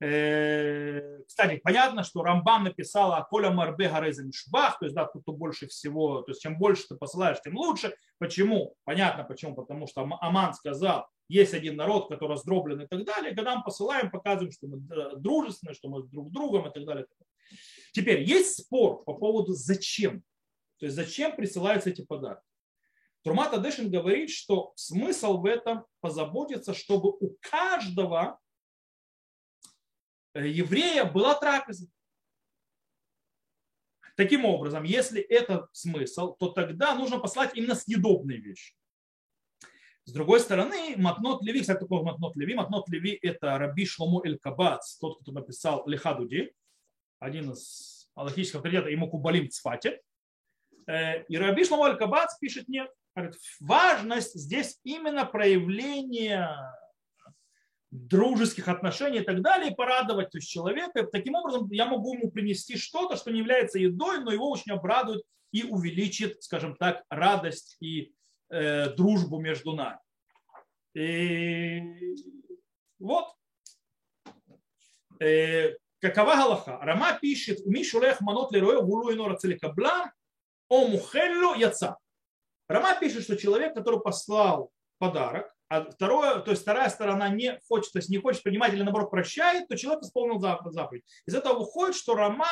Э, 0.00 1.13
кстати, 1.26 1.60
понятно, 1.62 2.02
что 2.04 2.22
Рамбам 2.22 2.64
написал 2.64 3.12
о 3.12 3.22
Коля 3.22 3.50
Марбе 3.50 3.88
Гарезен 3.88 4.32
Шбах, 4.32 4.78
то 4.78 4.86
есть, 4.86 4.94
да, 4.94 5.06
кто 5.06 5.32
больше 5.32 5.66
всего, 5.66 6.22
то 6.22 6.30
есть, 6.30 6.42
чем 6.42 6.58
больше 6.58 6.86
ты 6.88 6.96
посылаешь, 6.96 7.40
тем 7.42 7.56
лучше. 7.56 7.96
Почему? 8.18 8.76
Понятно 8.84 9.24
почему, 9.24 9.54
потому 9.54 9.86
что 9.86 10.08
Аман 10.20 10.54
сказал, 10.54 11.08
есть 11.28 11.54
один 11.54 11.76
народ, 11.76 12.08
который 12.08 12.32
раздроблен 12.32 12.82
и 12.82 12.86
так 12.86 13.04
далее. 13.04 13.34
Когда 13.34 13.56
мы 13.56 13.64
посылаем, 13.64 14.10
показываем, 14.10 14.52
что 14.52 14.66
мы 14.66 14.78
дружественны, 15.16 15.74
что 15.74 15.88
мы 15.88 16.02
друг 16.04 16.28
с 16.28 16.32
другом 16.32 16.68
и 16.68 16.72
так 16.72 16.84
далее. 16.84 17.06
Теперь 17.92 18.22
есть 18.22 18.64
спор 18.64 19.04
по 19.04 19.14
поводу 19.14 19.52
зачем. 19.52 20.22
То 20.78 20.86
есть 20.86 20.96
зачем 20.96 21.34
присылаются 21.34 21.90
эти 21.90 22.02
подарки. 22.02 22.42
Трумат 23.22 23.54
Адешин 23.54 23.90
говорит, 23.90 24.30
что 24.30 24.72
смысл 24.76 25.38
в 25.38 25.46
этом 25.46 25.86
позаботиться, 26.00 26.74
чтобы 26.74 27.10
у 27.10 27.36
каждого 27.40 28.38
еврея 30.34 31.04
была 31.04 31.34
трапеза. 31.34 31.86
Таким 34.16 34.44
образом, 34.44 34.84
если 34.84 35.20
это 35.20 35.68
смысл, 35.72 36.34
то 36.36 36.50
тогда 36.50 36.94
нужно 36.94 37.18
послать 37.18 37.56
именно 37.56 37.74
съедобные 37.74 38.38
вещи. 38.38 38.74
С 40.04 40.12
другой 40.12 40.40
стороны, 40.40 40.94
Матнот 40.96 41.42
Леви, 41.42 41.60
кстати, 41.60 41.80
такой 41.80 42.02
Матнот 42.02 42.36
Леви. 42.36 42.54
Матнот 42.54 42.88
Леви– 42.88 43.18
это 43.22 43.58
Раби 43.58 43.86
Шлому 43.86 44.22
Эль 44.24 44.38
Кабац, 44.38 44.98
тот, 44.98 45.20
кто 45.20 45.32
написал 45.32 45.88
Лехадуди, 45.88 46.52
один 47.18 47.52
из 47.52 48.08
аллахических 48.14 48.56
авторитетов, 48.56 48.90
ему 48.90 49.10
Кубалим 49.10 49.48
Цфате. 49.48 50.00
Э, 50.86 51.24
и 51.24 51.36
Раби 51.36 51.64
Шлому 51.64 51.86
Эль 51.86 51.96
Кабац 51.96 52.38
пишет 52.38 52.68
нет 52.68 52.90
важность 53.60 54.34
здесь 54.34 54.78
именно 54.82 55.24
проявление 55.24 56.56
дружеских 57.94 58.66
отношений 58.66 59.18
и 59.20 59.24
так 59.24 59.40
далее, 59.40 59.70
и 59.70 59.74
порадовать 59.74 60.30
то 60.30 60.38
есть, 60.38 60.50
человека. 60.50 61.04
Таким 61.04 61.36
образом, 61.36 61.68
я 61.70 61.86
могу 61.86 62.14
ему 62.14 62.30
принести 62.30 62.76
что-то, 62.76 63.16
что 63.16 63.30
не 63.30 63.38
является 63.38 63.78
едой, 63.78 64.18
но 64.18 64.32
его 64.32 64.50
очень 64.50 64.72
обрадует 64.72 65.22
и 65.52 65.62
увеличит, 65.62 66.42
скажем 66.42 66.74
так, 66.74 67.04
радость 67.08 67.76
и 67.80 68.12
э, 68.50 68.90
дружбу 68.96 69.38
между 69.38 69.74
нами. 69.74 70.00
И 70.96 72.16
вот. 72.98 73.26
Э, 75.20 75.76
какова 76.00 76.34
Галаха? 76.34 76.78
Рама 76.82 77.16
пишет, 77.20 77.64
Мишулех 77.64 78.20
манот 78.20 78.50
лероя 78.52 78.80
гулу 78.80 79.36
целикаблан, 79.36 80.10
о 80.68 80.88
мухеллю 80.88 81.54
яца. 81.54 81.96
Рама 82.66 82.98
пишет, 82.98 83.22
что 83.22 83.36
человек, 83.36 83.72
который 83.74 84.00
послал 84.00 84.72
подарок, 84.98 85.53
а 85.68 85.90
второе, 85.90 86.40
то 86.40 86.50
есть 86.50 86.62
вторая 86.62 86.88
сторона 86.88 87.28
не 87.28 87.58
хочет, 87.68 87.92
то 87.92 87.98
есть 87.98 88.10
не 88.10 88.18
хочет 88.18 88.42
принимать 88.42 88.72
или 88.72 88.82
наоборот 88.82 89.10
прощает, 89.10 89.68
то 89.68 89.76
человек 89.76 90.02
исполнил 90.02 90.38
заповедь. 90.38 91.04
Из 91.26 91.34
этого 91.34 91.58
выходит, 91.58 91.96
что 91.96 92.14
Рама 92.14 92.46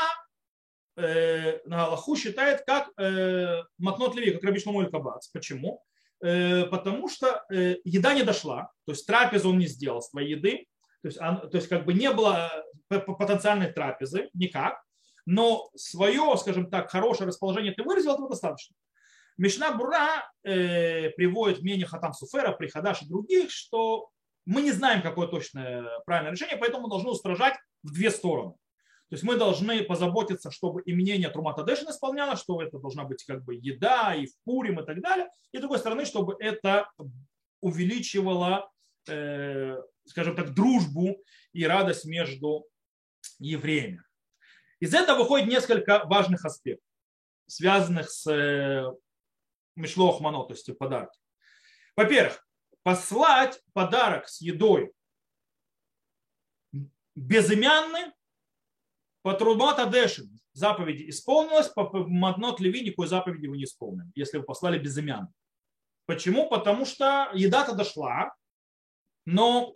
э, 0.96 1.58
на 1.66 1.84
Аллаху 1.86 2.16
считает 2.16 2.64
как 2.66 2.90
э, 2.98 3.62
Матнот 3.78 4.14
Леви, 4.14 4.32
как 4.32 4.44
Раби 4.44 4.58
Шломоль 4.58 4.90
Кабац. 4.90 5.28
Почему? 5.28 5.82
Э, 6.22 6.64
потому 6.66 7.08
что 7.08 7.44
э, 7.50 7.76
еда 7.84 8.14
не 8.14 8.22
дошла, 8.22 8.70
то 8.86 8.92
есть 8.92 9.06
трапезу 9.06 9.50
он 9.50 9.58
не 9.58 9.66
сделал 9.66 10.00
с 10.00 10.10
твоей 10.10 10.36
еды, 10.36 10.66
то 11.02 11.08
есть, 11.08 11.20
он, 11.20 11.50
то 11.50 11.56
есть 11.56 11.68
как 11.68 11.84
бы 11.84 11.94
не 11.94 12.10
было 12.12 12.50
э, 12.90 12.98
потенциальной 13.00 13.72
трапезы 13.72 14.30
никак, 14.32 14.80
но 15.26 15.68
свое, 15.74 16.36
скажем 16.38 16.70
так, 16.70 16.90
хорошее 16.90 17.28
расположение 17.28 17.72
ты 17.72 17.82
выразил, 17.82 18.12
этого 18.12 18.28
достаточно. 18.28 18.76
Мишна 19.38 19.72
Бура 19.72 20.30
э, 20.42 21.10
приводит 21.10 21.62
мнение 21.62 21.86
Хатам 21.86 22.12
Суфера, 22.12 22.52
Прихадаш 22.52 23.02
и 23.02 23.08
других, 23.08 23.50
что 23.50 24.10
мы 24.44 24.62
не 24.62 24.72
знаем, 24.72 25.02
какое 25.02 25.28
точное 25.28 25.86
правильное 26.04 26.32
решение, 26.32 26.56
поэтому 26.56 26.84
мы 26.84 26.90
должны 26.90 27.10
устражать 27.10 27.54
в 27.82 27.92
две 27.92 28.10
стороны. 28.10 28.52
То 29.08 29.14
есть 29.14 29.24
мы 29.24 29.36
должны 29.36 29.82
позаботиться, 29.84 30.50
чтобы 30.50 30.80
и 30.82 30.94
мнение 30.94 31.28
Трумата 31.28 31.64
Дэшин 31.64 31.90
исполнялось, 31.90 32.40
что 32.40 32.62
это 32.62 32.78
должна 32.78 33.04
быть 33.04 33.22
как 33.24 33.44
бы 33.44 33.54
еда 33.54 34.14
и 34.14 34.26
в 34.26 34.32
Пурим 34.44 34.80
и 34.80 34.86
так 34.86 35.02
далее. 35.02 35.28
И 35.52 35.58
с 35.58 35.60
другой 35.60 35.78
стороны, 35.78 36.06
чтобы 36.06 36.34
это 36.40 36.90
увеличивало, 37.60 38.70
э, 39.08 39.76
скажем 40.06 40.34
так, 40.34 40.54
дружбу 40.54 41.22
и 41.52 41.66
радость 41.66 42.06
между 42.06 42.66
евреями. 43.38 44.02
Из 44.80 44.94
этого 44.94 45.18
выходит 45.18 45.46
несколько 45.46 46.04
важных 46.06 46.44
аспектов, 46.46 46.88
связанных 47.46 48.10
с 48.10 48.26
э, 49.76 49.80
Мишлох 49.80 50.20
Мано, 50.20 50.44
то 50.44 50.54
есть 50.54 50.78
подарки. 50.78 51.18
Во-первых, 51.96 52.46
послать 52.82 53.60
подарок 53.72 54.28
с 54.28 54.40
едой 54.40 54.92
безымянный 57.14 58.12
по 59.22 59.34
Трумат 59.34 59.78
Адешин 59.78 60.38
заповеди 60.52 61.08
исполнилось, 61.08 61.68
по 61.68 61.90
Матнот 62.08 62.60
Леви 62.60 62.82
никакой 62.82 63.06
заповеди 63.06 63.46
вы 63.46 63.58
не 63.58 63.64
исполнили, 63.64 64.10
если 64.14 64.38
вы 64.38 64.44
послали 64.44 64.78
безымянный. 64.78 65.32
Почему? 66.06 66.48
Потому 66.48 66.84
что 66.84 67.30
еда-то 67.32 67.74
дошла, 67.74 68.34
но 69.24 69.72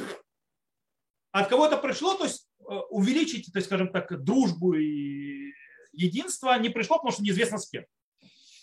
от 1.31 1.49
кого-то 1.49 1.77
пришло, 1.77 2.17
то 2.17 2.25
есть 2.25 2.49
э, 2.59 2.65
увеличить, 2.91 3.53
то 3.53 3.59
есть, 3.59 3.69
скажем 3.69 3.93
так, 3.93 4.23
дружбу 4.23 4.75
и 4.75 5.53
единство 5.93 6.59
не 6.59 6.69
пришло, 6.69 6.97
потому 6.97 7.13
что 7.13 7.23
неизвестно 7.23 7.59
с 7.59 7.69
кем. 7.69 7.85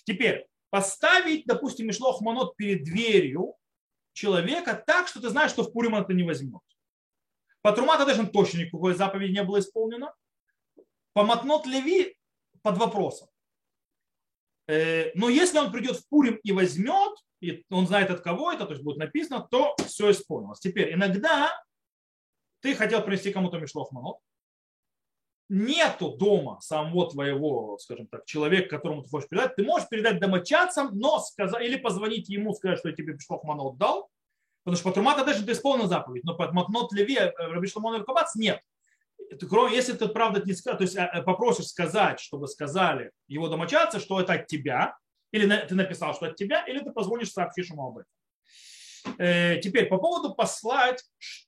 Теперь, 0.05 0.45
поставить, 0.73 1.45
допустим, 1.45 1.85
Мишлох 1.85 2.19
Манот 2.21 2.57
перед 2.57 2.83
дверью 2.83 3.55
человека 4.13 4.73
так, 4.73 5.07
что 5.07 5.21
ты 5.21 5.29
знаешь, 5.29 5.51
что 5.51 5.61
в 5.61 5.71
Пурим 5.71 5.93
это 5.93 6.13
не 6.13 6.23
возьмет. 6.23 6.61
По 7.61 7.73
Трумата 7.73 8.07
даже 8.07 8.25
точно 8.25 8.61
никакой 8.61 8.95
заповеди 8.95 9.33
не 9.33 9.43
было 9.43 9.59
исполнено. 9.59 10.15
По 11.13 11.23
Матнот 11.23 11.67
Леви 11.67 12.17
под 12.63 12.79
вопросом. 12.79 13.27
Э, 14.67 15.11
но 15.13 15.29
если 15.29 15.59
он 15.59 15.71
придет 15.71 15.97
в 15.97 16.09
Пурим 16.09 16.39
и 16.43 16.51
возьмет, 16.51 17.19
и 17.39 17.63
он 17.69 17.85
знает 17.85 18.09
от 18.09 18.21
кого 18.21 18.51
это, 18.51 18.65
то 18.65 18.71
есть 18.71 18.83
будет 18.83 18.97
написано, 18.97 19.47
то 19.51 19.75
все 19.85 20.09
исполнилось. 20.09 20.59
Теперь, 20.59 20.95
иногда 20.95 21.51
ты 22.61 22.73
хотел 22.73 23.03
принести 23.03 23.31
кому-то 23.31 23.59
Мишлох 23.59 23.91
Манот, 23.91 24.17
нету 25.53 26.17
дома 26.17 26.59
самого 26.61 27.11
твоего, 27.11 27.77
скажем 27.79 28.07
так, 28.07 28.25
человека, 28.25 28.69
которому 28.69 29.03
ты 29.03 29.09
хочешь 29.09 29.29
передать, 29.29 29.55
ты 29.55 29.63
можешь 29.63 29.87
передать 29.87 30.19
домочадцам, 30.19 30.97
но 30.97 31.19
сказать, 31.19 31.63
или 31.63 31.75
позвонить 31.75 32.27
ему, 32.27 32.55
сказать, 32.55 32.79
что 32.79 32.89
я 32.89 32.95
тебе 32.95 33.13
Бишлох 33.13 33.43
Манот 33.43 33.77
дал, 33.77 34.09
потому 34.63 34.77
что 34.77 34.89
по 34.89 34.93
Трумата 34.95 35.23
даже 35.23 35.45
ты 35.45 35.51
исполнил 35.51 35.85
заповедь, 35.85 36.23
но 36.23 36.35
по 36.35 36.51
Матнот 36.51 36.91
Леви, 36.93 37.17
э, 37.17 37.31
Раби 37.37 37.67
Шломон 37.67 38.03
Кабац 38.03 38.33
нет. 38.35 38.61
Кроме, 39.47 39.75
если 39.75 39.93
ты 39.93 40.07
правда 40.07 40.41
не 40.43 40.53
скажешь, 40.53 40.77
то 40.77 40.83
есть 40.83 40.95
э, 40.95 41.21
попросишь 41.21 41.67
сказать, 41.67 42.19
чтобы 42.19 42.47
сказали 42.47 43.11
его 43.27 43.47
домочадцы, 43.47 43.99
что 43.99 44.19
это 44.19 44.33
от 44.33 44.47
тебя, 44.47 44.97
или 45.31 45.45
ты 45.67 45.75
написал, 45.75 46.15
что 46.15 46.25
от 46.25 46.35
тебя, 46.35 46.65
или 46.65 46.79
ты 46.79 46.89
позвонишь, 46.89 47.31
сообщишь 47.31 47.69
ему 47.69 47.89
об 47.89 47.97
этом. 47.99 49.17
Э, 49.19 49.59
теперь 49.59 49.85
по 49.85 49.99
поводу 49.99 50.33
послать 50.33 51.03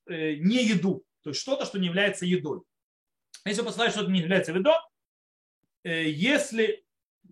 не 0.07 0.63
еду, 0.63 1.03
то 1.23 1.31
есть 1.31 1.41
что-то, 1.41 1.65
что 1.65 1.79
не 1.79 1.87
является 1.87 2.27
едой. 2.27 2.61
Если 3.45 3.61
посылать 3.61 3.91
что-то 3.91 4.11
не 4.11 4.19
является 4.19 4.51
видом, 4.51 4.73
э, 5.83 6.09
если, 6.09 6.83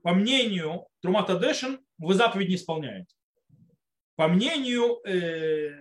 по 0.04 0.14
мнению 0.14 0.88
Трумата 1.02 1.38
Дэшин, 1.38 1.84
вы 1.98 2.14
заповедь 2.14 2.50
не 2.50 2.56
исполняете. 2.56 3.14
По 4.16 4.28
мнению 4.28 5.02
э, 5.08 5.72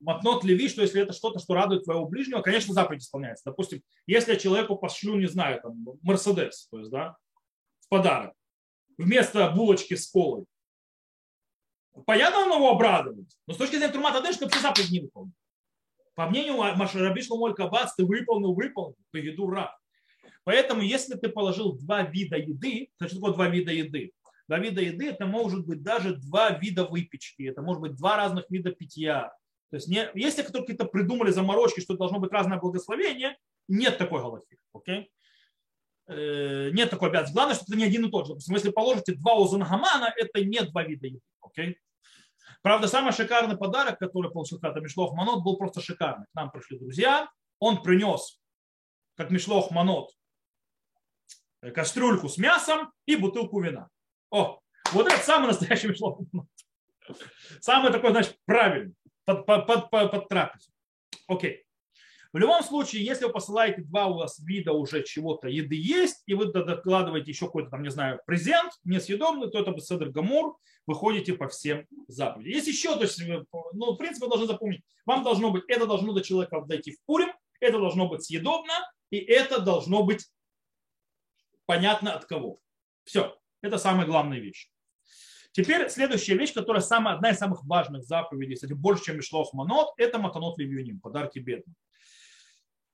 Матнот 0.00 0.44
Леви, 0.44 0.68
что 0.68 0.82
если 0.82 1.02
это 1.02 1.14
что-то, 1.14 1.38
что 1.38 1.54
радует 1.54 1.84
твоего 1.84 2.06
ближнего, 2.06 2.42
конечно, 2.42 2.74
заповедь 2.74 3.02
исполняется. 3.02 3.44
Допустим, 3.46 3.82
если 4.06 4.32
я 4.32 4.38
человеку 4.38 4.76
пошлю, 4.76 5.16
не 5.16 5.26
знаю, 5.26 5.62
там, 5.62 5.82
Мерседес, 6.02 6.68
то 6.70 6.78
есть, 6.78 6.90
да, 6.90 7.16
в 7.80 7.88
подарок, 7.88 8.34
вместо 8.98 9.50
булочки 9.50 9.94
с 9.94 10.10
колой, 10.10 10.44
понятно, 12.04 12.40
он 12.40 12.56
его 12.56 12.70
обрадует. 12.70 13.28
Но 13.46 13.54
с 13.54 13.56
точки 13.56 13.76
зрения 13.76 13.92
Трумата 13.92 14.20
Дэшин, 14.20 14.50
все 14.50 14.60
заповедь 14.60 14.90
не 14.90 15.00
выполнит. 15.00 15.34
По 16.16 16.28
мнению 16.28 16.62
Раби 16.62 17.22
Шломоль 17.22 17.54
Кабац, 17.54 17.94
ты 17.94 18.04
выполнил, 18.04 18.54
выполнил, 18.54 18.96
ты 19.12 19.18
еду 19.18 19.50
рад. 19.50 19.76
Поэтому, 20.44 20.80
если 20.80 21.14
ты 21.14 21.28
положил 21.28 21.74
два 21.76 22.02
вида 22.02 22.36
еды, 22.38 22.88
то 22.98 23.06
что 23.06 23.32
два 23.32 23.48
вида 23.48 23.70
еды? 23.70 24.12
Два 24.48 24.58
вида 24.58 24.80
еды 24.80 25.08
это 25.08 25.26
может 25.26 25.66
быть 25.66 25.82
даже 25.82 26.16
два 26.16 26.50
вида 26.52 26.86
выпечки, 26.86 27.42
это 27.42 27.60
может 27.60 27.82
быть 27.82 27.96
два 27.96 28.16
разных 28.16 28.48
вида 28.48 28.72
питья. 28.72 29.30
То 29.70 29.76
есть 29.76 29.88
не, 29.88 30.08
если 30.14 30.42
какие-то 30.42 30.86
придумали 30.86 31.32
заморочки, 31.32 31.80
что 31.80 31.96
должно 31.96 32.18
быть 32.18 32.32
разное 32.32 32.58
благословение, 32.58 33.36
нет 33.68 33.98
такой 33.98 34.22
галахи. 34.22 34.58
Okay? 34.74 35.06
Э, 36.06 36.70
нет 36.70 36.88
такой 36.88 37.10
обязанности. 37.10 37.34
Главное, 37.34 37.54
чтобы 37.56 37.72
это 37.72 37.78
не 37.78 37.84
один 37.84 38.06
и 38.06 38.10
тот 38.10 38.26
же. 38.26 38.32
Допустим, 38.32 38.54
если 38.54 38.70
положите 38.70 39.14
два 39.16 39.34
узангамана, 39.34 40.14
это 40.16 40.42
не 40.42 40.62
два 40.62 40.82
вида 40.84 41.08
еды. 41.08 41.20
Okay? 41.44 41.74
Правда, 42.66 42.88
самый 42.88 43.12
шикарный 43.12 43.56
подарок, 43.56 43.96
который 44.00 44.28
получил 44.28 44.58
когда 44.58 44.80
Мишлох 44.80 45.14
Манот, 45.14 45.44
был 45.44 45.56
просто 45.56 45.80
шикарный. 45.80 46.26
К 46.26 46.34
нам 46.34 46.50
пришли 46.50 46.76
друзья, 46.76 47.30
он 47.60 47.80
принес, 47.80 48.40
как 49.14 49.30
Мишлох 49.30 49.70
Манот, 49.70 50.10
э, 51.62 51.70
кастрюльку 51.70 52.28
с 52.28 52.38
мясом 52.38 52.92
и 53.06 53.14
бутылку 53.14 53.60
вина. 53.60 53.88
О, 54.30 54.58
вот 54.90 55.06
это 55.06 55.16
самый 55.18 55.46
настоящий 55.46 55.86
Мишлох 55.86 56.18
Манот. 56.32 56.48
Самый 57.60 57.92
такой, 57.92 58.10
значит, 58.10 58.36
правильный, 58.46 58.96
под, 59.24 59.46
под, 59.46 59.66
под, 59.68 59.90
под, 59.90 60.10
под 60.10 60.28
трапезу. 60.28 60.72
Окей. 61.28 61.65
В 62.32 62.38
любом 62.38 62.62
случае, 62.62 63.04
если 63.04 63.24
вы 63.24 63.32
посылаете 63.32 63.82
два 63.82 64.06
у 64.06 64.14
вас 64.14 64.38
вида 64.40 64.72
уже 64.72 65.02
чего-то 65.02 65.48
еды 65.48 65.76
есть, 65.76 66.22
и 66.26 66.34
вы 66.34 66.46
докладываете 66.52 67.30
еще 67.30 67.46
какой-то 67.46 67.70
там, 67.70 67.82
не 67.82 67.90
знаю, 67.90 68.20
презент 68.26 68.72
несъедобный, 68.84 69.50
то 69.50 69.58
это 69.58 69.70
бы 69.70 69.80
Седр 69.80 70.10
Гамур, 70.10 70.56
выходите 70.86 71.34
по 71.34 71.48
всем 71.48 71.86
заповедям. 72.08 72.52
Есть 72.52 72.68
еще, 72.68 72.94
то 72.94 73.02
есть, 73.02 73.20
ну, 73.72 73.92
в 73.92 73.96
принципе, 73.96 74.26
вы 74.26 74.30
должны 74.30 74.46
запомнить, 74.46 74.82
вам 75.04 75.24
должно 75.24 75.50
быть, 75.50 75.64
это 75.68 75.86
должно 75.86 76.12
до 76.12 76.22
человека 76.22 76.60
дойти 76.62 76.92
в 76.92 77.00
Пурим, 77.06 77.32
это 77.60 77.78
должно 77.78 78.08
быть 78.08 78.24
съедобно, 78.24 78.74
и 79.10 79.18
это 79.18 79.60
должно 79.60 80.02
быть 80.02 80.26
понятно 81.64 82.14
от 82.14 82.24
кого. 82.24 82.58
Все, 83.04 83.36
это 83.62 83.78
самая 83.78 84.06
главная 84.06 84.38
вещь. 84.38 84.68
Теперь 85.52 85.88
следующая 85.88 86.36
вещь, 86.36 86.52
которая 86.52 86.82
самая, 86.82 87.14
одна 87.14 87.30
из 87.30 87.38
самых 87.38 87.64
важных 87.64 88.04
заповедей, 88.04 88.56
кстати, 88.56 88.74
больше, 88.74 89.04
чем 89.04 89.16
Мишлох 89.16 89.54
Манот, 89.54 89.94
это 89.96 90.18
Матанот 90.18 90.58
Левионим, 90.58 91.00
подарки 91.00 91.38
бедным. 91.38 91.74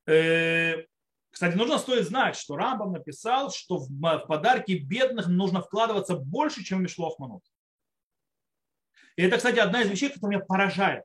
Э, 0.06 0.84
кстати, 1.30 1.56
нужно 1.56 1.78
стоит 1.78 2.06
знать, 2.06 2.36
что 2.36 2.56
Рамбам 2.56 2.92
написал, 2.92 3.50
что 3.50 3.78
в 3.78 4.26
подарки 4.26 4.72
бедных 4.72 5.28
нужно 5.28 5.62
вкладываться 5.62 6.16
больше, 6.16 6.62
чем 6.62 6.84
в 6.86 7.18
Манот. 7.18 7.42
И 9.16 9.22
это, 9.22 9.36
кстати, 9.36 9.58
одна 9.58 9.82
из 9.82 9.90
вещей, 9.90 10.10
которая 10.10 10.36
меня 10.36 10.44
поражает. 10.44 11.04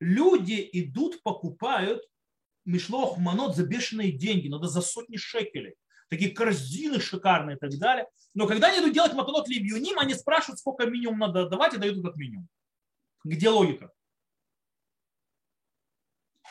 Люди 0.00 0.68
идут, 0.72 1.22
покупают 1.22 2.02
Мишлох 2.64 3.16
Манот 3.16 3.56
за 3.56 3.64
бешеные 3.64 4.12
деньги, 4.12 4.48
надо 4.48 4.68
за 4.68 4.80
сотни 4.82 5.16
шекелей. 5.16 5.76
Такие 6.08 6.30
корзины 6.30 7.00
шикарные 7.00 7.56
и 7.56 7.58
так 7.58 7.70
далее. 7.78 8.06
Но 8.34 8.46
когда 8.46 8.68
они 8.68 8.80
идут 8.80 8.92
делать 8.92 9.14
матанот 9.14 9.48
ливьюним, 9.48 9.98
они 9.98 10.14
спрашивают, 10.14 10.60
сколько 10.60 10.86
минимум 10.86 11.18
надо 11.18 11.48
давать 11.48 11.74
и 11.74 11.78
дают 11.78 11.98
этот 11.98 12.16
минимум. 12.16 12.48
Где 13.24 13.48
логика? 13.48 13.90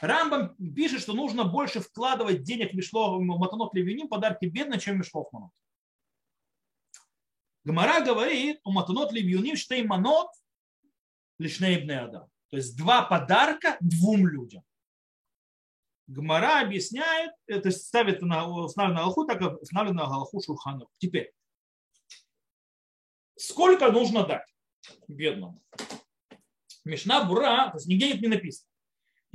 Рамбам 0.01 0.55
пишет, 0.75 1.01
что 1.01 1.13
нужно 1.13 1.45
больше 1.45 1.79
вкладывать 1.79 2.43
денег 2.43 2.71
в 2.71 2.75
Мишлох, 2.75 3.21
Матанот 3.21 3.73
Левиним, 3.73 4.07
подарки 4.07 4.45
бедно, 4.45 4.79
чем 4.79 4.95
в 4.95 4.97
Мишлох 4.99 5.31
Манот. 5.31 5.51
Гмара 7.63 8.03
говорит, 8.03 8.59
у 8.63 8.71
Матанот 8.71 9.11
Левиним 9.11 9.55
штей 9.55 9.83
манот 9.83 10.29
лишней 11.39 11.77
адам. 11.97 12.29
То 12.49 12.57
есть 12.57 12.77
два 12.77 13.03
подарка 13.03 13.77
двум 13.79 14.27
людям. 14.27 14.63
Гмара 16.07 16.61
объясняет, 16.61 17.31
это 17.47 17.71
ставит 17.71 18.21
на, 18.21 18.47
устанавливает 18.47 18.95
на 18.95 19.01
Галаху, 19.01 19.25
так 19.25 19.39
как 19.39 19.61
устанавливает 19.61 19.97
на 19.97 20.07
Галаху 20.07 20.41
Шурхану. 20.41 20.89
Теперь, 20.99 21.33
сколько 23.35 23.91
нужно 23.91 24.25
дать 24.25 24.47
бедному? 25.07 25.63
Мишна 26.83 27.23
Бура, 27.23 27.71
то 27.71 27.77
есть 27.77 27.87
нигде 27.87 28.09
нет 28.09 28.21
не 28.21 28.27
написано. 28.27 28.69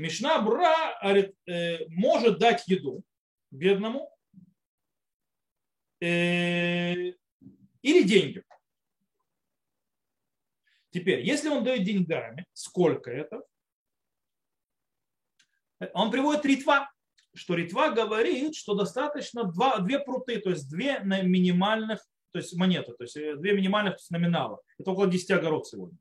Мишна 0.01 0.41
Бура 0.41 0.99
говорит, 1.03 1.35
э, 1.47 1.87
может 1.89 2.39
дать 2.39 2.67
еду 2.67 3.05
бедному 3.51 4.11
э, 6.01 6.95
или 7.83 8.03
деньги. 8.03 8.43
Теперь, 10.91 11.21
если 11.21 11.51
он 11.51 11.65
дает 11.65 11.85
деньгами, 11.85 12.47
сколько 12.55 13.11
это? 13.11 13.43
Он 15.93 16.11
приводит 16.11 16.47
ритва, 16.47 16.91
что 17.35 17.55
ритва 17.55 17.91
говорит, 17.91 18.55
что 18.57 18.75
достаточно 18.75 19.45
два, 19.45 19.81
две 19.81 19.99
пруты, 19.99 20.41
то 20.41 20.49
есть 20.49 20.69
две 20.71 21.01
минимальных, 21.01 22.01
то 22.33 22.39
есть 22.39 22.55
монеты, 22.57 22.93
то 22.95 23.05
есть 23.05 23.19
э, 23.19 23.37
две 23.37 23.53
минимальных 23.53 23.97
то 23.97 24.01
есть 24.01 24.11
номинала. 24.11 24.63
Это 24.79 24.93
около 24.93 25.09
10 25.09 25.31
огород 25.33 25.67
сегодня. 25.67 25.99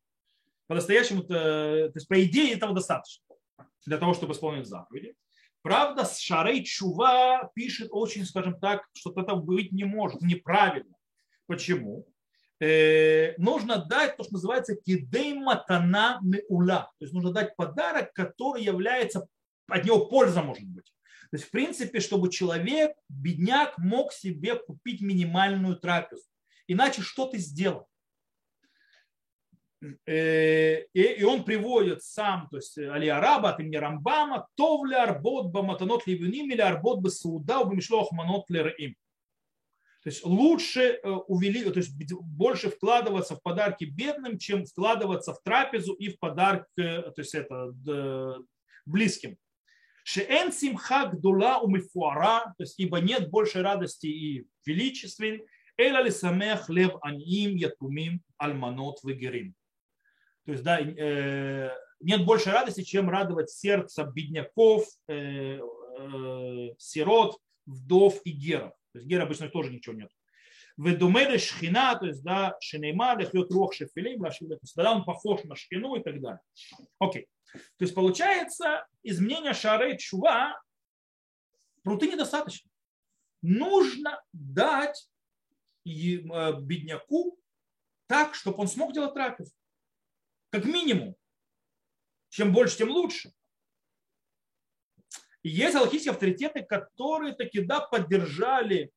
По-настоящему, 0.67 1.23
то 1.23 1.91
есть 1.93 2.07
по 2.07 2.23
идее 2.23 2.53
этого 2.53 2.73
достаточно 2.73 3.28
для 3.85 3.97
того, 3.97 4.13
чтобы 4.13 4.33
исполнить 4.33 4.67
заповеди. 4.67 5.15
Правда, 5.61 6.05
Шарей 6.05 6.63
Чува 6.63 7.51
пишет 7.53 7.89
очень, 7.91 8.25
скажем 8.25 8.59
так, 8.59 8.83
что 8.93 9.11
это 9.15 9.35
быть 9.35 9.71
не 9.71 9.83
может, 9.83 10.21
неправильно. 10.21 10.95
Почему? 11.47 12.07
Э, 12.61 13.35
нужно 13.37 13.83
дать 13.83 14.17
то, 14.17 14.23
что 14.23 14.33
называется 14.33 14.75
кидей 14.75 15.33
матана 15.33 16.19
меула. 16.21 16.91
То 16.99 17.05
есть 17.05 17.13
нужно 17.13 17.31
дать 17.31 17.55
подарок, 17.55 18.13
который 18.13 18.63
является, 18.63 19.27
от 19.67 19.85
него 19.85 20.07
польза 20.07 20.41
может 20.41 20.65
быть. 20.65 20.93
То 21.31 21.37
есть, 21.37 21.45
в 21.45 21.51
принципе, 21.51 21.99
чтобы 21.99 22.31
человек, 22.31 22.93
бедняк, 23.07 23.77
мог 23.77 24.11
себе 24.11 24.55
купить 24.55 25.01
минимальную 25.01 25.77
трапезу. 25.77 26.23
Иначе 26.67 27.01
что 27.01 27.27
ты 27.27 27.37
сделал? 27.37 27.87
Э, 30.05 30.83
и 30.93 31.23
он 31.23 31.45
приводит 31.45 32.03
сам, 32.03 32.49
то 32.49 32.57
есть 32.57 32.77
Али 32.77 33.07
Араба 33.07 33.51
от 33.51 33.59
имени 33.61 33.77
Рамбама, 33.77 34.47
Товля 34.55 35.03
Арбот 35.03 35.51
Баматанот 35.51 36.05
Ливюним 36.05 36.51
или 36.51 36.61
Арбот 36.61 36.99
Басауда 36.99 37.63
Бамишлох 37.63 38.11
Манот 38.11 38.49
им. 38.49 38.95
То 40.03 40.09
есть 40.09 40.25
лучше 40.25 40.81
э, 40.81 41.09
увели, 41.09 41.63
то 41.69 41.79
есть 41.79 41.93
больше 42.21 42.69
вкладываться 42.69 43.35
в 43.35 43.41
подарки 43.41 43.85
бедным, 43.85 44.37
чем 44.37 44.65
вкладываться 44.65 45.33
в 45.33 45.41
трапезу 45.43 45.93
и 45.93 46.09
в 46.09 46.19
подарок, 46.19 46.67
э, 46.77 47.01
то 47.01 47.21
есть 47.21 47.35
это 47.35 47.73
близким. 48.85 49.37
Шеэн 50.03 50.51
симха 50.51 51.05
гдула 51.05 51.59
умифуара, 51.59 52.53
то 52.57 52.63
есть 52.63 52.79
ибо 52.79 52.99
нет 52.99 53.29
большей 53.29 53.61
радости 53.61 54.07
и 54.07 54.47
величества, 54.65 55.25
эла 55.77 56.01
ли 56.01 56.11
самех 56.11 56.69
лев 56.69 56.93
аним 57.01 57.55
ятумим 57.55 58.21
альманот 58.37 59.03
вегерим. 59.03 59.55
То 60.49 60.53
есть, 60.53 60.63
да, 60.63 60.79
э, 60.81 61.69
нет 61.99 62.25
большей 62.25 62.51
радости, 62.53 62.81
чем 62.81 63.07
радовать 63.07 63.51
сердце 63.51 64.03
бедняков, 64.03 64.83
э, 65.07 65.59
э, 65.59 66.73
сирот, 66.79 67.37
вдов 67.67 68.19
и 68.23 68.31
геров. 68.31 68.73
То 68.91 68.97
есть 68.97 69.07
гера 69.07 69.25
обычно 69.25 69.49
тоже 69.49 69.71
ничего 69.71 69.93
нет. 69.93 70.09
Ведумеды 70.75 71.37
шхина, 71.37 71.93
то 71.99 72.07
есть, 72.07 72.23
да, 72.23 72.57
шинейма, 72.61 73.13
лехлет 73.15 73.51
рух 73.51 73.75
шефилим, 73.75 74.23
тогда 74.73 74.91
он 74.91 75.03
похож 75.03 75.43
на 75.43 75.55
шхину 75.55 75.97
и 75.97 76.01
так 76.01 76.19
далее. 76.19 76.41
Окей. 76.97 77.27
То 77.53 77.85
есть 77.85 77.93
получается, 77.93 78.87
изменение 79.03 79.53
шары 79.53 79.97
чува 79.97 80.59
пруты 81.83 82.07
недостаточно. 82.07 82.71
Нужно 83.43 84.19
дать 84.33 85.07
бедняку 85.85 87.37
так, 88.07 88.33
чтобы 88.33 88.57
он 88.61 88.67
смог 88.67 88.93
делать 88.93 89.13
трапезу. 89.13 89.53
Как 90.51 90.65
минимум. 90.65 91.15
Чем 92.29 92.53
больше, 92.53 92.77
тем 92.77 92.89
лучше. 92.89 93.31
И 95.41 95.49
есть 95.49 95.75
алхийские 95.75 96.11
авторитеты, 96.11 96.63
которые 96.63 97.33
таки 97.33 97.61
да 97.61 97.79
поддержали 97.79 98.91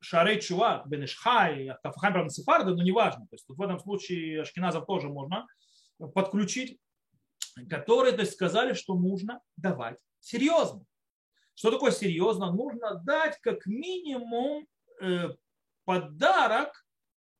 Шарей 0.00 0.40
Чува, 0.40 0.84
Бенешхай, 0.86 1.70
Кафахайм, 1.82 2.12
правда, 2.12 2.30
Сефарда, 2.30 2.74
но 2.74 2.82
неважно. 2.82 3.26
То 3.26 3.34
есть 3.34 3.46
тут 3.46 3.56
в 3.56 3.62
этом 3.62 3.78
случае 3.78 4.42
Ашкиназов 4.42 4.84
тоже 4.86 5.08
можно 5.08 5.46
подключить, 6.14 6.78
которые 7.70 8.12
то 8.12 8.20
есть, 8.20 8.34
сказали, 8.34 8.74
что 8.74 8.94
нужно 8.94 9.40
давать 9.56 9.98
серьезно. 10.20 10.84
Что 11.54 11.70
такое 11.70 11.92
серьезно? 11.92 12.52
Нужно 12.52 12.96
дать 12.96 13.38
как 13.40 13.64
минимум 13.64 14.66
э, 15.00 15.30
подарок, 15.84 16.83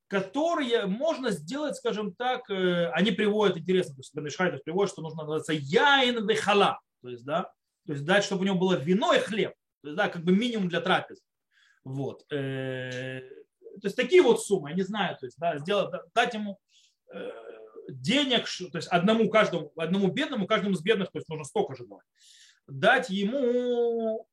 которые 0.09 0.87
можно 0.87 1.31
сделать, 1.31 1.77
скажем 1.77 2.15
так, 2.15 2.49
э, 2.51 2.91
они 2.91 3.11
приводят, 3.11 3.57
интересно, 3.57 3.95
то 3.95 4.01
есть 4.01 4.15
Бенешхай 4.15 4.53
приводит, 4.59 4.93
что 4.93 5.03
нужно 5.03 5.23
называться 5.23 5.53
яин 5.53 6.27
вехала, 6.27 6.81
то 7.03 7.09
есть, 7.09 7.25
да, 7.25 7.53
то 7.87 7.93
есть 7.93 8.05
дать, 8.05 8.25
чтобы 8.25 8.43
у 8.43 8.45
него 8.45 8.59
было 8.59 8.75
вино 8.75 9.15
и 9.15 9.19
хлеб, 9.19 9.55
то 9.83 9.89
есть, 9.89 9.97
да, 9.97 10.09
как 10.09 10.25
бы 10.25 10.33
минимум 10.33 10.69
для 10.69 10.81
трапезы. 10.81 11.23
Вот. 11.85 12.25
Э, 12.33 13.21
то 13.81 13.87
есть 13.87 13.97
такие 13.97 14.23
вот 14.23 14.45
суммы, 14.45 14.71
я 14.71 14.77
не 14.77 14.83
знаю, 14.83 15.17
то 15.19 15.27
есть, 15.27 15.39
да, 15.39 15.59
сделать, 15.59 15.93
дать 16.15 16.35
ему 16.35 16.59
э, 17.13 17.31
денег, 17.89 18.47
то 18.73 18.79
есть 18.79 18.89
одному 18.89 19.29
каждому, 19.31 19.73
одному 19.77 20.09
бедному, 20.09 20.47
каждому 20.47 20.75
из 20.75 20.83
бедных, 20.83 21.11
то 21.11 21.19
есть 21.19 21.29
нужно 21.29 21.45
столько 21.45 21.75
же 21.75 21.87
давать. 21.87 22.07
Дать 22.67 23.11
ему 23.11 24.27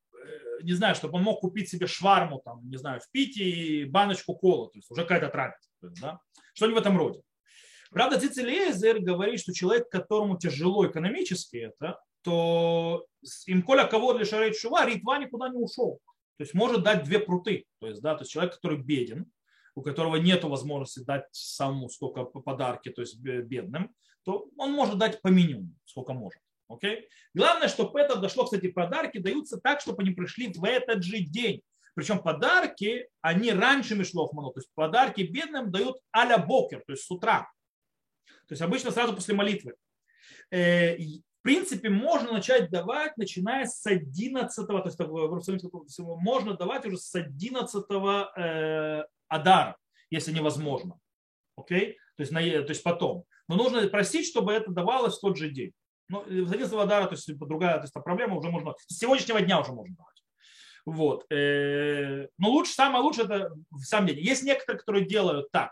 не 0.62 0.74
знаю, 0.74 0.96
чтобы 0.96 1.18
он 1.18 1.24
мог 1.24 1.40
купить 1.40 1.70
себе 1.70 1.88
шварму, 1.88 2.42
там, 2.44 2.68
не 2.70 2.78
знаю, 2.78 3.02
в 3.02 3.10
Пите 3.12 3.44
и 3.44 3.86
баночку 3.86 4.36
кола, 4.36 4.70
то 4.70 4.78
есть 4.78 4.90
уже 4.92 5.02
какая-то 5.04 5.30
трапеза, 5.30 5.70
да? 6.02 6.20
что-нибудь 6.54 6.80
в 6.80 6.82
этом 6.82 6.98
роде. 6.98 7.22
Правда, 7.92 8.20
Цицелиезер 8.20 9.02
говорит, 9.02 9.42
что 9.42 9.54
человек, 9.54 9.90
которому 9.90 10.38
тяжело 10.38 10.88
экономически 10.88 11.58
это, 11.58 12.00
то 12.22 13.06
им 13.48 13.64
коля 13.64 13.86
кого 13.86 14.14
для 14.14 14.26
шарей 14.26 14.54
шува, 14.54 14.86
ритва 14.86 15.18
никуда 15.18 15.50
не 15.50 15.58
ушел. 15.58 16.00
То 16.38 16.44
есть 16.44 16.54
может 16.54 16.84
дать 16.84 17.04
две 17.04 17.20
пруты. 17.20 17.66
То 17.80 17.88
есть, 17.88 18.02
да, 18.02 18.16
то 18.16 18.22
есть 18.22 18.32
человек, 18.32 18.56
который 18.56 18.78
беден, 18.78 19.32
у 19.76 19.82
которого 19.82 20.16
нет 20.16 20.44
возможности 20.44 21.00
дать 21.00 21.26
самому 21.32 21.90
столько 21.90 22.24
подарки, 22.24 22.90
то 22.90 23.02
есть 23.02 23.20
бедным, 23.20 23.94
то 24.24 24.48
он 24.58 24.72
может 24.72 24.98
дать 24.98 25.22
по 25.22 25.28
минимуму, 25.28 25.76
сколько 25.86 26.14
может. 26.14 26.42
Okay? 26.74 27.04
Главное, 27.34 27.68
чтобы 27.68 28.00
это 28.00 28.18
дошло, 28.18 28.46
кстати, 28.46 28.72
подарки 28.72 29.18
даются 29.18 29.58
так, 29.58 29.82
чтобы 29.82 30.04
они 30.04 30.12
пришли 30.12 30.52
в 30.54 30.64
этот 30.64 31.04
же 31.04 31.20
день. 31.20 31.62
Причем 31.94 32.20
подарки, 32.20 33.08
они 33.22 33.52
раньше 33.52 33.96
Мишлов 33.96 34.32
Ману, 34.34 34.52
то 34.52 34.60
есть 34.60 34.70
подарки 34.74 35.22
бедным 35.22 35.72
дают 35.72 35.98
аля 36.16 36.38
бокер, 36.38 36.84
то 36.86 36.94
есть 36.94 37.04
с 37.04 37.12
утра. 37.12 37.52
То 38.48 38.54
есть 38.54 38.62
обычно 38.62 38.92
сразу 38.92 39.14
после 39.14 39.34
молитвы. 39.34 39.76
Э, 40.50 40.96
в 40.98 41.44
принципе, 41.44 41.90
можно 41.90 42.34
начать 42.34 42.70
давать, 42.70 43.18
начиная 43.18 43.66
с 43.66 43.86
11 43.86 44.68
то 44.68 44.84
есть 44.86 46.00
можно 46.00 46.54
давать 46.54 46.86
уже 46.86 46.98
с 46.98 47.16
11 47.16 47.86
э, 48.38 49.04
Адара, 49.28 49.78
если 50.10 50.32
невозможно. 50.32 51.00
Окей? 51.56 51.98
То, 52.16 52.24
есть, 52.24 52.32
то 52.32 52.70
есть 52.70 52.84
потом. 52.84 53.26
Но 53.48 53.56
нужно 53.56 53.88
просить, 53.88 54.28
чтобы 54.28 54.54
это 54.54 54.72
давалось 54.72 55.18
в 55.18 55.22
тот 55.22 55.38
же 55.38 55.50
день. 55.50 55.74
Ну, 56.12 56.24
11 56.24 56.74
Адара, 56.74 57.06
то 57.06 57.16
есть 57.16 57.38
другая 57.38 57.78
то 57.78 57.84
есть, 57.84 57.94
проблема 57.94 58.36
уже 58.36 58.50
можно, 58.50 58.76
с 58.88 58.98
сегодняшнего 58.98 59.42
дня 59.42 59.62
уже 59.62 59.72
можно 59.72 59.96
давать. 59.96 60.24
Вот. 60.86 61.26
Э, 61.32 62.28
но 62.38 62.50
лучше, 62.50 62.74
самое 62.74 63.02
лучшее 63.02 63.26
это 63.26 63.54
в 63.70 63.84
самом 63.84 64.08
деле. 64.08 64.22
Есть 64.22 64.44
некоторые, 64.44 64.80
которые 64.80 65.06
делают 65.06 65.52
так. 65.52 65.72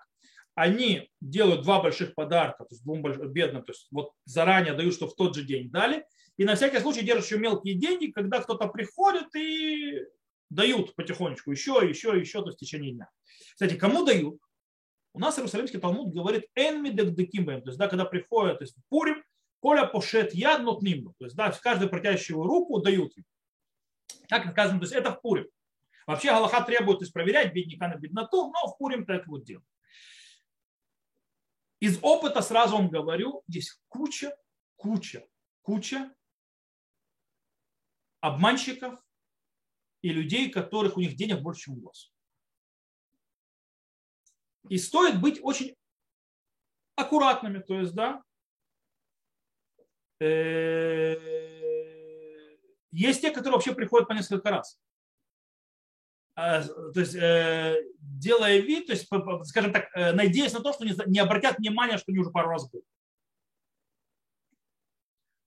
Они 0.55 1.09
делают 1.19 1.63
два 1.63 1.81
больших 1.81 2.15
подарка, 2.15 2.63
то 2.63 2.69
есть 2.71 2.83
двум 2.83 3.01
бедным, 3.01 3.63
то 3.63 3.71
есть 3.71 3.87
вот 3.91 4.11
заранее 4.25 4.73
дают, 4.73 4.93
что 4.93 5.07
в 5.07 5.15
тот 5.15 5.35
же 5.35 5.43
день 5.43 5.69
дали, 5.69 6.05
и 6.37 6.45
на 6.45 6.55
всякий 6.55 6.79
случай 6.79 7.01
держат 7.01 7.25
еще 7.25 7.37
мелкие 7.37 7.75
деньги, 7.75 8.07
когда 8.07 8.39
кто-то 8.39 8.67
приходит 8.67 9.35
и 9.35 10.05
дают 10.49 10.95
потихонечку 10.95 11.51
еще, 11.51 11.81
еще, 11.83 12.17
еще, 12.17 12.41
то 12.41 12.47
есть 12.47 12.57
в 12.57 12.61
течение 12.61 12.93
дня. 12.93 13.09
Кстати, 13.53 13.75
кому 13.75 14.05
дают? 14.05 14.39
У 15.13 15.19
нас 15.19 15.37
Иерусалимский 15.37 15.79
Талмуд 15.79 16.13
говорит 16.13 16.45
«энми 16.55 16.89
декдекимбэм», 16.89 17.61
то 17.61 17.69
есть 17.69 17.79
да, 17.79 17.87
когда 17.87 18.05
приходят, 18.05 18.59
то 18.59 18.63
есть 18.63 18.75
в 18.77 18.81
Пурим, 18.89 19.23
Коля 19.59 19.85
пошет 19.85 20.33
яд 20.33 20.61
нотниму. 20.61 21.13
То 21.17 21.25
есть 21.25 21.35
да, 21.35 21.51
каждый 21.51 21.89
протяжущую 21.89 22.43
руку 22.43 22.79
дают 22.81 23.15
им. 23.17 23.25
Так 24.27 24.51
сказано, 24.51 24.79
то 24.79 24.85
есть 24.85 24.95
это 24.95 25.11
в 25.11 25.21
Пурим. 25.21 25.47
Вообще 26.07 26.29
Галаха 26.29 26.63
требует 26.63 26.99
то 26.99 27.11
проверять 27.11 27.53
бедняка 27.53 27.87
на 27.87 27.95
бедноту, 27.95 28.51
но 28.51 28.67
в 28.67 28.77
Пурим 28.77 29.05
так 29.05 29.27
вот 29.27 29.43
делают. 29.43 29.67
Из 31.79 31.99
опыта 32.01 32.41
сразу 32.41 32.75
вам 32.75 32.89
говорю, 32.89 33.43
здесь 33.47 33.79
куча, 33.87 34.35
куча, 34.75 35.27
куча 35.61 36.13
обманщиков 38.21 38.99
и 40.01 40.09
людей, 40.09 40.49
которых 40.49 40.97
у 40.97 40.99
них 40.99 41.15
денег 41.15 41.41
больше, 41.41 41.63
чем 41.63 41.77
у 41.77 41.87
вас. 41.87 42.11
И 44.69 44.77
стоит 44.77 45.19
быть 45.21 45.39
очень 45.41 45.75
аккуратными, 46.95 47.59
то 47.59 47.79
есть, 47.79 47.93
да, 47.93 48.23
есть 52.91 53.21
те, 53.21 53.31
которые 53.31 53.53
вообще 53.53 53.73
приходят 53.73 54.07
по 54.07 54.13
несколько 54.13 54.49
раз. 54.49 54.77
А, 56.35 56.63
то 56.63 56.99
есть, 56.99 57.15
э, 57.15 57.83
делая 57.99 58.59
вид, 58.59 58.87
то 58.87 58.93
есть, 58.93 59.09
скажем 59.43 59.73
так, 59.73 59.89
э, 59.93 60.13
надеясь 60.13 60.53
на 60.53 60.61
то, 60.61 60.71
что 60.71 60.85
не 60.85 61.19
обратят 61.19 61.57
внимания, 61.57 61.97
что 61.97 62.11
они 62.11 62.19
уже 62.19 62.31
пару 62.31 62.49
раз 62.49 62.69
были. 62.69 62.83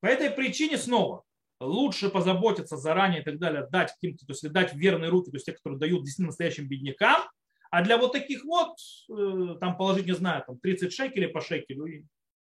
По 0.01 0.07
этой 0.07 0.31
причине 0.31 0.77
снова 0.77 1.25
лучше 1.61 2.11
позаботиться 2.11 2.77
заранее 2.77 3.23
и 3.23 3.25
так 3.25 3.39
далее, 3.39 3.67
дать 3.71 3.93
каким-то, 3.93 4.27
то 4.27 4.33
есть 4.33 4.51
дать 4.51 4.75
верные 4.75 5.11
руки, 5.11 5.31
то 5.31 5.37
есть 5.37 5.47
те, 5.47 5.53
которые 5.53 5.79
дают 5.79 6.03
действительно 6.03 6.29
настоящим 6.29 6.69
беднякам, 6.69 7.23
а 7.71 7.83
для 7.83 7.97
вот 7.97 8.13
таких 8.13 8.45
вот, 8.45 8.77
э, 9.09 9.57
там 9.61 9.77
положить, 9.79 10.07
не 10.07 10.15
знаю, 10.15 10.45
там 10.47 10.59
30 10.59 10.93
шекелей 10.93 11.29
по 11.29 11.41
шекелю, 11.41 11.87
и 11.87 12.05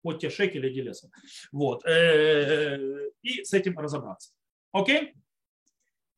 вот 0.03 0.19
те 0.19 0.29
шекели 0.29 0.69
делеса. 0.69 1.09
Вот. 1.51 1.85
Э, 1.85 3.09
и 3.21 3.43
с 3.43 3.53
этим 3.53 3.77
разобраться. 3.77 4.31
Окей? 4.71 5.13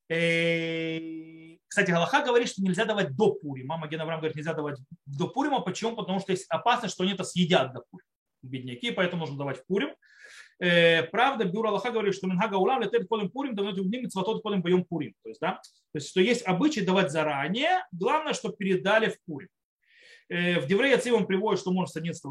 Э, 0.10 1.58
кстати, 1.68 1.92
Галаха 1.92 2.24
говорит, 2.24 2.50
что 2.50 2.62
нельзя 2.62 2.86
давать 2.86 3.16
до 3.16 3.34
Пурима. 3.34 3.78
Маген 3.78 4.02
Авраам 4.02 4.20
говорит, 4.20 4.36
нельзя 4.36 4.54
давать 4.54 4.78
до 5.06 5.28
Пурима. 5.28 5.62
Почему? 5.62 5.96
Потому 5.96 6.20
что 6.20 6.32
есть 6.32 6.46
опасность, 6.50 6.94
что 6.94 7.04
они 7.04 7.14
это 7.14 7.24
съедят 7.24 7.74
до 7.74 7.82
Пурима. 7.90 8.08
Бедняки, 8.44 8.92
поэтому 8.92 9.22
нужно 9.22 9.38
давать 9.38 9.60
в 9.60 9.66
Пурим. 9.66 9.96
Э, 10.60 11.04
правда, 11.04 11.46
Бюро 11.46 11.70
Аллаха 11.70 11.92
говорит, 11.92 12.14
что 12.14 12.28
Минхага 12.28 12.56
Улам 12.56 12.82
летет 12.82 13.08
полем 13.08 13.30
Пурим, 13.32 13.56
давно 13.56 13.72
днем 13.72 14.10
цватот 14.10 14.44
полем 14.44 14.62
боем 14.62 14.84
Пурим. 14.84 15.14
То 15.24 15.30
есть, 15.30 15.40
да, 15.40 15.54
то 15.54 15.96
есть, 15.96 16.10
что 16.10 16.22
есть 16.22 16.46
обычай 16.46 16.82
давать 16.82 17.12
заранее, 17.12 17.86
главное, 17.92 18.34
чтобы 18.34 18.56
передали 18.58 19.10
в 19.10 19.18
Пурим. 19.26 19.50
В 20.30 20.66
Деврее 20.68 21.14
он 21.14 21.26
приводит, 21.26 21.60
что 21.60 21.72
можно 21.72 21.92
с 21.92 21.96
11 21.96 22.24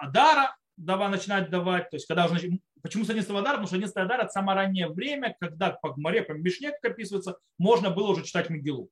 Адара 0.00 0.56
давай, 0.76 1.08
начинать 1.08 1.50
давать, 1.50 1.90
то 1.90 1.96
есть 1.96 2.06
когда 2.06 2.26
уже, 2.26 2.58
почему 2.82 3.04
с 3.04 3.10
11 3.10 3.30
Адара? 3.30 3.52
Потому 3.52 3.66
что 3.66 3.76
11 3.76 3.96
Адара 3.96 4.22
это 4.22 4.30
самое 4.30 4.56
раннее 4.56 4.88
время, 4.88 5.36
когда 5.40 5.70
по 5.70 5.92
Гмаре, 5.92 6.22
по 6.22 6.32
Мишне, 6.32 6.72
как 6.72 6.92
описывается, 6.92 7.38
можно 7.58 7.90
было 7.90 8.08
уже 8.08 8.24
читать 8.24 8.50
Мигилу. 8.50 8.90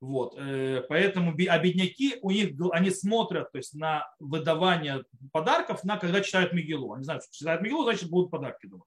Вот, 0.00 0.34
э, 0.38 0.82
поэтому 0.88 1.32
а 1.32 1.58
бедняки, 1.58 2.18
у 2.22 2.30
них, 2.30 2.54
они 2.72 2.90
смотрят 2.90 3.50
то 3.50 3.58
есть, 3.58 3.74
на 3.74 4.06
выдавание 4.20 5.04
подарков, 5.32 5.82
на 5.82 5.98
когда 5.98 6.20
читают 6.20 6.52
Мигилу. 6.52 6.92
Они 6.92 7.02
знают, 7.02 7.24
что 7.24 7.32
читают 7.32 7.62
Мигилу, 7.62 7.82
значит 7.82 8.08
будут 8.08 8.30
подарки 8.30 8.66
давать. 8.66 8.86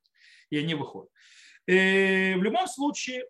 И 0.49 0.57
они 0.57 0.73
выходят. 0.73 1.11
И 1.67 1.73
э, 1.73 2.37
в 2.37 2.43
любом 2.43 2.65
случае, 2.67 3.25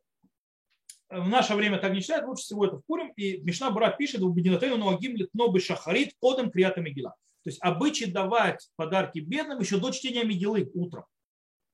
в 1.10 1.28
наше 1.28 1.56
время 1.56 1.80
так 1.80 1.92
не 1.92 2.02
читают, 2.02 2.28
лучше 2.28 2.44
всего 2.44 2.66
это 2.66 2.78
в 2.78 2.86
Пурим. 2.86 3.12
И 3.16 3.42
Мишна 3.42 3.72
Бура 3.72 3.90
пишет, 3.90 4.22
в 4.22 4.34
Бединатейну 4.34 4.78
Ноагим 4.78 5.16
Литнобы 5.16 5.60
Шахарит 5.60 6.14
кодом 6.20 6.52
Крията 6.52 6.82
Мигила. 6.82 7.16
То 7.44 7.50
есть 7.50 7.60
обычай 7.62 8.12
давать 8.12 8.70
подарки 8.76 9.20
бедным 9.20 9.60
еще 9.60 9.78
до 9.78 9.92
чтения 9.92 10.24
Мигилы 10.24 10.70
утром. 10.74 11.06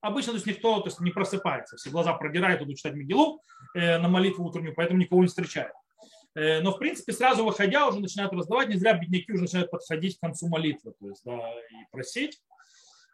Обычно 0.01 0.31
то 0.31 0.35
есть 0.35 0.45
никто 0.45 0.79
то 0.79 0.87
есть, 0.87 0.99
не 0.99 1.11
просыпается, 1.11 1.75
все 1.75 1.89
глаза 1.89 2.13
продирают, 2.13 2.61
идут 2.61 2.77
читать 2.77 2.93
Мигилу 2.93 3.41
э, 3.75 3.97
на 3.97 4.07
молитву 4.07 4.45
утреннюю, 4.45 4.75
поэтому 4.75 4.99
никого 4.99 5.21
не 5.21 5.27
встречает. 5.27 5.73
Э, 6.35 6.61
но 6.61 6.71
в 6.71 6.77
принципе 6.77 7.13
сразу 7.13 7.43
выходя 7.43 7.87
уже 7.87 7.99
начинают 7.99 8.31
раздавать, 8.31 8.69
не 8.69 8.77
зря 8.77 8.93
бедняки 8.93 9.31
уже 9.33 9.43
начинают 9.43 9.71
подходить 9.71 10.17
к 10.17 10.21
концу 10.21 10.47
молитвы, 10.47 10.93
то 10.99 11.09
есть 11.09 11.23
да, 11.25 11.37
и 11.37 11.91
просить. 11.91 12.39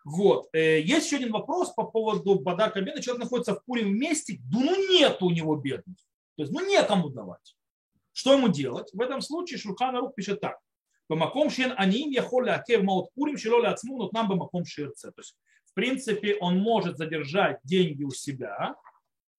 Вот. 0.03 0.49
Э, 0.53 0.81
есть 0.81 1.05
еще 1.05 1.15
один 1.15 1.31
вопрос 1.31 1.73
по 1.73 1.85
поводу 1.85 2.41
подарка 2.41 2.81
бедных. 2.81 3.03
Человек 3.03 3.23
находится 3.23 3.55
в 3.55 3.63
Пуре 3.63 3.85
вместе, 3.85 4.37
да 4.51 4.59
ну 4.59 4.89
нет 4.91 5.17
у 5.21 5.29
него 5.29 5.55
бедных. 5.55 5.97
То 6.35 6.43
есть 6.43 6.51
ну 6.51 6.67
некому 6.67 7.09
давать. 7.09 7.55
Что 8.11 8.33
ему 8.33 8.49
делать? 8.49 8.89
В 8.93 9.01
этом 9.01 9.21
случае 9.21 9.57
Шурхан 9.57 9.95
Рух 9.97 10.13
пишет 10.15 10.41
так. 10.41 10.59
Шен 11.49 11.73
аним 11.77 12.09
яхоль 12.11 12.49
лакев 12.49 12.83
маут 12.83 13.13
пурим 13.13 13.37
шило 13.37 13.61
ляцму 13.61 13.97
нот 13.97 14.13
нам 14.13 14.27
бамаком 14.29 14.65
ширце. 14.65 15.11
То 15.11 15.19
есть, 15.19 15.35
в 15.65 15.73
принципе, 15.73 16.37
он 16.39 16.59
может 16.59 16.97
задержать 16.97 17.59
деньги 17.63 18.03
у 18.03 18.11
себя, 18.11 18.75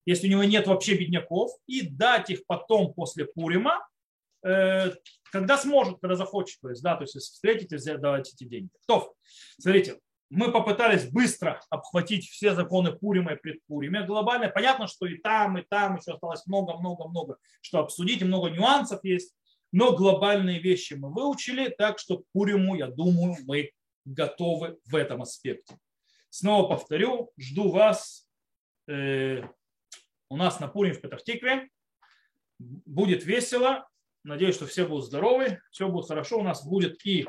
если 0.07 0.27
у 0.27 0.31
него 0.31 0.45
нет 0.45 0.67
вообще 0.67 0.97
бедняков, 0.97 1.53
и 1.67 1.89
дать 1.89 2.31
их 2.31 2.47
потом 2.47 2.93
после 2.93 3.25
Пурима, 3.25 3.87
э, 4.43 4.93
когда 5.33 5.57
сможет, 5.57 5.99
когда 6.01 6.17
захочет. 6.17 6.61
То 6.61 6.71
есть, 6.71 6.83
да, 6.83 6.97
то 6.97 7.05
есть, 7.05 7.15
если 7.15 7.33
встретитесь, 7.33 7.85
давайте 7.85 8.33
эти 8.35 8.45
деньги. 8.45 8.71
Кто? 8.83 9.15
Смотрите, 9.59 9.99
мы 10.31 10.51
попытались 10.51 11.09
быстро 11.09 11.61
обхватить 11.71 12.29
все 12.29 12.55
законы 12.55 12.93
Пурима 12.93 13.35
и 13.35 13.37
предпурима. 13.37 14.03
Глобально 14.03 14.49
понятно, 14.49 14.87
что 14.87 15.07
и 15.07 15.19
там, 15.19 15.59
и 15.59 15.63
там 15.63 15.97
еще 15.97 16.13
осталось 16.13 16.47
много-много-много, 16.47 17.37
что 17.61 17.79
обсудить, 17.79 18.23
много 18.23 18.51
нюансов 18.51 19.05
есть. 19.05 19.35
Но 19.77 19.97
глобальные 19.97 20.61
вещи 20.61 20.95
мы 20.95 21.13
выучили, 21.13 21.69
так 21.69 21.99
что 21.99 22.19
к 22.19 22.27
Пуриму, 22.33 22.77
я 22.77 22.87
думаю, 22.87 23.35
мы 23.45 23.73
готовы 24.05 24.79
в 24.85 24.95
этом 24.95 25.21
аспекте. 25.23 25.77
Снова 26.31 26.69
повторю, 26.69 27.33
жду 27.37 27.73
вас 27.73 28.29
э, 28.87 29.43
у 30.29 30.37
нас 30.37 30.61
на 30.61 30.69
Пурим 30.69 30.95
в 30.95 31.01
Петахтикве. 31.01 31.69
Будет 32.61 33.25
весело. 33.25 33.89
Надеюсь, 34.23 34.55
что 34.55 34.67
все 34.67 34.87
будут 34.87 35.07
здоровы, 35.07 35.61
все 35.73 35.89
будет 35.89 36.07
хорошо. 36.07 36.39
У 36.39 36.45
нас 36.45 36.65
будет 36.65 37.05
и 37.05 37.27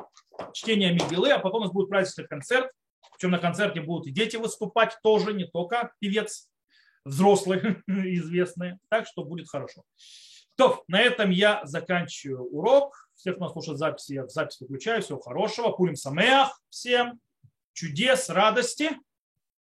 чтение 0.54 0.94
Мигелы, 0.94 1.32
а 1.32 1.40
потом 1.40 1.62
у 1.62 1.64
нас 1.64 1.74
будет 1.74 1.90
праздничный 1.90 2.28
концерт. 2.28 2.72
Причем 3.14 3.32
на 3.32 3.40
концерте 3.40 3.82
будут 3.82 4.06
и 4.06 4.12
дети 4.12 4.36
выступать 4.36 5.00
тоже, 5.02 5.34
не 5.34 5.48
только 5.48 5.94
певец, 5.98 6.52
взрослые 7.06 7.82
известные. 7.88 8.78
Так 8.90 9.08
что 9.08 9.24
будет 9.24 9.50
хорошо. 9.50 9.82
То, 10.56 10.84
на 10.88 11.02
этом 11.02 11.32
я 11.32 11.62
заканчиваю 11.66 12.46
урок. 12.46 13.10
Всех, 13.16 13.36
кто 13.36 13.46
нас 13.46 13.54
слушает 13.54 13.78
записи, 13.78 14.14
я 14.14 14.26
в 14.26 14.30
запись 14.30 14.60
выключаю. 14.60 15.02
Всего 15.02 15.20
хорошего. 15.20 15.72
Пурим 15.72 15.96
самеах 15.96 16.62
всем. 16.70 17.20
Чудес, 17.74 18.30
радости. 18.30 18.92